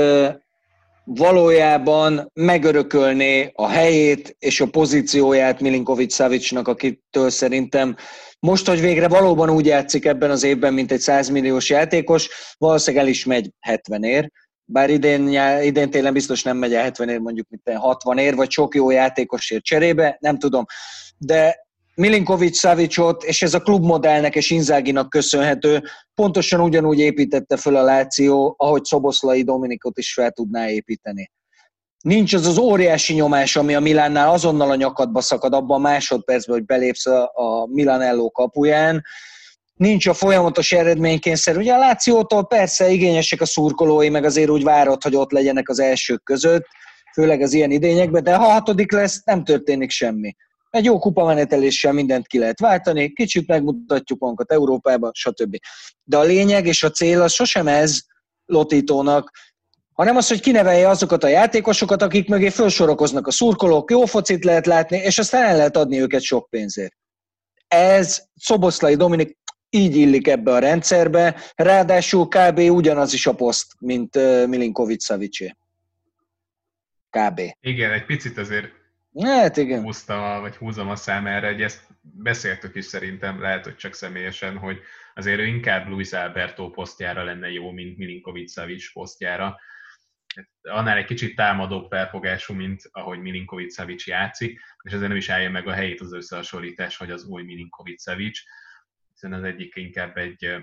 valójában 1.03 2.31
megörökölné 2.33 3.51
a 3.53 3.67
helyét 3.67 4.35
és 4.39 4.61
a 4.61 4.69
pozícióját 4.69 5.59
Milinkovic 5.59 6.13
Savicsnak, 6.13 6.67
akitől 6.67 7.29
szerintem 7.29 7.95
most, 8.39 8.67
hogy 8.67 8.79
végre 8.79 9.07
valóban 9.07 9.49
úgy 9.49 9.65
játszik 9.65 10.05
ebben 10.05 10.29
az 10.31 10.43
évben, 10.43 10.73
mint 10.73 10.91
egy 10.91 10.99
100 10.99 11.29
milliós 11.29 11.69
játékos, 11.69 12.29
valószínűleg 12.57 13.05
el 13.05 13.11
is 13.11 13.25
megy 13.25 13.51
70 13.59 14.03
ér. 14.03 14.31
Bár 14.65 14.89
idén, 14.89 15.27
idén 15.61 15.89
télen 15.89 16.13
biztos 16.13 16.43
nem 16.43 16.57
megy 16.57 16.73
el 16.73 16.83
70 16.83 17.09
ér, 17.09 17.19
mondjuk 17.19 17.47
mint 17.49 17.77
60 17.77 18.17
ér, 18.17 18.35
vagy 18.35 18.51
sok 18.51 18.75
jó 18.75 18.89
játékosért 18.89 19.63
cserébe, 19.63 20.17
nem 20.19 20.37
tudom. 20.37 20.65
De 21.17 21.64
Milinkovic 21.95 22.57
Savicot, 22.57 23.23
és 23.23 23.41
ez 23.41 23.53
a 23.53 23.59
klubmodellnek 23.59 24.35
és 24.35 24.49
Inzáginak 24.49 25.09
köszönhető, 25.09 25.83
pontosan 26.15 26.61
ugyanúgy 26.61 26.99
építette 26.99 27.57
föl 27.57 27.75
a 27.75 27.83
Láció, 27.83 28.55
ahogy 28.57 28.83
Szoboszlai 28.83 29.43
Dominikot 29.43 29.97
is 29.97 30.13
fel 30.13 30.31
tudná 30.31 30.69
építeni. 30.69 31.31
Nincs 32.01 32.33
az 32.33 32.45
az 32.47 32.57
óriási 32.57 33.13
nyomás, 33.13 33.55
ami 33.55 33.75
a 33.75 33.79
Milánnál 33.79 34.29
azonnal 34.29 34.71
a 34.71 34.75
nyakadba 34.75 35.21
szakad 35.21 35.53
abban 35.53 35.77
a 35.77 35.81
másodpercben, 35.81 36.55
hogy 36.55 36.65
belépsz 36.65 37.05
a, 37.05 37.31
a 37.33 37.67
Milanello 37.67 38.31
kapuján. 38.31 39.03
Nincs 39.73 40.07
a 40.07 40.13
folyamatos 40.13 40.71
eredménykényszer. 40.71 41.57
Ugye 41.57 41.73
a 41.73 41.77
Lációtól 41.77 42.47
persze 42.47 42.89
igényesek 42.89 43.41
a 43.41 43.45
szurkolói, 43.45 44.09
meg 44.09 44.23
azért 44.23 44.49
úgy 44.49 44.63
várod, 44.63 45.03
hogy 45.03 45.15
ott 45.15 45.31
legyenek 45.31 45.69
az 45.69 45.79
elsők 45.79 46.23
között, 46.23 46.65
főleg 47.13 47.41
az 47.41 47.53
ilyen 47.53 47.71
idényekben, 47.71 48.23
de 48.23 48.35
ha 48.35 48.45
hatodik 48.45 48.91
lesz, 48.91 49.21
nem 49.23 49.43
történik 49.43 49.89
semmi. 49.89 50.35
Egy 50.75 50.85
jó 50.85 50.99
kupameneteléssel 50.99 51.93
mindent 51.93 52.27
ki 52.27 52.39
lehet 52.39 52.59
váltani, 52.59 53.13
kicsit 53.13 53.47
megmutatjuk 53.47 54.19
magunkat 54.19 54.51
Európába, 54.51 55.11
stb. 55.13 55.57
De 56.03 56.17
a 56.17 56.23
lényeg 56.23 56.65
és 56.65 56.83
a 56.83 56.89
cél 56.89 57.21
az 57.21 57.33
sosem 57.33 57.67
ez 57.67 58.01
Lotítónak, 58.45 59.31
hanem 59.93 60.15
az, 60.15 60.27
hogy 60.27 60.41
kinevelje 60.41 60.89
azokat 60.89 61.23
a 61.23 61.27
játékosokat, 61.27 62.01
akik 62.01 62.27
mögé 62.27 62.49
felsorokoznak 62.49 63.27
a 63.27 63.31
szurkolók, 63.31 63.91
jó 63.91 64.05
focit 64.05 64.43
lehet 64.43 64.65
látni, 64.65 64.97
és 64.97 65.17
aztán 65.17 65.43
el 65.43 65.55
lehet 65.55 65.77
adni 65.77 66.01
őket 66.01 66.21
sok 66.21 66.49
pénzért. 66.49 66.95
Ez 67.67 68.23
Szoboszlai 68.35 68.95
Dominik 68.95 69.37
így 69.69 69.95
illik 69.95 70.27
ebbe 70.27 70.51
a 70.51 70.59
rendszerbe, 70.59 71.35
ráadásul 71.55 72.27
kb. 72.27 72.59
ugyanaz 72.59 73.13
is 73.13 73.27
a 73.27 73.33
poszt, 73.33 73.73
mint 73.79 74.15
Milinkovic 74.47 75.03
Savicsé. 75.03 75.55
Kb. 77.09 77.41
Igen, 77.59 77.91
egy 77.91 78.05
picit 78.05 78.37
azért 78.37 78.83
Hát 79.23 79.57
igen. 79.57 79.81
Húztam, 79.81 80.41
vagy 80.41 80.55
húzom 80.55 80.89
a 80.89 80.95
számára, 80.95 81.47
hogy 81.47 81.61
ezt 81.61 81.87
beszéltük 82.01 82.75
is 82.75 82.85
szerintem, 82.85 83.41
lehet, 83.41 83.63
hogy 83.63 83.75
csak 83.75 83.93
személyesen, 83.93 84.57
hogy 84.57 84.81
azért 85.13 85.39
ő 85.39 85.45
inkább 85.45 85.87
Luis 85.87 86.11
Alberto 86.11 86.69
posztjára 86.69 87.23
lenne 87.23 87.51
jó, 87.51 87.71
mint 87.71 87.97
Milinkovic 87.97 88.51
Savic 88.51 88.91
posztjára. 88.93 89.59
Annál 90.61 90.97
egy 90.97 91.05
kicsit 91.05 91.35
támadóbb 91.35 91.89
felfogású, 91.89 92.53
mint 92.53 92.81
ahogy 92.91 93.19
Milinkovic 93.19 93.73
Savic 93.73 94.07
játszik, 94.07 94.59
és 94.81 94.91
ezért 94.91 95.07
nem 95.07 95.17
is 95.17 95.29
állja 95.29 95.49
meg 95.49 95.67
a 95.67 95.73
helyét 95.73 96.01
az 96.01 96.13
összehasonlítás, 96.13 96.97
hogy 96.97 97.11
az 97.11 97.25
új 97.25 97.43
Milinkovic 97.43 98.01
Savic, 98.01 98.39
hiszen 99.11 99.33
az 99.33 99.43
egyik 99.43 99.75
inkább 99.75 100.17
egy 100.17 100.55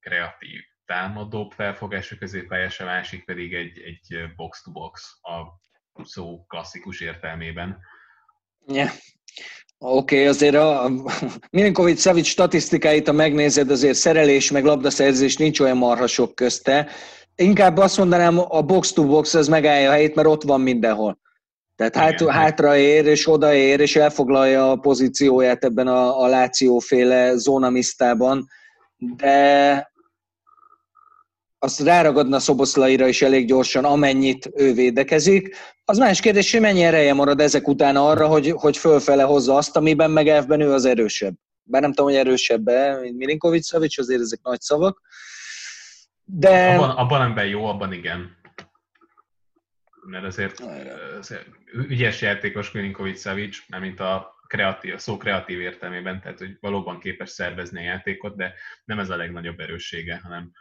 kreatív 0.00 0.60
támadóbb 0.84 1.52
felfogású 1.52 2.16
középpályás, 2.16 2.80
a 2.80 2.84
másik 2.84 3.24
pedig 3.24 3.54
egy, 3.54 3.78
egy 3.78 4.34
box-to-box 4.36 5.18
a 5.22 5.64
szó 6.04 6.44
klasszikus 6.48 7.00
értelmében. 7.00 7.78
Yeah. 8.66 8.90
Oké, 9.78 10.14
okay, 10.14 10.26
azért 10.26 10.54
a 10.54 10.90
Milinkovic 11.50 12.00
Savic 12.00 12.26
statisztikáit, 12.26 13.06
ha 13.06 13.12
megnézed, 13.12 13.70
azért 13.70 13.96
szerelés 13.96 14.50
meg 14.50 14.64
labdaszerzés 14.64 15.36
nincs 15.36 15.60
olyan 15.60 15.76
marha 15.76 16.06
sok 16.06 16.34
közte. 16.34 16.88
Inkább 17.34 17.76
azt 17.76 17.98
mondanám, 17.98 18.38
a 18.48 18.62
box-to-box 18.62 19.34
az 19.34 19.48
megállja 19.48 19.88
a 19.88 19.92
helyét, 19.92 20.14
mert 20.14 20.28
ott 20.28 20.42
van 20.42 20.60
mindenhol. 20.60 21.18
Tehát 21.76 21.96
hát, 21.96 22.30
hátra 22.30 22.76
ér, 22.76 23.06
és 23.06 23.28
odaér, 23.28 23.80
és 23.80 23.96
elfoglalja 23.96 24.70
a 24.70 24.76
pozícióját 24.76 25.64
ebben 25.64 25.86
a, 25.86 26.22
a 26.22 26.26
Lációféle 26.26 27.36
zónamisztában, 27.36 28.46
de 28.96 29.90
azt 31.66 31.80
ráragadna 31.80 32.38
Szoboszlaira 32.38 33.06
is 33.06 33.22
elég 33.22 33.46
gyorsan, 33.46 33.84
amennyit 33.84 34.50
ő 34.54 34.72
védekezik. 34.72 35.56
Az 35.84 35.98
más 35.98 36.20
kérdés, 36.20 36.52
hogy 36.52 36.60
mennyi 36.60 36.82
ereje 36.82 37.14
marad 37.14 37.40
ezek 37.40 37.68
után 37.68 37.96
arra, 37.96 38.26
hogy, 38.26 38.50
hogy 38.50 38.76
fölfele 38.76 39.22
hozza 39.22 39.56
azt, 39.56 39.76
amiben 39.76 40.10
meg 40.10 40.28
elfben 40.28 40.60
ő 40.60 40.72
az 40.72 40.84
erősebb. 40.84 41.34
Bár 41.62 41.80
nem 41.82 41.92
tudom, 41.92 42.10
hogy 42.10 42.18
erősebb-e, 42.18 43.00
mint 43.00 43.16
Milinkovic 43.16 43.66
Szavics, 43.66 43.98
azért 43.98 44.20
ezek 44.20 44.40
nagy 44.42 44.60
szavak. 44.60 45.00
De... 46.24 46.74
Abban, 46.74 46.90
abban 46.90 47.22
ember 47.22 47.46
jó, 47.46 47.64
abban 47.64 47.92
igen. 47.92 48.36
Mert 50.06 50.24
azért, 50.24 50.60
azért 51.18 51.46
ügyes 51.88 52.20
játékos 52.20 52.70
Milinkovic 52.70 53.20
Szavics, 53.20 53.58
mint 53.80 54.00
a 54.00 54.34
kreatív, 54.46 54.94
a 54.94 54.98
szó 54.98 55.16
kreatív 55.16 55.60
értelmében, 55.60 56.20
tehát 56.20 56.38
hogy 56.38 56.56
valóban 56.60 56.98
képes 56.98 57.30
szervezni 57.30 57.78
a 57.78 57.90
játékot, 57.90 58.36
de 58.36 58.54
nem 58.84 58.98
ez 58.98 59.10
a 59.10 59.16
legnagyobb 59.16 59.60
erőssége, 59.60 60.20
hanem 60.22 60.52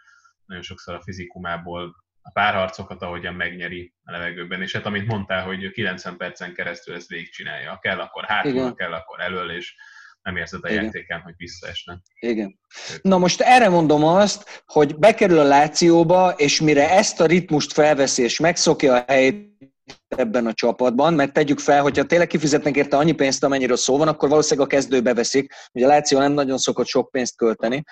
nagyon 0.45 0.63
sokszor 0.63 0.95
a 0.95 1.01
fizikumából 1.01 1.95
a 2.21 2.31
párharcokat, 2.31 3.01
ahogyan 3.01 3.33
megnyeri 3.33 3.93
a 4.03 4.11
levegőben, 4.11 4.61
és 4.61 4.73
hát 4.73 4.85
amit 4.85 5.07
mondtál, 5.07 5.45
hogy 5.45 5.71
90 5.71 6.17
percen 6.17 6.53
keresztül 6.53 6.95
ezt 6.95 7.07
végigcsinálja. 7.07 7.79
Kell 7.81 7.99
akkor 7.99 8.25
hátul, 8.25 8.73
kell 8.73 8.93
akkor 8.93 9.19
elől, 9.19 9.51
és 9.51 9.75
nem 10.21 10.37
érzed 10.37 10.63
a 10.63 10.69
Igen. 10.69 10.83
játéken, 10.83 11.21
hogy 11.21 11.33
visszaesne. 11.37 12.01
Igen. 12.19 12.59
Na 13.01 13.17
most 13.17 13.41
erre 13.41 13.69
mondom 13.69 14.03
azt, 14.03 14.63
hogy 14.65 14.95
bekerül 14.97 15.39
a 15.39 15.43
Lációba, 15.43 16.33
és 16.37 16.61
mire 16.61 16.89
ezt 16.89 17.19
a 17.21 17.25
ritmust 17.25 17.73
felveszi, 17.73 18.23
és 18.23 18.39
megszokja 18.39 18.93
a 18.93 19.03
helyét 19.07 19.53
ebben 20.07 20.45
a 20.45 20.53
csapatban, 20.53 21.13
mert 21.13 21.33
tegyük 21.33 21.59
fel, 21.59 21.81
hogyha 21.81 22.05
tényleg 22.05 22.27
kifizetnek 22.27 22.75
érte 22.75 22.97
annyi 22.97 23.11
pénzt, 23.11 23.43
amennyiről 23.43 23.77
szó 23.77 23.97
van, 23.97 24.07
akkor 24.07 24.29
valószínűleg 24.29 24.67
a 24.69 24.75
kezdőbe 24.75 25.13
veszik, 25.13 25.53
ugye 25.71 25.85
a 25.85 25.89
Láció 25.89 26.19
nem 26.19 26.31
nagyon 26.31 26.57
szokott 26.57 26.87
sok 26.87 27.11
pénzt 27.11 27.35
költeni, 27.35 27.83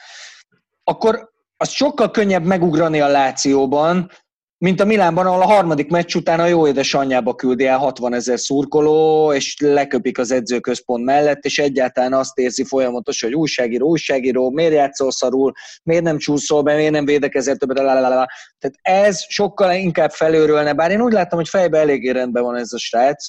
akkor 0.83 1.32
az 1.63 1.69
sokkal 1.69 2.11
könnyebb 2.11 2.45
megugrani 2.45 2.99
a 3.01 3.07
Lációban, 3.07 4.11
mint 4.57 4.79
a 4.79 4.85
Milánban, 4.85 5.25
ahol 5.25 5.41
a 5.41 5.45
harmadik 5.45 5.89
meccs 5.89 6.15
után 6.15 6.39
a 6.39 6.45
jó 6.45 6.67
édesanyjába 6.67 7.35
küldi 7.35 7.65
el 7.65 7.77
60 7.77 8.13
ezer 8.13 8.39
szurkoló, 8.39 9.33
és 9.33 9.55
leköpik 9.59 10.17
az 10.17 10.31
edzőközpont 10.31 11.03
mellett, 11.03 11.43
és 11.43 11.59
egyáltalán 11.59 12.13
azt 12.13 12.37
érzi 12.37 12.63
folyamatos, 12.63 13.21
hogy 13.21 13.33
újságíró, 13.33 13.87
újságíró, 13.87 14.51
miért 14.51 14.73
játszol 14.73 15.11
szarul, 15.11 15.51
miért 15.83 16.03
nem 16.03 16.17
csúszol 16.17 16.61
be, 16.61 16.75
miért 16.75 16.91
nem 16.91 17.05
védekezel 17.05 17.55
többet, 17.55 17.77
lalala. 17.77 18.27
Tehát 18.59 18.77
ez 18.81 19.25
sokkal 19.27 19.73
inkább 19.73 20.11
felőrölne, 20.11 20.73
bár 20.73 20.91
én 20.91 21.01
úgy 21.01 21.13
láttam, 21.13 21.37
hogy 21.37 21.49
fejben 21.49 21.81
eléggé 21.81 22.09
rendben 22.09 22.43
van 22.43 22.55
ez 22.55 22.73
a 22.73 22.77
srác, 22.77 23.27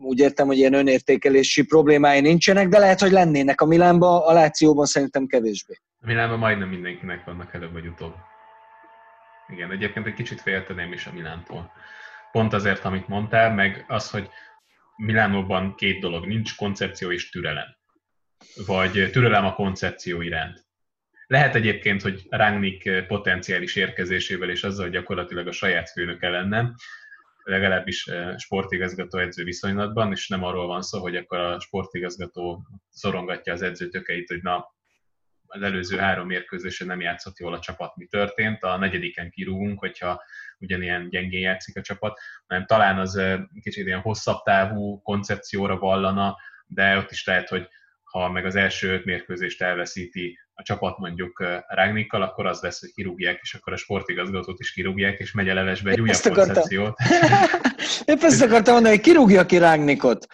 úgy 0.00 0.18
értem, 0.18 0.46
hogy 0.46 0.56
ilyen 0.56 0.74
önértékelési 0.74 1.64
problémái 1.64 2.20
nincsenek, 2.20 2.68
de 2.68 2.78
lehet, 2.78 3.00
hogy 3.00 3.10
lennének 3.10 3.60
a 3.60 3.66
Milánban, 3.66 4.22
a 4.22 4.32
Lációban 4.32 4.84
szerintem 4.84 5.26
kevésbé. 5.26 5.80
A 6.00 6.06
Milánban 6.06 6.38
majdnem 6.38 6.68
mindenkinek 6.68 7.24
vannak 7.24 7.54
előbb 7.54 7.72
vagy 7.72 7.86
utóbb. 7.86 8.14
Igen, 9.48 9.70
egyébként 9.70 10.06
egy 10.06 10.14
kicsit 10.14 10.40
félteném 10.40 10.92
is 10.92 11.06
a 11.06 11.12
Milántól. 11.12 11.72
Pont 12.32 12.52
azért, 12.52 12.84
amit 12.84 13.08
mondtál, 13.08 13.54
meg 13.54 13.84
az, 13.88 14.10
hogy 14.10 14.28
Milánóban 14.96 15.74
két 15.74 16.00
dolog, 16.00 16.26
nincs 16.26 16.56
koncepció 16.56 17.12
és 17.12 17.30
türelem. 17.30 17.76
Vagy 18.66 19.10
türelem 19.12 19.44
a 19.44 19.54
koncepció 19.54 20.20
iránt. 20.20 20.64
Lehet 21.26 21.54
egyébként, 21.54 22.02
hogy 22.02 22.26
Rangnick 22.28 23.06
potenciális 23.06 23.76
érkezésével 23.76 24.50
és 24.50 24.62
azzal, 24.62 24.88
gyakorlatilag 24.88 25.46
a 25.46 25.52
saját 25.52 25.90
főnöke 25.90 26.28
lenne, 26.28 26.74
legalábbis 27.42 28.06
eh, 28.06 28.36
sportigazgató 28.38 29.18
edző 29.18 29.44
viszonylatban, 29.44 30.12
és 30.12 30.28
nem 30.28 30.44
arról 30.44 30.66
van 30.66 30.82
szó, 30.82 31.00
hogy 31.00 31.16
akkor 31.16 31.38
a 31.38 31.60
sportigazgató 31.60 32.66
szorongatja 32.90 33.52
az 33.52 33.62
edzőtökeit, 33.62 34.28
hogy 34.28 34.42
na, 34.42 34.74
az 35.46 35.62
előző 35.62 35.96
három 35.96 36.26
mérkőzésen 36.26 36.86
nem 36.86 37.00
játszott 37.00 37.38
jól 37.38 37.54
a 37.54 37.58
csapat, 37.58 37.96
mi 37.96 38.06
történt, 38.06 38.62
a 38.62 38.76
negyediken 38.76 39.30
kirúgunk, 39.30 39.78
hogyha 39.78 40.22
ugyanilyen 40.58 41.08
gyengén 41.08 41.40
játszik 41.40 41.76
a 41.76 41.80
csapat, 41.80 42.18
hanem 42.46 42.66
talán 42.66 42.98
az 42.98 43.16
eh, 43.16 43.40
kicsit 43.60 43.86
ilyen 43.86 44.00
hosszabb 44.00 44.42
távú 44.42 45.00
koncepcióra 45.02 45.78
vallana, 45.78 46.36
de 46.66 46.96
ott 46.96 47.10
is 47.10 47.26
lehet, 47.26 47.48
hogy 47.48 47.68
ha 48.10 48.30
meg 48.30 48.44
az 48.44 48.56
első 48.56 48.92
öt 48.92 49.04
mérkőzést 49.04 49.62
elveszíti 49.62 50.38
a 50.54 50.62
csapat 50.62 50.98
mondjuk 50.98 51.44
Rágnikkal, 51.68 52.22
akkor 52.22 52.46
az 52.46 52.60
lesz, 52.60 52.80
hogy 52.80 52.92
kirúgják, 52.92 53.38
és 53.42 53.54
akkor 53.54 53.72
a 53.72 53.76
sportigazgatót 53.76 54.60
is 54.60 54.72
kirúgják, 54.72 55.18
és 55.18 55.32
megy 55.32 55.48
a 55.48 55.54
levesbe 55.54 55.90
egy 55.90 56.00
újabb 56.00 56.32
koncepciót. 56.32 56.98
Épp 58.04 58.22
ezt 58.22 58.42
akartam 58.42 58.72
mondani, 58.72 58.94
hogy 58.94 59.04
kirúgja 59.04 59.46
ki 59.46 59.58
Rágnikot. 59.58 60.26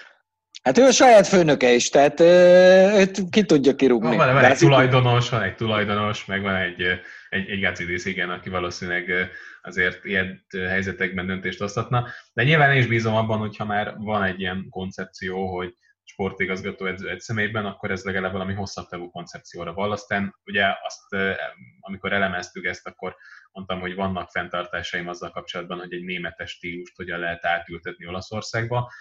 Hát 0.62 0.79
ő 0.79 0.83
a 0.83 0.93
saját 0.93 1.27
főnöke 1.27 1.72
is, 1.72 1.89
tehát 1.89 2.20
őt 2.20 3.31
ki 3.31 3.45
tudja 3.45 3.74
kirúgni. 3.74 4.16
Van, 4.16 4.33
van 4.33 4.45
egy 4.45 4.59
tulajdonos, 4.59 5.29
van 5.29 5.43
egy 5.43 5.55
tulajdonos, 5.55 6.24
meg 6.24 6.43
van 6.43 6.55
egy, 6.55 6.83
egy, 7.29 7.49
egy 7.49 7.61
Gacidis, 7.61 8.05
igen, 8.05 8.31
aki 8.31 8.49
valószínűleg 8.49 9.31
azért 9.62 10.05
ilyen 10.05 10.47
helyzetekben 10.68 11.27
döntést 11.27 11.59
hozhatna. 11.59 12.07
De 12.33 12.43
nyilván 12.43 12.72
én 12.72 12.79
is 12.79 12.87
bízom 12.87 13.14
abban, 13.14 13.39
hogyha 13.39 13.64
már 13.64 13.95
van 13.97 14.22
egy 14.22 14.41
ilyen 14.41 14.66
koncepció, 14.70 15.57
hogy 15.57 15.74
sportigazgató 16.09 16.87
egy, 16.87 17.07
egy 17.07 17.21
személyben, 17.21 17.67
akkor 17.67 17.91
ez 17.91 18.05
legalább 18.05 18.33
valami 18.33 18.55
hosszabb 18.55 18.89
távú 18.89 19.11
koncepcióra 19.11 19.73
vall. 19.73 19.91
Aztán 19.91 20.37
ugye 20.45 20.65
azt, 20.83 21.37
amikor 21.81 22.13
elemeztük 22.13 22.65
ezt, 22.65 22.87
akkor 22.87 23.17
mondtam, 23.53 23.81
hogy 23.81 23.95
vannak 23.95 24.31
fenntartásaim 24.31 25.09
azzal 25.09 25.31
kapcsolatban, 25.31 25.79
hogy 25.79 25.93
egy 25.93 26.05
németes 26.05 26.51
stílust 26.51 26.97
hogyan 26.97 27.19
lehet 27.19 27.45
átültetni 27.45 28.07
Olaszországba. 28.07 28.93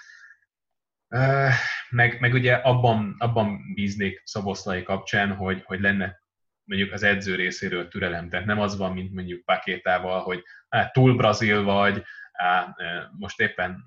Meg, 1.89 2.19
meg 2.19 2.33
ugye 2.33 2.53
abban, 2.53 3.15
abban 3.17 3.73
bíznék 3.73 4.21
Szaboszlai 4.25 4.83
kapcsán, 4.83 5.35
hogy, 5.35 5.63
hogy 5.65 5.79
lenne 5.79 6.23
mondjuk 6.63 6.91
az 6.91 7.03
edző 7.03 7.35
részéről 7.35 7.87
türelem. 7.87 8.29
Tehát 8.29 8.45
nem 8.45 8.59
az 8.59 8.77
van, 8.77 8.93
mint 8.93 9.13
mondjuk 9.13 9.45
Pakétával, 9.45 10.21
hogy 10.21 10.43
hát, 10.69 10.93
túl 10.93 11.15
brazil 11.15 11.63
vagy, 11.63 12.03
á, 12.31 12.75
most 13.17 13.39
éppen 13.39 13.83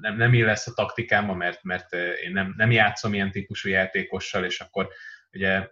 nem, 0.00 0.16
nem 0.16 0.34
illesz 0.34 0.66
a 0.66 0.72
taktikámba, 0.74 1.34
mert, 1.34 1.62
mert 1.62 1.92
én 1.92 2.32
nem, 2.32 2.54
nem 2.56 2.70
játszom 2.70 3.14
ilyen 3.14 3.30
típusú 3.30 3.68
játékossal, 3.68 4.44
és 4.44 4.60
akkor 4.60 4.88
ugye 5.32 5.68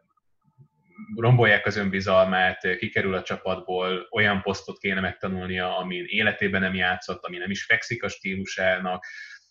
rombolják 1.16 1.66
az 1.66 1.76
önbizalmát, 1.76 2.76
kikerül 2.76 3.14
a 3.14 3.22
csapatból, 3.22 4.08
olyan 4.10 4.42
posztot 4.42 4.78
kéne 4.78 5.00
megtanulnia, 5.00 5.76
ami 5.78 5.96
életében 5.96 6.60
nem 6.60 6.74
játszott, 6.74 7.24
ami 7.24 7.36
nem 7.36 7.50
is 7.50 7.64
fekszik 7.64 8.02
a 8.02 8.08
stílusának, 8.08 9.04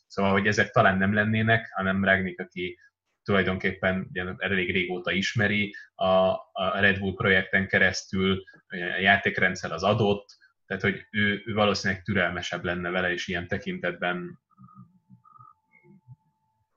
szóval, 0.07 0.31
hogy 0.31 0.47
ezek 0.47 0.69
talán 0.69 0.97
nem 0.97 1.13
lennének, 1.13 1.69
hanem 1.71 2.03
Ragnik, 2.03 2.39
aki 2.39 2.77
tulajdonképpen 3.23 4.07
ugye, 4.09 4.23
elég 4.37 4.71
régóta 4.71 5.11
ismeri 5.11 5.75
a, 5.95 6.07
a 6.51 6.79
Red 6.79 6.99
Bull 6.99 7.13
projekten 7.13 7.67
keresztül, 7.67 8.43
a 8.67 8.99
játékrendszer 8.99 9.71
az 9.71 9.83
adott, 9.83 10.25
tehát 10.67 10.83
hogy 10.83 11.07
ő, 11.11 11.43
ő 11.45 11.53
valószínűleg 11.53 12.03
türelmesebb 12.03 12.63
lenne 12.63 12.89
vele, 12.89 13.11
és 13.11 13.27
ilyen 13.27 13.47
tekintetben 13.47 14.39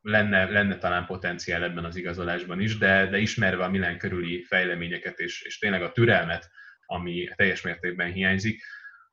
lenne, 0.00 0.50
lenne 0.50 0.78
talán 0.78 1.06
potenciál 1.06 1.62
ebben 1.62 1.84
az 1.84 1.96
igazolásban 1.96 2.60
is, 2.60 2.78
de, 2.78 3.06
de 3.06 3.18
ismerve 3.18 3.64
a 3.64 3.70
Milán 3.70 3.98
körüli 3.98 4.42
fejleményeket 4.42 5.18
és, 5.18 5.42
és 5.42 5.58
tényleg 5.58 5.82
a 5.82 5.92
türelmet, 5.92 6.50
ami 6.86 7.28
teljes 7.36 7.62
mértékben 7.62 8.12
hiányzik, 8.12 8.62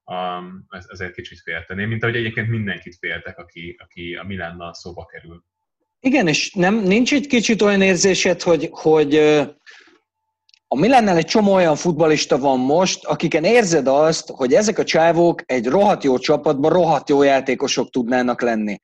um, 0.05 0.65
ez, 0.69 1.11
kicsit 1.13 1.39
félteném, 1.39 1.89
mint 1.89 2.03
ahogy 2.03 2.15
egyébként 2.15 2.49
mindenkit 2.49 2.97
féltek, 2.99 3.37
aki, 3.37 3.75
aki 3.83 4.15
a 4.15 4.23
Milánnal 4.23 4.73
szóba 4.73 5.05
kerül. 5.05 5.43
Igen, 5.99 6.27
és 6.27 6.53
nem, 6.53 6.75
nincs 6.75 7.13
egy 7.13 7.27
kicsit 7.27 7.61
olyan 7.61 7.81
érzésed, 7.81 8.41
hogy, 8.41 8.69
hogy 8.71 9.13
a 10.73 10.75
Milánnál 10.75 11.17
egy 11.17 11.25
csomó 11.25 11.53
olyan 11.53 11.75
futbalista 11.75 12.37
van 12.37 12.59
most, 12.59 13.05
akiken 13.05 13.43
érzed 13.43 13.87
azt, 13.87 14.29
hogy 14.29 14.53
ezek 14.53 14.77
a 14.77 14.83
csávók 14.83 15.41
egy 15.45 15.65
rohadt 15.65 16.03
jó 16.03 16.17
csapatban 16.17 16.71
rohadt 16.71 17.09
jó 17.09 17.23
játékosok 17.23 17.89
tudnának 17.89 18.41
lenni. 18.41 18.79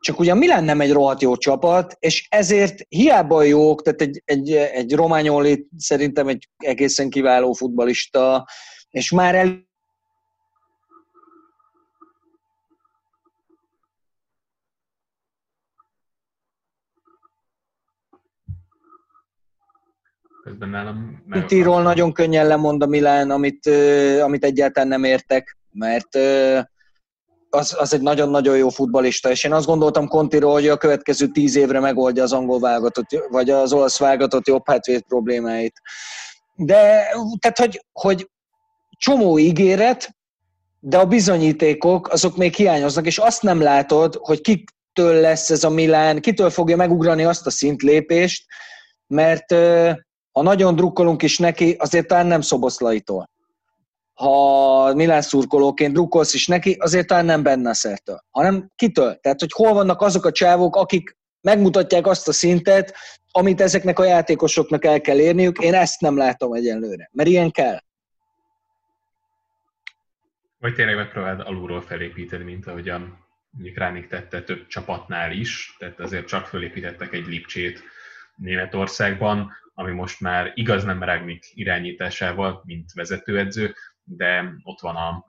Csak 0.00 0.18
ugye 0.18 0.34
Milán 0.34 0.64
nem 0.64 0.80
egy 0.80 0.92
rohadt 0.92 1.22
jó 1.22 1.36
csapat, 1.36 1.96
és 1.98 2.26
ezért 2.30 2.80
hiába 2.88 3.42
jók, 3.42 3.82
tehát 3.82 4.00
egy, 4.00 4.22
egy, 4.24 4.52
egy 4.52 4.94
Rományoli 4.94 5.66
szerintem 5.76 6.28
egy 6.28 6.48
egészen 6.56 7.10
kiváló 7.10 7.52
futbalista, 7.52 8.46
és 8.90 9.10
már 9.10 9.34
el, 9.34 9.68
közben 20.50 20.68
nálam 20.68 21.22
Tirol 21.46 21.82
nagyon 21.82 22.12
könnyen 22.12 22.46
lemond 22.46 22.82
a 22.82 22.86
Milán, 22.86 23.30
amit, 23.30 23.66
amit 24.22 24.44
egyáltalán 24.44 24.88
nem 24.88 25.04
értek, 25.04 25.58
mert 25.70 26.16
az, 27.50 27.76
az 27.78 27.94
egy 27.94 28.00
nagyon-nagyon 28.00 28.56
jó 28.56 28.68
futbalista, 28.68 29.30
és 29.30 29.44
én 29.44 29.52
azt 29.52 29.66
gondoltam 29.66 30.08
Contiról, 30.08 30.52
hogy 30.52 30.68
a 30.68 30.76
következő 30.76 31.26
tíz 31.26 31.56
évre 31.56 31.80
megoldja 31.80 32.22
az 32.22 32.32
angol 32.32 32.60
válogatott, 32.60 33.06
vagy 33.30 33.50
az 33.50 33.72
olasz 33.72 33.98
válogatott 33.98 34.46
jobb 34.46 34.62
hátvét 34.66 35.04
problémáit. 35.08 35.80
De, 36.54 37.06
tehát, 37.38 37.58
hogy, 37.58 37.84
hogy 37.92 38.30
csomó 38.98 39.38
ígéret, 39.38 40.14
de 40.80 40.98
a 40.98 41.06
bizonyítékok 41.06 42.08
azok 42.08 42.36
még 42.36 42.54
hiányoznak, 42.54 43.06
és 43.06 43.18
azt 43.18 43.42
nem 43.42 43.60
látod, 43.60 44.18
hogy 44.20 44.40
kitől 44.40 45.20
lesz 45.20 45.50
ez 45.50 45.64
a 45.64 45.70
Milán, 45.70 46.20
kitől 46.20 46.50
fogja 46.50 46.76
megugrani 46.76 47.24
azt 47.24 47.46
a 47.46 47.50
szintlépést, 47.50 48.44
mert 49.06 49.54
ha 50.32 50.42
nagyon 50.42 50.76
drukkolunk 50.76 51.22
is 51.22 51.38
neki, 51.38 51.76
azért 51.78 52.06
talán 52.06 52.26
nem 52.26 52.40
Szoboszlaitól. 52.40 53.30
Ha 54.14 54.94
Milán 54.94 55.22
szurkolóként 55.22 55.92
drukkolsz 55.92 56.34
is 56.34 56.46
neki, 56.46 56.76
azért 56.78 57.06
talán 57.06 57.24
nem 57.24 57.42
benne 57.42 57.74
szertől, 57.74 58.20
hanem 58.30 58.70
kitől? 58.76 59.14
Tehát, 59.14 59.40
hogy 59.40 59.52
hol 59.52 59.72
vannak 59.72 60.00
azok 60.00 60.24
a 60.24 60.32
csávok, 60.32 60.76
akik 60.76 61.16
megmutatják 61.40 62.06
azt 62.06 62.28
a 62.28 62.32
szintet, 62.32 62.94
amit 63.30 63.60
ezeknek 63.60 63.98
a 63.98 64.04
játékosoknak 64.04 64.84
el 64.84 65.00
kell 65.00 65.18
érniük, 65.18 65.58
én 65.58 65.74
ezt 65.74 66.00
nem 66.00 66.16
látom 66.16 66.52
egyenlőre, 66.52 67.10
mert 67.12 67.28
ilyen 67.28 67.50
kell. 67.50 67.78
Vagy 70.58 70.74
tényleg 70.74 70.96
megpróbáld 70.96 71.40
alulról 71.40 71.80
felépíteni, 71.80 72.44
mint 72.44 72.66
ahogyan 72.66 73.28
mondjuk 73.50 73.76
Ránik 73.76 74.06
tette 74.06 74.42
több 74.42 74.66
csapatnál 74.66 75.32
is, 75.32 75.76
tehát 75.78 76.00
azért 76.00 76.26
csak 76.26 76.46
felépítettek 76.46 77.12
egy 77.12 77.26
Lipcsét 77.26 77.82
Németországban, 78.36 79.52
ami 79.80 79.92
most 79.92 80.20
már 80.20 80.52
igaz 80.54 80.84
nem 80.84 81.02
Rágnik 81.02 81.44
irányításával, 81.54 82.62
mint 82.64 82.92
vezetőedző, 82.92 83.74
de 84.04 84.54
ott 84.62 84.80
van 84.80 84.96
a, 84.96 85.24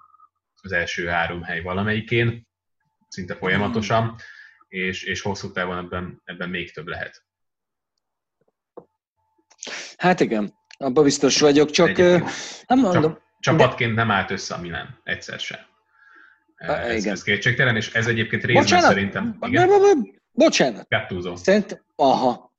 az 0.62 0.72
első 0.72 1.06
három 1.06 1.42
hely 1.42 1.62
valamelyikén, 1.62 2.48
szinte 3.08 3.36
folyamatosan, 3.36 4.16
és, 4.68 5.04
és 5.04 5.22
hosszú 5.22 5.52
távon 5.52 5.78
ebben, 5.78 6.22
ebben 6.26 6.50
még 6.50 6.74
több 6.74 6.88
lehet. 6.88 7.26
Hát 9.98 10.20
igen, 10.20 10.54
abban 10.78 11.04
biztos 11.04 11.40
vagyok, 11.40 11.70
csak 11.70 11.90
Egyébként. 11.90 12.30
nem 12.68 12.80
mondom. 12.80 13.18
Csapatként 13.40 13.96
nem 13.96 14.12
állt 14.12 14.32
össze 14.32 14.54
a 14.54 14.62
Milan, 14.62 15.00
egyszer 15.04 15.40
sem. 15.40 15.60
Ez, 16.56 17.02
igen. 17.02 17.14
ez 17.14 17.24
kétségtelen, 17.24 17.76
és 17.76 17.94
ez 17.94 18.08
egyébként 18.08 18.44
részben 18.44 18.64
Bocsánat. 18.64 18.90
szerintem... 18.90 19.38
Igen? 19.42 19.70
Bocsánat. 20.32 20.88
Gattuso. 20.90 21.36
Szerint, 21.36 21.84
aha. 21.96 22.51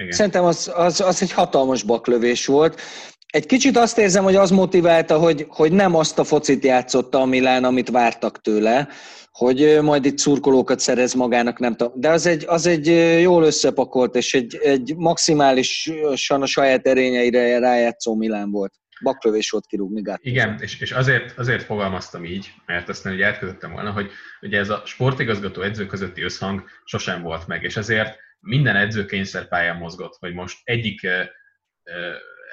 Igen. 0.00 0.12
Szerintem 0.12 0.44
az, 0.44 0.72
az, 0.74 1.00
az 1.00 1.22
egy 1.22 1.32
hatalmas 1.32 1.82
baklövés 1.82 2.46
volt. 2.46 2.80
Egy 3.26 3.46
kicsit 3.46 3.76
azt 3.76 3.98
érzem, 3.98 4.24
hogy 4.24 4.34
az 4.36 4.50
motiválta, 4.50 5.18
hogy, 5.18 5.46
hogy 5.48 5.72
nem 5.72 5.94
azt 5.94 6.18
a 6.18 6.24
focit 6.24 6.64
játszotta 6.64 7.20
a 7.20 7.24
Milán, 7.24 7.64
amit 7.64 7.90
vártak 7.90 8.40
tőle, 8.40 8.88
hogy 9.30 9.78
majd 9.82 10.04
itt 10.04 10.18
szurkolókat 10.18 10.80
szerez 10.80 11.14
magának, 11.14 11.58
nem 11.58 11.76
tudom. 11.76 12.00
De 12.00 12.10
az 12.10 12.26
egy, 12.26 12.44
az 12.46 12.66
egy 12.66 12.86
jól 13.20 13.44
összepakolt, 13.44 14.14
és 14.14 14.34
egy, 14.34 14.58
egy 14.62 14.94
maximálisan 14.96 16.42
a 16.42 16.46
saját 16.46 16.86
erényeire 16.86 17.58
rájátszó 17.58 18.14
Milán 18.14 18.50
volt 18.50 18.72
baklövés 19.02 19.50
volt 19.50 19.66
kirúgni 19.66 20.00
Gattuso. 20.00 20.28
Igen, 20.28 20.58
és, 20.60 20.80
és 20.80 20.92
azért, 20.92 21.38
azért 21.38 21.62
fogalmaztam 21.62 22.24
így, 22.24 22.52
mert 22.66 22.88
aztán 22.88 23.12
ugye 23.12 23.24
elkötöttem 23.24 23.72
volna, 23.72 23.90
hogy 23.90 24.10
ugye 24.40 24.58
ez 24.58 24.70
a 24.70 24.82
sportigazgató 24.84 25.62
edző 25.62 25.86
közötti 25.86 26.22
összhang 26.22 26.64
sosem 26.84 27.22
volt 27.22 27.46
meg, 27.46 27.62
és 27.62 27.76
ezért 27.76 28.18
minden 28.40 28.76
edző 28.76 29.04
kényszerpályán 29.04 29.76
mozgott, 29.76 30.16
hogy 30.18 30.34
most 30.34 30.58
egyik 30.62 31.06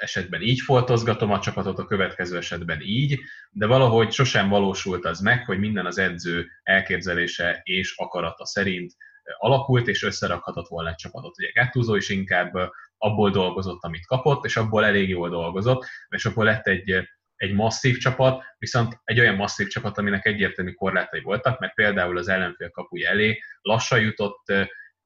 esetben 0.00 0.42
így 0.42 0.60
foltozgatom 0.60 1.30
a 1.32 1.40
csapatot, 1.40 1.78
a 1.78 1.84
következő 1.84 2.36
esetben 2.36 2.80
így, 2.80 3.20
de 3.50 3.66
valahogy 3.66 4.12
sosem 4.12 4.48
valósult 4.48 5.04
az 5.04 5.20
meg, 5.20 5.44
hogy 5.44 5.58
minden 5.58 5.86
az 5.86 5.98
edző 5.98 6.46
elképzelése 6.62 7.60
és 7.62 7.94
akarata 7.96 8.46
szerint 8.46 8.92
alakult, 9.38 9.88
és 9.88 10.02
összerakhatott 10.02 10.68
volna 10.68 10.88
egy 10.88 10.94
csapatot. 10.94 11.38
Ugye 11.38 11.50
Gattuso 11.54 11.94
is 11.94 12.08
inkább 12.08 12.52
abból 12.98 13.30
dolgozott, 13.30 13.82
amit 13.82 14.06
kapott, 14.06 14.44
és 14.44 14.56
abból 14.56 14.84
elég 14.84 15.08
jól 15.08 15.28
dolgozott, 15.28 15.86
és 16.08 16.24
abból 16.24 16.44
lett 16.44 16.66
egy, 16.66 17.08
egy 17.36 17.54
masszív 17.54 17.96
csapat, 17.96 18.42
viszont 18.58 19.00
egy 19.04 19.20
olyan 19.20 19.34
masszív 19.34 19.68
csapat, 19.68 19.98
aminek 19.98 20.26
egyértelmű 20.26 20.72
korlátai 20.72 21.20
voltak, 21.20 21.58
mert 21.58 21.74
például 21.74 22.18
az 22.18 22.28
ellenfél 22.28 22.70
kapuja 22.70 23.08
elé 23.08 23.38
lassan 23.60 24.00
jutott 24.00 24.52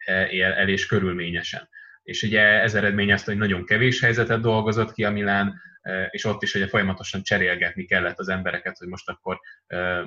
el, 0.05 0.53
el 0.53 0.69
és 0.69 0.87
körülményesen. 0.87 1.69
És 2.03 2.23
ugye 2.23 2.41
ez 2.41 2.75
eredményezte, 2.75 3.31
hogy 3.31 3.41
nagyon 3.41 3.65
kevés 3.65 4.01
helyzetet 4.01 4.41
dolgozott 4.41 4.93
ki 4.93 5.05
a 5.05 5.11
Milán, 5.11 5.61
és 6.11 6.25
ott 6.25 6.43
is 6.43 6.55
ugye 6.55 6.69
folyamatosan 6.69 7.23
cserélgetni 7.23 7.85
kellett 7.85 8.19
az 8.19 8.29
embereket, 8.29 8.77
hogy 8.79 8.89
most 8.89 9.09
akkor 9.09 9.41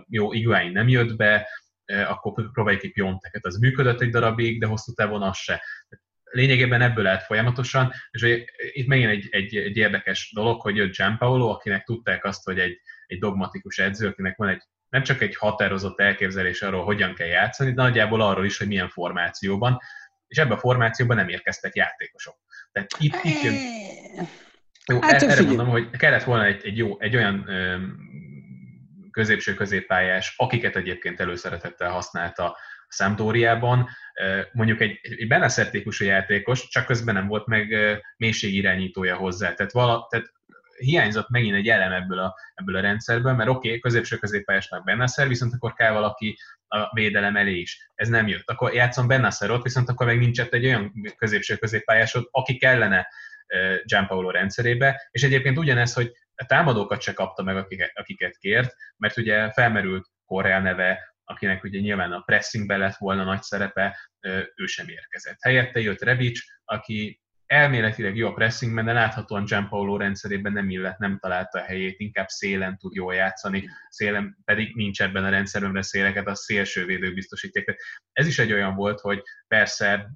jó, 0.07 0.33
Iguain 0.33 0.71
nem 0.71 0.87
jött 0.87 1.15
be, 1.15 1.47
akkor 1.85 2.51
próbáljuk 2.51 2.83
egy 2.83 2.91
Pionteket. 2.91 3.45
Az 3.45 3.57
működött 3.57 4.01
egy 4.01 4.09
darabig, 4.09 4.59
de 4.59 4.65
hosszú 4.65 4.93
távon 4.93 5.21
az 5.21 5.37
se. 5.37 5.63
Lényegében 6.23 6.81
ebből 6.81 7.03
lehet 7.03 7.23
folyamatosan, 7.23 7.91
és 8.11 8.45
itt 8.71 8.87
megint 8.87 9.09
egy, 9.09 9.27
egy, 9.31 9.55
egy 9.55 9.77
érdekes 9.77 10.31
dolog, 10.33 10.61
hogy 10.61 10.75
jött 10.75 10.95
Gianpaolo, 10.95 11.49
akinek 11.49 11.83
tudták 11.83 12.23
azt, 12.25 12.43
hogy 12.43 12.59
egy, 12.59 12.79
egy 13.07 13.19
dogmatikus 13.19 13.77
edző, 13.77 14.07
akinek 14.07 14.37
van 14.37 14.49
egy 14.49 14.61
nem 14.89 15.03
csak 15.03 15.21
egy 15.21 15.35
határozott 15.35 15.99
elképzelés 15.99 16.61
arról, 16.61 16.83
hogyan 16.83 17.13
kell 17.13 17.27
játszani, 17.27 17.71
de 17.73 17.81
nagyjából 17.81 18.21
arról 18.21 18.45
is, 18.45 18.57
hogy 18.57 18.67
milyen 18.67 18.89
formációban, 18.89 19.79
és 20.27 20.37
ebben 20.37 20.57
a 20.57 20.59
formációban 20.59 21.15
nem 21.15 21.29
érkeztek 21.29 21.75
játékosok. 21.75 22.35
Tehát 22.71 22.89
itt, 22.99 23.15
itt 23.23 23.41
jön... 23.41 23.53
Jó, 24.87 25.01
hát, 25.01 25.11
erre 25.11 25.33
figyelj. 25.33 25.47
mondom, 25.47 25.69
hogy 25.69 25.89
kellett 25.89 26.23
volna 26.23 26.45
egy, 26.45 26.65
egy, 26.65 26.77
jó, 26.77 26.99
egy 26.99 27.15
olyan 27.15 27.49
középső 29.11 29.53
középpályás, 29.53 30.33
akiket 30.37 30.75
egyébként 30.75 31.19
előszeretettel 31.19 31.91
használta 31.91 32.45
a 32.45 32.57
Sampdoriában, 32.87 33.89
mondjuk 34.51 34.81
egy, 34.81 34.99
egy 35.01 35.27
Beneszer 35.27 35.69
típusú 35.69 36.05
játékos, 36.05 36.67
csak 36.67 36.85
közben 36.85 37.13
nem 37.13 37.27
volt 37.27 37.45
meg 37.45 37.75
mélységirányítója 38.17 39.15
hozzá. 39.15 39.53
Tehát, 39.53 39.71
vala, 39.71 40.07
tehát 40.09 40.33
hiányzott 40.77 41.29
megint 41.29 41.55
egy 41.55 41.67
elem 41.67 41.91
ebből 41.91 42.19
a, 42.19 42.35
ebből 42.53 42.75
a 42.75 42.81
rendszerből, 42.81 43.33
mert 43.33 43.49
oké, 43.49 43.67
okay, 43.67 43.79
középső 43.79 44.17
középpályásnak 44.17 44.83
Beneszer, 44.83 45.27
viszont 45.27 45.53
akkor 45.53 45.73
kell 45.73 45.91
valaki 45.91 46.37
a 46.67 46.93
védelem 46.93 47.35
elé 47.35 47.59
is. 47.59 47.91
Ez 47.95 48.07
nem 48.07 48.27
jött. 48.27 48.49
Akkor 48.49 48.73
játszom 48.73 49.07
Benacerot, 49.07 49.63
viszont 49.63 49.89
akkor 49.89 50.05
meg 50.05 50.17
nincs 50.17 50.41
egy 50.41 50.65
olyan 50.65 50.91
középső 51.17 51.55
középpályásod, 51.55 52.27
aki 52.31 52.57
kellene 52.57 53.07
Gianpaolo 53.83 54.29
rendszerébe, 54.29 55.07
és 55.11 55.23
egyébként 55.23 55.57
ugyanez, 55.57 55.93
hogy 55.93 56.11
a 56.35 56.45
támadókat 56.45 57.01
se 57.01 57.13
kapta 57.13 57.43
meg, 57.43 57.57
akiket, 57.57 57.91
akiket 57.93 58.37
kért, 58.37 58.75
mert 58.97 59.17
ugye 59.17 59.51
felmerült 59.51 60.07
Korea 60.25 60.59
neve, 60.59 61.15
akinek 61.23 61.63
ugye 61.63 61.79
nyilván 61.79 62.11
a 62.11 62.19
pressingbe 62.19 62.77
lett 62.77 62.95
volna 62.97 63.23
nagy 63.23 63.41
szerepe, 63.41 63.97
ő 64.55 64.65
sem 64.65 64.87
érkezett. 64.87 65.37
Helyette 65.39 65.79
jött 65.79 66.01
Rebic, 66.01 66.39
aki 66.63 67.21
elméletileg 67.45 68.15
jó 68.15 68.27
a 68.27 68.33
pressingben, 68.33 68.85
de 68.85 68.93
láthatóan 68.93 69.45
Gianpaolo 69.45 69.97
rendszerében 69.97 70.53
nem 70.53 70.69
illet, 70.69 70.97
nem 70.97 71.19
találta 71.19 71.59
a 71.59 71.63
helyét, 71.63 71.99
inkább 71.99 72.27
szélen 72.27 72.77
tud 72.77 72.93
jól 72.93 73.13
játszani, 73.13 73.69
szélen 73.89 74.37
pedig 74.45 74.75
nincs 74.75 75.01
ebben 75.01 75.23
a 75.23 75.29
rendszerben, 75.29 75.73
de 75.73 75.81
széleket 75.81 76.27
a 76.27 76.35
szélsővédők 76.35 77.13
biztosítják. 77.13 77.81
Ez 78.11 78.27
is 78.27 78.39
egy 78.39 78.53
olyan 78.53 78.75
volt, 78.75 78.99
hogy 78.99 79.23
persze 79.47 80.09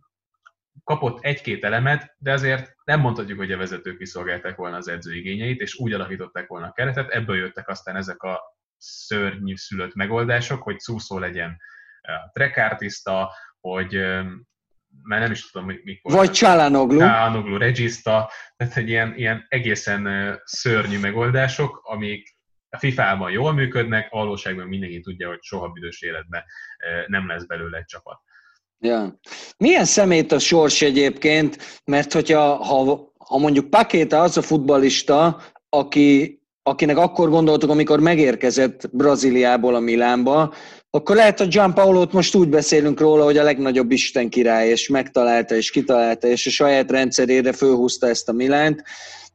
kapott 0.84 1.24
egy-két 1.24 1.64
elemet, 1.64 2.16
de 2.18 2.32
azért 2.32 2.76
nem 2.84 3.00
mondhatjuk, 3.00 3.38
hogy 3.38 3.52
a 3.52 3.58
vezetők 3.58 3.98
kiszolgálták 3.98 4.56
volna 4.56 4.76
az 4.76 4.88
edző 4.88 5.16
igényeit, 5.16 5.62
és 5.62 5.80
úgy 5.80 5.94
alakították 5.94 6.48
volna 6.48 6.66
a 6.66 6.72
keretet, 6.72 7.10
ebből 7.10 7.36
jöttek 7.36 7.68
aztán 7.68 7.96
ezek 7.96 8.22
a 8.24 8.42
szörnyű 8.78 9.56
szülött 9.56 9.94
megoldások, 9.94 10.64
hogy 10.64 10.80
szúszó 10.80 11.20
legyen 11.20 11.58
a 12.02 12.30
trekártiszta, 12.34 13.34
hogy 13.60 13.96
már 15.04 15.20
nem 15.20 15.32
is 15.32 15.52
tudom, 15.52 15.68
hogy 15.68 15.82
mikor. 15.84 16.12
Vagy 16.12 16.32
Csálanoglu. 16.32 16.98
Csálanoglu, 16.98 17.58
Regista, 17.58 18.32
tehát 18.58 18.78
egy 18.78 18.90
ilyen, 18.90 19.14
ilyen 19.16 19.46
egészen 19.50 20.36
szörnyű 20.44 21.00
megoldások, 21.00 21.82
amik 21.84 22.38
a 22.70 22.78
FIFA-ban 22.78 23.32
jól 23.32 23.54
működnek, 23.54 24.08
a 24.12 24.18
valóságban 24.18 24.68
mindenki 24.68 25.00
tudja, 25.00 25.28
hogy 25.28 25.42
soha 25.42 25.68
büdös 25.68 26.02
életben 26.02 26.44
nem 27.08 27.28
lesz 27.28 27.46
belőle 27.46 27.78
egy 27.78 27.86
csapat. 27.86 28.20
Ja. 28.80 29.20
Milyen 29.58 29.86
szemét 29.86 30.32
a 30.32 30.40
sors 30.40 30.82
egyébként, 30.82 31.82
mert 31.86 32.14
hogyha 32.14 32.56
ha, 32.56 33.12
ha 33.18 33.38
mondjuk 33.38 33.70
Pakéta 33.70 34.22
az 34.22 34.38
a 34.38 34.42
futbalista, 34.42 35.42
aki, 35.70 36.39
akinek 36.70 36.98
akkor 36.98 37.30
gondoltuk, 37.30 37.70
amikor 37.70 38.00
megérkezett 38.00 38.90
Brazíliából 38.92 39.76
a 39.76 39.80
Milánba, 39.80 40.54
akkor 40.90 41.16
lehet, 41.16 41.40
hogy 41.40 41.62
Paolo-t 41.74 42.14
most 42.14 42.36
úgy 42.36 42.50
beszélünk 42.50 43.00
róla, 43.00 43.24
hogy 43.24 43.38
a 43.38 43.44
legnagyobb 43.44 43.92
Isten 43.92 44.30
király, 44.30 44.70
és 44.70 44.88
megtalálta, 44.88 45.56
és 45.56 45.72
kitalálta, 45.72 46.28
és 46.28 46.48
a 46.48 46.50
saját 46.50 46.92
rendszerére 46.92 47.52
fölhúzta 47.52 48.08
ezt 48.08 48.30
a 48.30 48.34
Milánt, 48.34 48.84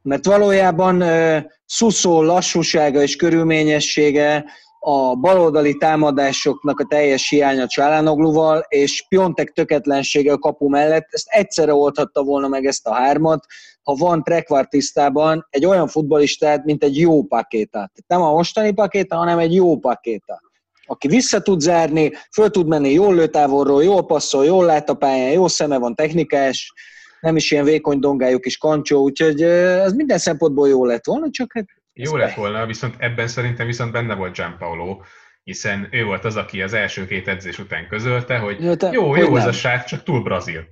mert 0.03 0.27
valójában 0.27 1.03
uh, 1.03 1.37
Szuszó 1.67 2.23
lassúsága 2.23 3.03
és 3.03 3.17
körülményessége 3.17 4.45
a 4.87 5.15
baloldali 5.15 5.77
támadásoknak 5.77 6.81
a 6.81 6.85
teljes 6.85 7.29
hiánya 7.29 7.67
Csalánogluval, 7.67 8.65
és 8.69 9.07
Piontek 9.09 9.53
töketlensége 9.53 10.33
a 10.33 10.39
kapu 10.39 10.69
mellett, 10.69 11.07
ezt 11.11 11.29
egyszerre 11.29 11.75
oldhatta 11.75 12.23
volna 12.23 12.49
meg 12.49 12.65
ezt 12.65 12.87
a 12.87 12.95
hármat, 12.95 13.45
ha 13.83 13.95
van 13.95 14.23
trekvartisztában 14.23 15.47
egy 15.51 15.65
olyan 15.67 15.89
futbolistát, 15.89 16.65
mint 16.65 16.85
egy 16.85 16.99
jó 16.99 17.23
pakéta. 17.23 17.91
Nem 18.07 18.23
a 18.23 18.33
mostani 18.33 18.73
pakéta, 18.73 19.17
hanem 19.17 19.39
egy 19.39 19.55
jó 19.55 19.79
pakéta 19.79 20.41
aki 20.87 21.09
vissza 21.09 21.41
tud 21.41 21.61
zárni, 21.61 22.13
föl 22.33 22.51
tud 22.51 22.67
menni 22.67 22.93
jól 22.93 23.15
lőtávolról, 23.15 23.85
jól 23.85 24.07
passzol, 24.07 24.45
jól 24.45 24.65
lát 24.65 24.89
a 24.89 24.95
pályán, 24.95 25.33
jó 25.33 25.49
szeme 25.49 25.79
van, 25.79 25.95
technikás, 25.95 26.73
nem 27.21 27.37
is 27.37 27.51
ilyen 27.51 27.65
vékony 27.65 27.99
dongájuk 27.99 28.47
is 28.47 28.59
kancsó, 28.59 29.03
úgyhogy 29.03 29.43
ez 29.43 29.93
minden 29.93 30.19
szempontból 30.19 30.69
jó 30.69 30.85
lett 30.85 31.05
volna, 31.05 31.27
csak 31.31 31.53
hát... 31.53 31.65
Jó 31.95 32.17
lett 32.17 32.35
volna, 32.35 32.67
viszont 32.67 32.95
ebben 32.99 33.29
szerintem 33.29 33.67
viszont 33.67 33.93
benne 33.93 34.15
volt 34.15 34.35
Gianpaolo, 34.35 35.01
hiszen 35.43 35.89
ő 35.91 36.05
volt 36.05 36.25
az, 36.25 36.37
aki 36.37 36.63
az 36.63 36.73
első 36.73 37.07
két 37.07 37.29
edzés 37.29 37.59
után 37.59 37.89
közölte, 37.89 38.39
hogy 38.39 38.63
jó, 38.63 38.75
te, 38.75 38.91
jó, 38.93 39.17
jó 39.17 39.35
az 39.35 39.45
a 39.45 39.53
srác, 39.53 39.87
csak 39.87 40.03
túl 40.03 40.23
brazil. 40.23 40.65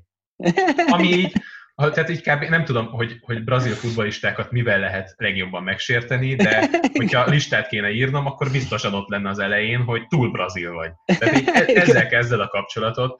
Ami 0.86 1.08
így, 1.08 1.32
tehát 1.74 2.10
így 2.10 2.20
kb. 2.20 2.42
nem 2.42 2.64
tudom, 2.64 2.86
hogy, 2.86 3.18
hogy 3.20 3.44
brazil 3.44 3.74
futballistákat 3.74 4.50
mivel 4.50 4.78
lehet 4.78 5.14
legjobban 5.16 5.62
megsérteni, 5.62 6.34
de 6.34 6.68
hogyha 6.92 7.26
listát 7.26 7.68
kéne 7.68 7.90
írnom, 7.90 8.26
akkor 8.26 8.50
biztosan 8.50 8.94
ott 8.94 9.08
lenne 9.08 9.28
az 9.28 9.38
elején, 9.38 9.82
hogy 9.82 10.06
túl 10.06 10.30
brazil 10.30 10.72
vagy. 10.72 10.90
Tehát 11.18 11.36
így 11.36 11.48
e- 11.52 11.80
ezzel 11.80 12.06
kezded 12.06 12.40
a 12.40 12.48
kapcsolatot. 12.48 13.18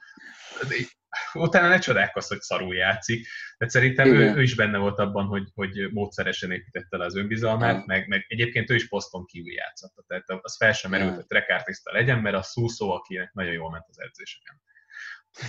Utána 1.32 1.68
ne 1.68 1.78
csodálkozz, 1.78 2.28
hogy 2.28 2.40
szarul 2.40 2.74
játszik. 2.74 3.26
De 3.58 3.68
szerintem 3.68 4.06
ő, 4.06 4.34
ő, 4.34 4.42
is 4.42 4.54
benne 4.54 4.78
volt 4.78 4.98
abban, 4.98 5.26
hogy, 5.26 5.48
hogy 5.54 5.90
módszeresen 5.92 6.50
építette 6.50 6.96
le 6.96 7.04
az 7.04 7.16
önbizalmát, 7.16 7.86
meg, 7.86 8.08
meg 8.08 8.24
egyébként 8.28 8.70
ő 8.70 8.74
is 8.74 8.88
poszton 8.88 9.24
kívül 9.26 9.52
játszott. 9.52 10.04
Tehát 10.06 10.24
az 10.42 10.56
fel 10.56 10.72
sem 10.72 10.90
merült, 10.90 11.14
hogy 11.14 11.26
trekártiszta 11.26 11.92
legyen, 11.92 12.18
mert 12.18 12.36
a 12.36 12.42
szúszó, 12.42 12.90
akinek 12.90 13.32
nagyon 13.32 13.52
jól 13.52 13.70
ment 13.70 13.86
az 13.88 14.00
edzéseken. 14.00 14.60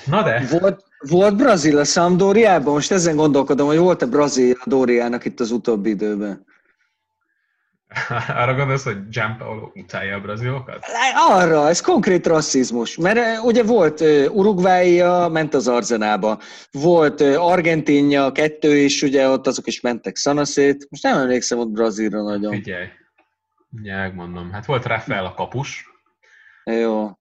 Na 0.05 0.23
de. 0.23 0.57
Volt, 0.59 0.83
volt 0.97 1.35
Brazil 1.35 1.77
a 1.77 1.83
Sampdoriában? 1.83 2.73
Most 2.73 2.91
ezen 2.91 3.15
gondolkodom, 3.15 3.67
hogy 3.67 3.77
volt-e 3.77 4.05
Brazil 4.05 4.55
a 4.59 4.69
Doriának 4.69 5.25
itt 5.25 5.39
az 5.39 5.51
utóbbi 5.51 5.89
időben. 5.89 6.45
Arra 8.27 8.55
gondolsz, 8.55 8.83
hogy 8.83 9.07
Gianpaolo 9.09 9.71
utálja 9.75 10.15
a 10.15 10.19
brazilokat? 10.19 10.85
Arra, 11.29 11.69
ez 11.69 11.81
konkrét 11.81 12.27
rasszizmus. 12.27 12.97
Mert 12.97 13.43
ugye 13.43 13.63
volt 13.63 14.01
Uruguayja, 14.29 15.27
ment 15.31 15.53
az 15.53 15.67
Arzenába. 15.67 16.39
Volt 16.71 17.21
Argentinja, 17.21 18.31
kettő 18.31 18.75
is, 18.75 19.01
ugye 19.01 19.29
ott 19.29 19.47
azok 19.47 19.67
is 19.67 19.81
mentek 19.81 20.15
szanaszét. 20.15 20.87
Most 20.89 21.03
nem 21.03 21.17
emlékszem 21.17 21.59
ott 21.59 21.69
Brazilra 21.69 22.21
nagyon. 22.21 22.51
Figyelj, 22.51 22.87
ugye 23.81 24.11
mondom. 24.11 24.51
Hát 24.51 24.65
volt 24.65 24.85
Rafael 24.85 25.25
a 25.25 25.33
kapus. 25.33 25.91
Jó. 26.63 27.11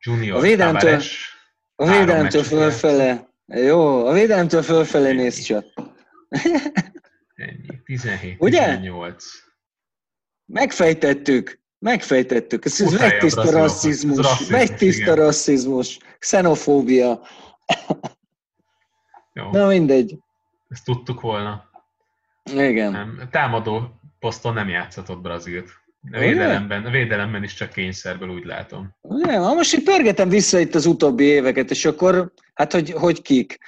Junior 0.00 0.36
a 0.36 0.40
védelemtől, 0.40 0.80
Tavares, 0.80 1.36
a 1.76 1.86
védelemtől 1.86 2.42
fölfele. 2.42 3.28
Jó, 3.46 4.06
a 4.06 4.12
védelemtől 4.12 4.62
fölfele 4.62 5.12
néz 5.12 5.40
csak. 5.40 5.64
Ennyi. 7.36 7.82
17, 7.84 8.36
Ugye? 8.38 8.64
18. 8.64 9.24
Megfejtettük. 10.44 11.60
Megfejtettük. 11.78 12.64
Ez, 12.64 12.80
ez 12.80 12.92
megtiszta 12.92 13.50
rasszizmus. 13.50 14.16
rasszizmus. 14.16 14.48
Megtiszta 14.48 15.14
rasszizmus. 15.14 15.98
Xenofóbia. 16.18 17.20
Jó. 19.32 19.50
Na 19.50 19.66
mindegy. 19.66 20.18
Ezt 20.68 20.84
tudtuk 20.84 21.20
volna. 21.20 21.70
Igen. 22.54 22.92
Nem. 22.92 23.28
Támadó 23.30 24.00
poszton 24.18 24.54
nem 24.54 24.68
játszhatott 24.68 25.20
Brazilt. 25.20 25.70
A 26.12 26.18
védelemben, 26.18 26.84
a 26.86 26.90
védelemben 26.90 27.42
is 27.42 27.54
csak 27.54 27.72
kényszerből 27.72 28.28
úgy 28.28 28.44
látom. 28.44 28.96
Nem, 29.00 29.42
most 29.42 29.72
itt 29.72 29.84
pörgetem 29.84 30.28
vissza 30.28 30.58
itt 30.58 30.74
az 30.74 30.86
utóbbi 30.86 31.24
éveket, 31.24 31.70
és 31.70 31.84
akkor, 31.84 32.32
hát 32.54 32.72
hogy, 32.72 32.90
hogy 32.90 33.22
kik? 33.22 33.58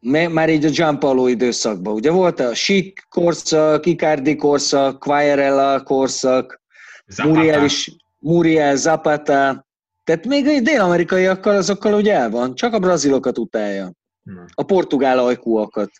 Már 0.00 0.48
így 0.48 0.64
a 0.64 0.70
Gianpaolo 0.70 1.26
időszakban. 1.26 1.94
Ugye 1.94 2.10
volt 2.10 2.40
a 2.40 2.54
Schick 2.54 3.06
korszak, 3.08 3.86
Icardi 3.86 4.36
korszak, 4.36 4.98
Quagliarella 4.98 5.82
korszak, 5.82 6.60
Muriel, 7.22 7.64
is, 7.64 7.90
Muriel, 8.18 8.76
Zapata, 8.76 9.68
tehát 10.04 10.26
még 10.26 10.46
a 10.46 10.60
dél-amerikaiakkal 10.60 11.56
azokkal 11.56 11.94
ugye 11.94 12.14
el 12.14 12.30
van, 12.30 12.54
csak 12.54 12.72
a 12.72 12.78
brazilokat 12.78 13.38
utálja. 13.38 13.92
A 14.54 14.62
portugál 14.62 15.18
ajkúakat. 15.18 15.90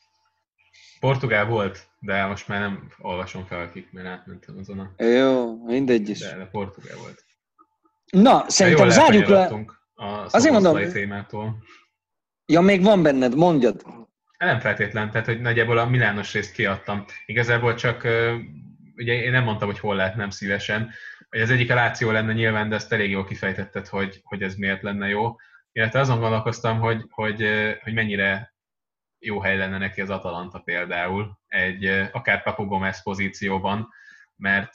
Portugál 1.01 1.46
volt, 1.46 1.88
de 1.98 2.26
most 2.26 2.48
már 2.48 2.61
nem 2.61 2.92
olvasom 2.98 3.44
fel, 3.44 3.61
akik, 3.61 3.92
mert 3.92 4.07
átmentem 4.07 4.57
azon 4.59 4.78
a... 4.78 5.05
Jó, 5.05 5.64
mindegy 5.64 6.09
is. 6.09 6.18
De, 6.18 6.36
de 6.36 6.44
portugál 6.44 6.96
volt. 6.96 7.24
Na, 8.11 8.44
szerintem 8.48 8.88
zárjuk 8.88 9.26
le... 9.26 9.66
A 9.94 10.26
Azért 10.30 10.53
mondom... 10.53 10.90
témától. 10.92 11.57
Ja, 12.51 12.61
még 12.61 12.82
van 12.82 13.03
benned, 13.03 13.36
mondjad. 13.36 13.82
Nem 14.38 14.61
feltétlen, 14.61 15.11
tehát 15.11 15.26
hogy 15.26 15.40
nagyjából 15.40 15.78
a 15.78 15.86
Milános 15.86 16.32
részt 16.32 16.53
kiadtam. 16.53 17.05
Igazából 17.26 17.74
csak, 17.74 18.05
ugye 18.96 19.12
én 19.12 19.30
nem 19.30 19.44
mondtam, 19.44 19.68
hogy 19.68 19.78
hol 19.78 19.96
lehet 19.96 20.16
nem 20.16 20.30
szívesen, 20.30 20.90
hogy 21.28 21.40
az 21.40 21.51
egyik 21.51 21.70
a 21.70 21.74
Láció 21.74 22.11
lenne 22.11 22.32
nyilván, 22.32 22.68
de 22.68 22.74
ezt 22.74 22.92
elég 22.92 23.11
jól 23.11 23.24
kifejtetted, 23.24 23.86
hogy, 23.86 24.20
hogy 24.22 24.42
ez 24.42 24.55
miért 24.55 24.82
lenne 24.82 25.09
jó. 25.09 25.36
Illetve 25.72 26.01
azon 26.01 26.20
gondolkoztam, 26.20 26.78
hogy, 26.78 27.05
hogy, 27.11 27.48
hogy 27.82 27.92
mennyire 27.92 28.55
jó 29.18 29.40
hely 29.40 29.57
lenne 29.57 29.78
neki 29.78 30.01
az 30.01 30.11
Atalanta 30.11 30.59
például, 30.59 31.38
egy 31.46 31.84
akár 32.12 32.42
Papu 32.42 32.64
Gomez 32.64 33.03
pozícióban, 33.03 33.88
mert 34.36 34.74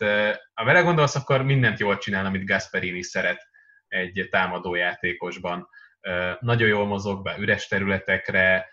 ha 0.53 0.63
vele 0.63 0.81
gondolsz, 0.81 1.15
akkor 1.15 1.43
mindent 1.43 1.79
jól 1.79 1.97
csinál, 1.97 2.25
amit 2.25 2.45
Gasperini 2.45 3.03
szeret 3.03 3.47
egy 3.87 4.27
támadó 4.31 4.75
játékosban. 4.75 5.67
Nagyon 6.39 6.67
jól 6.67 6.85
mozog 6.85 7.23
be 7.23 7.35
üres 7.39 7.67
területekre, 7.67 8.67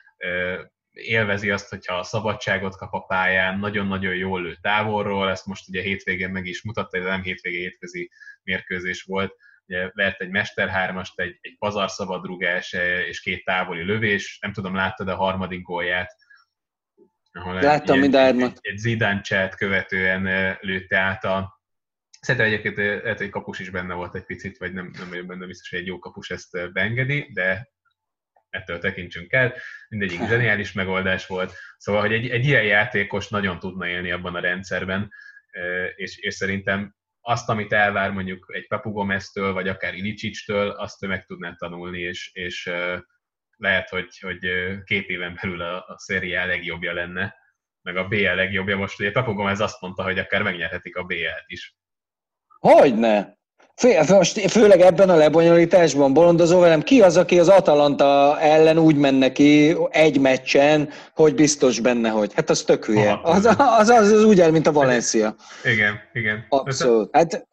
élvezi 0.93 1.51
azt, 1.51 1.69
hogyha 1.69 1.95
a 1.95 2.03
szabadságot 2.03 2.77
kap 2.77 2.93
a 2.93 3.01
pályán, 3.01 3.59
nagyon-nagyon 3.59 4.15
jól 4.15 4.43
lő 4.43 4.57
távolról, 4.61 5.31
ezt 5.31 5.47
most 5.47 5.69
ugye 5.69 5.83
hétvégén 5.83 6.31
meg 6.31 6.47
is 6.47 6.63
mutatta, 6.63 6.99
ez 6.99 7.05
nem 7.05 7.23
hétvége 7.23 7.59
hétközi 7.59 8.11
mérkőzés 8.43 9.03
volt, 9.03 9.35
ugye 9.67 9.91
vert 9.95 10.21
egy 10.21 10.31
mesterhármast, 10.31 11.21
egy, 11.21 11.39
egy 11.41 11.57
pazarszabadrugás 11.59 12.73
és 13.09 13.21
két 13.21 13.45
távoli 13.45 13.83
lövés, 13.83 14.39
nem 14.41 14.53
tudom, 14.53 14.75
láttad 14.75 15.09
a 15.09 15.17
harmadik 15.17 15.63
gólját, 15.63 16.17
ahol 17.33 17.55
Láttam 17.55 18.03
egy, 18.03 18.15
egy, 18.15 18.41
egy, 18.41 18.59
egy 18.61 18.77
Zidane 18.77 19.49
követően 19.49 20.57
lőtte 20.61 20.99
át 20.99 21.25
a 21.25 21.62
Szerintem 22.27 22.51
egyébként 22.51 22.77
lehet, 23.03 23.19
hogy 23.19 23.29
kapus 23.29 23.59
is 23.59 23.71
benne 23.71 23.95
volt 23.95 24.15
egy 24.15 24.25
picit, 24.25 24.59
vagy 24.59 24.73
nem, 24.73 24.91
nem 24.99 25.09
vagyok 25.09 25.27
benne 25.27 25.47
biztos, 25.47 25.71
hogy 25.71 25.79
egy 25.79 25.87
jó 25.87 25.99
kapus 25.99 26.31
ezt 26.31 26.73
beengedi, 26.73 27.31
de 27.33 27.71
ettől 28.51 28.79
tekintsünk 28.79 29.33
el. 29.33 29.55
Mindegyik 29.89 30.29
zseniális 30.29 30.73
megoldás 30.73 31.27
volt. 31.27 31.55
Szóval, 31.77 32.01
hogy 32.01 32.13
egy, 32.13 32.29
egy 32.29 32.47
ilyen 32.47 32.65
játékos 32.65 33.29
nagyon 33.29 33.59
tudna 33.59 33.87
élni 33.89 34.11
abban 34.11 34.35
a 34.35 34.41
rendszerben, 34.41 35.13
és, 35.97 36.19
és 36.19 36.35
szerintem 36.35 36.95
azt, 37.21 37.49
amit 37.49 37.73
elvár 37.73 38.11
mondjuk 38.11 38.47
egy 38.55 38.67
Papu 38.67 38.91
Gomez-től, 38.91 39.53
vagy 39.53 39.69
akár 39.69 39.95
Ilicic-től, 39.95 40.71
azt 40.71 41.03
ő 41.03 41.07
meg 41.07 41.25
tudná 41.25 41.55
tanulni, 41.55 42.01
és, 42.01 42.31
és 42.33 42.71
lehet, 43.57 43.89
hogy, 43.89 44.19
hogy 44.19 44.39
két 44.85 45.09
éven 45.09 45.39
belül 45.43 45.61
a, 45.61 45.77
a 45.89 45.99
széria 45.99 46.45
legjobbja 46.45 46.93
lenne, 46.93 47.35
meg 47.83 47.97
a 47.97 48.09
BL 48.09 48.35
legjobbja. 48.35 48.77
Most 48.77 49.01
ugye 49.01 49.11
Papu 49.11 49.33
Gomez 49.33 49.61
azt 49.61 49.81
mondta, 49.81 50.03
hogy 50.03 50.19
akár 50.19 50.43
megnyerhetik 50.43 50.97
a 50.97 51.05
BL-t 51.05 51.45
is. 51.47 51.81
Hogyne? 52.63 53.37
Főleg 54.49 54.81
ebben 54.81 55.11
a 55.11 55.15
lebonyolításban 55.15 56.13
bolondozó 56.13 56.61
velem, 56.61 56.83
ki 56.83 57.03
az, 57.03 57.17
aki 57.17 57.39
az 57.39 57.49
Atalanta 57.49 58.41
ellen 58.41 58.79
úgy 58.79 58.97
menne 58.97 59.33
ki 59.33 59.77
egy 59.91 60.21
meccsen, 60.21 60.89
hogy 61.15 61.35
biztos 61.35 61.81
benne, 61.81 62.09
hogy 62.09 62.35
hát 62.35 62.51
az 62.51 62.63
tök 62.63 62.85
hülye. 62.85 63.21
Az, 63.23 63.45
az, 63.45 63.89
az, 63.89 64.13
az 64.13 64.25
úgy 64.25 64.41
el, 64.41 64.51
mint 64.51 64.67
a 64.67 64.73
Valencia. 64.73 65.35
Igen, 65.65 66.01
igen. 66.13 66.47
Abszolút. 66.49 67.17
Hát... 67.17 67.47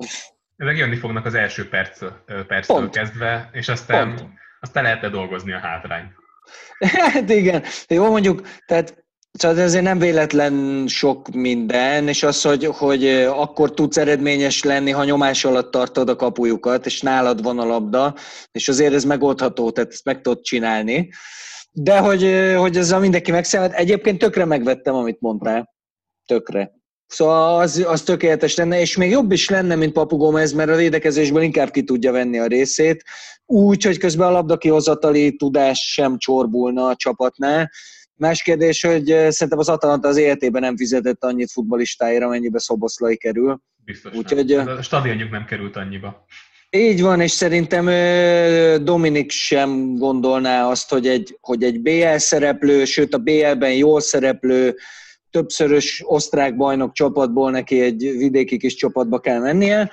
Ezek 0.58 0.78
jönni 0.78 0.96
fognak 0.96 1.26
az 1.26 1.34
első 1.34 1.70
perc, 1.70 2.00
perctől 2.48 2.78
Pont. 2.78 2.96
kezdve, 2.96 3.50
és 3.54 3.68
aztán, 3.68 4.16
Pont. 4.16 4.30
aztán 4.60 4.84
lehet 4.84 5.12
dolgozni 5.12 5.54
a 5.54 5.60
hátrányt. 5.60 6.12
Hát 7.14 7.30
igen. 7.30 7.64
Jó, 7.88 8.10
mondjuk, 8.10 8.48
tehát 8.66 9.06
Szóval 9.40 9.60
ezért 9.60 9.84
nem 9.84 10.00
véletlen 10.00 10.86
sok 10.88 11.30
minden, 11.30 12.08
és 12.08 12.24
az, 12.24 12.42
hogy, 12.42 12.66
hogy 12.66 13.08
akkor 13.26 13.74
tudsz 13.74 13.98
eredményes 13.98 14.64
lenni, 14.64 14.92
ha 14.92 15.04
nyomás 15.04 15.46
alatt 15.46 15.72
tartod 15.72 16.10
a 16.10 16.16
kapujukat, 16.16 16.86
és 16.86 17.02
nálad 17.02 17.44
van 17.44 17.60
a 17.60 17.66
labda, 17.66 18.16
és 18.52 18.68
azért 18.68 18.94
ez 18.94 19.04
megoldható, 19.04 19.72
tehát 19.72 19.92
ezt 19.92 20.06
meg 20.06 20.22
tudod 20.22 20.42
csinálni. 20.42 21.10
De 21.72 22.00
hogy, 22.00 22.54
hogy 22.58 22.78
ezzel 22.78 23.00
mindenki 23.00 23.32
megszenved. 23.32 23.72
Egyébként 23.76 24.20
tökre 24.20 24.46
megvettem, 24.46 24.96
amit 24.96 25.22
mondtál. 25.22 25.74
Tökre. 26.26 26.72
Szóval 27.08 27.60
az, 27.60 27.86
az 27.88 28.02
tökéletes 28.02 28.56
lenne, 28.56 28.80
és 28.80 28.98
még 28.98 29.10
jobb 29.10 29.32
is 29.32 29.50
lenne, 29.50 29.76
mint 29.76 29.94
Papu 29.94 30.18
Gomez, 30.18 30.52
mert 30.52 30.70
a 30.70 30.76
védekezésből 30.76 31.42
inkább 31.42 31.72
ki 31.72 31.84
tudja 31.84 32.12
venni 32.12 32.40
a 32.40 32.46
részét, 32.46 33.04
úgy, 33.46 33.84
hogy 33.84 33.98
közben 33.98 34.28
a 34.28 34.32
labda 34.32 34.58
kihozatali 34.58 35.36
tudás 35.36 35.92
sem 35.92 36.18
csorbulna 36.18 36.86
a 36.86 36.96
csapatnál, 36.96 37.70
Más 38.20 38.42
kérdés, 38.42 38.82
hogy 38.82 39.06
szerintem 39.06 39.58
az 39.58 39.70
Atalanta 39.70 40.08
az 40.08 40.18
életében 40.18 40.62
nem 40.62 40.78
fizetett 40.78 41.24
annyit 41.24 41.52
futbalistáira, 41.52 42.28
mennyibe 42.28 42.60
Szoboszlai 42.60 43.18
kerül. 43.18 43.62
Biztos 43.86 44.14
Úgyhogy, 44.16 44.56
nem. 44.56 44.68
A 44.68 44.82
stadionjuk 44.82 45.30
nem 45.30 45.46
került 45.46 45.76
annyiba. 45.76 46.26
Így 46.70 47.02
van, 47.02 47.22
és 47.22 47.32
szerintem 47.32 47.86
Dominik 48.84 49.32
sem 49.32 49.96
gondolná 49.96 50.70
azt, 50.70 50.90
hogy 50.90 51.08
egy, 51.08 51.38
hogy 51.42 51.64
egy 51.64 51.82
BL 51.82 52.16
szereplő, 52.16 52.86
sőt 52.86 53.14
a 53.14 53.18
BL-ben 53.18 53.74
jól 53.74 54.02
szereplő, 54.02 54.76
többszörös 55.30 56.02
osztrák 56.06 56.56
bajnok 56.56 56.94
csapatból 56.94 57.52
neki 57.52 57.82
egy 57.82 57.98
vidéki 58.18 58.58
kis 58.58 58.76
csapatba 58.76 59.20
kell 59.20 59.40
mennie. 59.40 59.92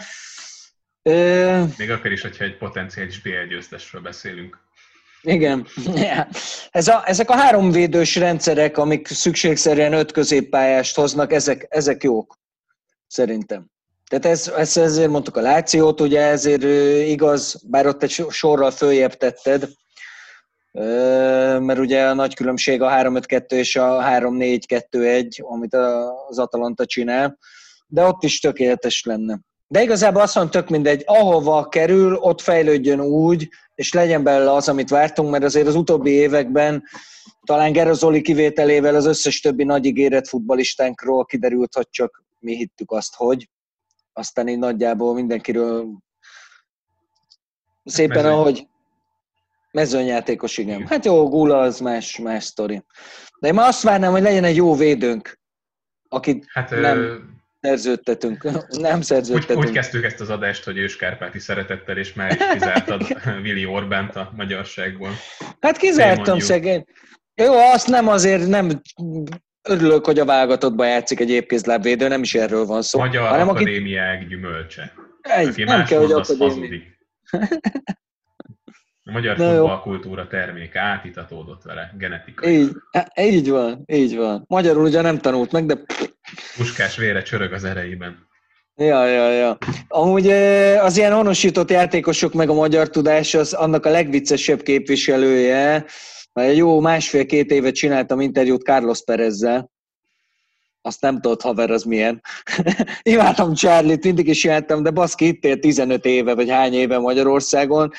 Még 1.79 1.91
akkor 1.91 2.13
is, 2.13 2.23
hogyha 2.23 2.45
egy 2.45 2.57
potenciális 2.57 3.21
BL 3.21 3.49
győztesről 3.49 4.03
beszélünk. 4.03 4.66
Igen. 5.27 5.67
Ez 6.71 6.89
a, 6.89 7.03
ezek 7.05 7.31
a 7.31 7.37
háromvédős 7.37 8.17
rendszerek, 8.17 8.79
amik 8.79 9.07
szükségszerűen 9.07 9.93
öt 9.93 10.13
középpályást 10.13 10.97
hoznak, 10.97 11.33
ezek, 11.33 11.67
ezek 11.69 12.03
jók, 12.03 12.39
szerintem. 13.07 13.67
Tehát 14.09 14.27
ez, 14.27 14.53
ez, 14.57 14.77
ezért 14.77 15.11
mondtuk 15.11 15.37
a 15.37 15.41
Lációt, 15.41 16.01
ugye 16.01 16.21
ezért 16.21 16.63
igaz, 17.09 17.63
bár 17.69 17.87
ott 17.87 18.03
egy 18.03 18.25
sorral 18.29 18.71
följebb 18.71 19.15
tetted, 19.15 19.69
mert 21.61 21.79
ugye 21.79 22.09
a 22.09 22.15
nagy 22.15 22.35
különbség 22.35 22.83
a 22.83 22.91
3-5-2 22.91 23.51
és 23.51 23.77
a 23.77 24.03
3-4-2-1, 24.03 25.43
amit 25.43 25.75
az 26.29 26.39
Atalanta 26.39 26.87
csinál, 26.87 27.39
de 27.87 28.03
ott 28.03 28.23
is 28.23 28.41
tökéletes 28.41 29.05
lenne. 29.05 29.41
De 29.69 29.83
igazából 29.83 30.21
azt 30.23 30.35
mondom, 30.35 30.53
tök 30.53 30.71
mindegy, 30.71 31.03
ahova 31.07 31.69
kerül, 31.69 32.15
ott 32.15 32.41
fejlődjön 32.41 33.01
úgy, 33.01 33.49
és 33.75 33.93
legyen 33.93 34.23
belőle 34.23 34.53
az, 34.53 34.69
amit 34.69 34.91
vártunk, 34.91 35.31
mert 35.31 35.45
azért 35.45 35.67
az 35.67 35.75
utóbbi 35.75 36.11
években 36.11 36.83
talán 37.45 37.73
Gerozoli 37.73 38.21
kivételével 38.21 38.95
az 38.95 39.07
összes 39.07 39.41
többi 39.41 39.65
nagy 39.65 39.85
ígéret 39.85 40.29
futbalistánkról 40.29 41.25
kiderült, 41.25 41.75
hogy 41.75 41.89
csak 41.91 42.25
mi 42.39 42.57
hittük 42.57 42.91
azt, 42.91 43.15
hogy. 43.15 43.51
Aztán 44.13 44.49
így 44.49 44.59
nagyjából 44.59 45.15
mindenkiről 45.15 45.87
szépen, 47.85 48.17
Mezőny. 48.17 48.33
ahogy 48.33 48.67
mezőnyjátékos, 49.71 50.59
igen. 50.59 50.87
Hát 50.87 51.05
jó, 51.05 51.29
Gula 51.29 51.59
az 51.59 51.81
más, 51.81 52.19
más 52.19 52.45
sztori. 52.45 52.85
De 53.41 53.49
én 53.49 53.55
már 53.55 53.69
azt 53.69 53.83
várnám, 53.83 54.13
hogy 54.13 54.23
legyen 54.23 54.45
egy 54.45 54.57
jó 54.57 54.75
védőnk, 54.75 55.39
akit 56.09 56.45
hát, 56.49 56.71
nem... 56.71 56.99
Ö 56.99 57.17
szerződtetünk. 57.61 58.43
Nem 58.89 59.01
szerződtetünk. 59.01 59.59
Úgy, 59.59 59.67
úgy 59.67 59.73
kezdtük 59.73 60.05
ezt 60.05 60.21
az 60.21 60.31
adást, 60.31 60.65
hogy 60.65 60.77
őskárpáti 60.77 61.39
szeretettel, 61.39 61.97
és 61.97 62.13
már 62.13 62.31
is 62.31 62.47
kizártad 62.53 63.23
Vili 63.43 63.67
Orbánt 63.67 64.17
a 64.17 64.33
magyarságból. 64.37 65.11
Hát 65.61 65.77
kizártam 65.77 66.39
szegény. 66.39 66.85
Jó, 67.35 67.53
azt 67.53 67.89
nem 67.89 68.09
azért 68.09 68.47
nem 68.47 68.81
örülök, 69.69 70.05
hogy 70.05 70.19
a 70.19 70.25
válogatottba 70.25 70.85
játszik 70.85 71.21
egy 71.21 71.31
épkézlábvédő, 71.31 72.09
nem 72.09 72.23
is 72.23 72.35
erről 72.35 72.65
van 72.65 72.83
szó. 72.83 72.99
Magyar 72.99 73.29
hanem 73.29 73.49
akadémiák 73.49 74.17
aki... 74.17 74.27
gyümölcse. 74.27 74.93
Egy, 75.21 75.49
aki 75.49 75.65
nem 75.65 75.85
kell, 75.85 75.99
hogy 75.99 76.13
akadémiák. 76.13 76.99
A 79.09 79.13
magyar 79.13 79.37
futballkultúra 79.37 80.27
terméke 80.27 80.81
átitatódott 80.81 81.63
vele 81.63 81.95
genetikai. 81.99 82.59
Így, 82.59 82.73
így 83.17 83.51
van, 83.51 83.83
így 83.87 84.17
van. 84.17 84.45
Magyarul 84.47 84.85
ugye 84.85 85.01
nem 85.01 85.19
tanult 85.19 85.53
meg, 85.53 85.67
de... 85.67 85.75
Puskás 86.57 86.97
vére 86.97 87.23
csörög 87.23 87.53
az 87.53 87.65
erejében. 87.65 88.27
Ja, 88.75 89.07
ja, 89.07 89.31
ja. 89.31 89.59
Amúgy 89.89 90.31
az 90.81 90.97
ilyen 90.97 91.13
honosított 91.13 91.71
játékosok 91.71 92.33
meg 92.33 92.49
a 92.49 92.55
magyar 92.55 92.89
tudás, 92.91 93.35
az 93.35 93.53
annak 93.53 93.87
a 93.87 93.91
legviccesebb 93.91 94.63
képviselője, 94.63 95.85
jó 96.55 96.81
másfél-két 96.81 97.51
évet 97.51 97.75
csináltam 97.75 98.21
interjút 98.21 98.63
Carlos 98.63 99.05
Perezzel, 99.05 99.71
azt 100.87 101.01
nem 101.01 101.21
tudod, 101.21 101.41
haver, 101.41 101.71
az 101.71 101.83
milyen. 101.83 102.23
Imádtam 103.03 103.55
Charlie-t, 103.55 104.05
mindig 104.05 104.29
is 104.29 104.45
jártam, 104.45 104.83
de 104.83 104.91
baszki, 104.91 105.27
itt 105.27 105.45
él 105.45 105.59
15 105.59 106.05
éve, 106.05 106.35
vagy 106.35 106.51
hány 106.51 106.75
éve 106.75 106.99
Magyarországon, 106.99 107.93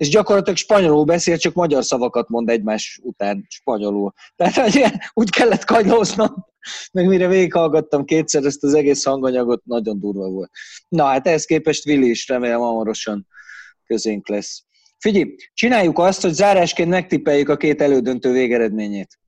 és 0.00 0.08
gyakorlatilag 0.08 0.56
spanyolul 0.56 1.04
beszél, 1.04 1.36
csak 1.36 1.54
magyar 1.54 1.84
szavakat 1.84 2.28
mond 2.28 2.48
egymás 2.48 3.00
után 3.02 3.46
spanyolul. 3.48 4.12
Tehát 4.36 4.54
hogy 4.54 4.84
úgy 5.12 5.30
kellett 5.30 5.64
kagylóznom, 5.64 6.46
meg 6.92 7.06
mire 7.06 7.26
végighallgattam 7.26 8.04
kétszer 8.04 8.44
ezt 8.44 8.62
az 8.64 8.74
egész 8.74 9.04
hanganyagot, 9.04 9.64
nagyon 9.64 10.00
durva 10.00 10.28
volt. 10.28 10.50
Na 10.88 11.04
hát 11.04 11.26
ehhez 11.26 11.44
képest 11.44 11.86
Willi 11.86 12.10
is 12.10 12.28
remélem 12.28 12.60
hamarosan 12.60 13.26
közénk 13.86 14.28
lesz. 14.28 14.64
Figyelj, 14.98 15.34
csináljuk 15.54 15.98
azt, 15.98 16.22
hogy 16.22 16.32
zárásként 16.32 16.88
megtippeljük 16.88 17.48
a 17.48 17.56
két 17.56 17.80
elődöntő 17.80 18.32
végeredményét. 18.32 19.18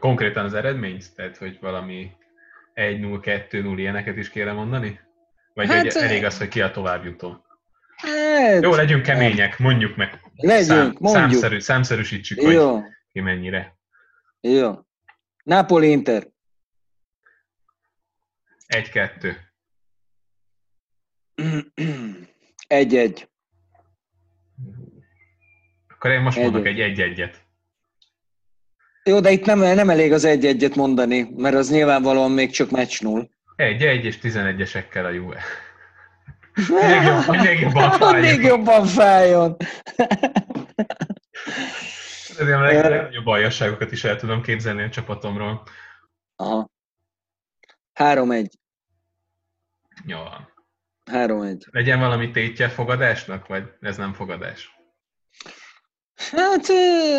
Konkrétan 0.00 0.44
az 0.44 0.54
eredményt? 0.54 1.14
Tehát, 1.14 1.36
hogy 1.36 1.58
valami 1.60 2.10
1-0, 2.74 3.46
2-0 3.50 3.74
ilyeneket 3.76 4.16
is 4.16 4.30
kéne 4.30 4.52
mondani? 4.52 5.00
Vagy 5.54 5.66
hát, 5.66 5.92
hogy 5.92 6.02
elég 6.02 6.24
az, 6.24 6.38
hogy 6.38 6.48
ki 6.48 6.60
a 6.60 6.70
továbbjutó? 6.70 7.44
Hát, 8.02 8.62
Jó, 8.62 8.74
legyünk 8.74 9.02
kemények, 9.02 9.58
mondjuk 9.58 9.96
meg. 9.96 10.20
Legyünk, 10.36 10.66
szám, 10.66 10.96
mondjuk. 10.98 11.14
Számszerű, 11.14 11.58
számszerűsítsük, 11.58 12.42
Jó. 12.42 12.72
hogy 12.72 12.82
ki 13.12 13.20
mennyire. 13.20 13.76
Jó. 14.40 14.78
Napoli 15.44 15.90
Inter. 15.90 16.26
Egy-kettő. 18.66 19.36
Egy-egy. 22.66 23.28
Akkor 25.88 26.10
én 26.10 26.20
most 26.20 26.36
egy 26.36 26.42
mondok 26.42 26.66
egy 26.66 26.80
egy-egyet. 26.80 27.40
Jó, 29.04 29.20
de 29.20 29.30
itt 29.30 29.44
nem, 29.44 29.58
nem 29.58 29.90
elég 29.90 30.12
az 30.12 30.24
egy-egyet 30.24 30.74
mondani, 30.74 31.28
mert 31.36 31.54
az 31.54 31.70
nyilvánvalóan 31.70 32.30
még 32.30 32.50
csak 32.50 32.70
meccs 32.70 33.00
null. 33.00 33.28
Egy-egy 33.56 34.04
és 34.04 34.18
tizenegyesekkel 34.18 35.04
a 35.04 35.10
Juve. 35.10 35.42
Még, 36.54 37.02
jobb, 37.02 37.36
még 37.46 37.60
jobban 37.60 37.90
fájjon. 37.90 38.20
Még 38.20 38.42
jobban 38.42 38.86
fájjon. 38.86 39.56
Ezért 42.38 42.58
a 42.58 42.60
legnagyobb 42.60 43.26
aljasságokat 43.26 43.92
is 43.92 44.04
el 44.04 44.16
tudom 44.16 44.42
képzelni 44.42 44.82
a 44.82 44.88
csapatomról. 44.88 45.62
Aha. 46.36 46.70
3-1. 47.94 48.48
Jó 50.06 50.18
van. 50.18 50.50
3-1. 51.12 51.60
Legyen 51.70 51.98
valami 51.98 52.30
tétje 52.30 52.68
fogadásnak, 52.68 53.46
vagy 53.46 53.64
ez 53.80 53.96
nem 53.96 54.12
fogadás? 54.12 54.70
Hát 56.30 56.68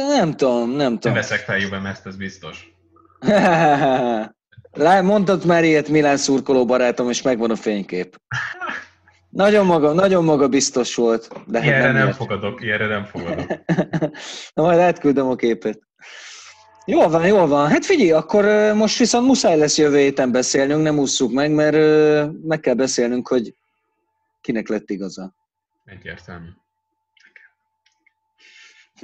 nem 0.07 0.35
tudom, 0.35 0.69
nem 0.69 0.93
tudom. 0.93 1.13
Nem 1.13 1.13
veszek 1.13 1.39
fel 1.39 1.57
Juve 1.57 1.89
ezt, 1.89 2.05
ez 2.05 2.15
biztos. 2.15 2.71
Mondtad 5.01 5.45
már 5.45 5.63
ilyet 5.63 5.87
Milán 5.87 6.17
szurkoló 6.17 6.65
barátom, 6.65 7.09
és 7.09 7.21
megvan 7.21 7.51
a 7.51 7.55
fénykép. 7.55 8.17
Nagyon 9.33 9.65
maga, 9.65 9.93
nagyon 9.93 10.23
maga 10.23 10.47
biztos 10.47 10.95
volt. 10.95 11.27
De 11.47 11.57
hát 11.57 11.67
ilyenre 11.67 11.91
nem, 11.91 12.03
nem 12.03 12.11
fogadok, 12.11 12.61
ilyenre 12.61 12.87
nem 12.87 13.05
fogadok. 13.05 13.47
Na 14.53 14.63
majd 14.63 14.79
átküldöm 14.79 15.29
a 15.29 15.35
képet. 15.35 15.79
Jól 16.85 17.09
van, 17.09 17.27
jól 17.27 17.47
van. 17.47 17.67
Hát 17.69 17.85
figyelj, 17.85 18.11
akkor 18.11 18.73
most 18.73 18.97
viszont 18.97 19.27
muszáj 19.27 19.57
lesz 19.57 19.77
jövő 19.77 19.97
héten 19.97 20.31
beszélnünk, 20.31 20.83
nem 20.83 20.99
ússzuk 20.99 21.31
meg, 21.31 21.51
mert 21.51 21.75
meg 22.43 22.59
kell 22.59 22.73
beszélnünk, 22.73 23.27
hogy 23.27 23.55
kinek 24.41 24.67
lett 24.67 24.89
igaza. 24.89 25.35
Egyértelmű. 25.85 26.49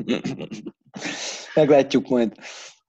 Meglátjuk 1.55 2.07
majd. 2.07 2.33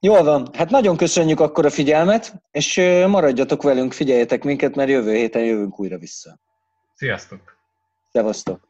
Jól 0.01 0.23
van, 0.23 0.49
hát 0.53 0.71
nagyon 0.71 0.97
köszönjük 0.97 1.41
akkor 1.41 1.67
a 1.67 1.71
figyelmet, 1.71 2.43
és 2.51 2.77
maradjatok 3.07 3.63
velünk, 3.63 3.93
figyeljetek 3.93 4.45
minket, 4.45 4.75
mert 4.75 4.91
jövő 4.91 5.15
héten 5.15 5.45
jövünk 5.45 5.81
újra 5.81 5.99
vissza. 5.99 6.39
Sziasztok! 7.01 7.57
Szevasztok! 8.13 8.70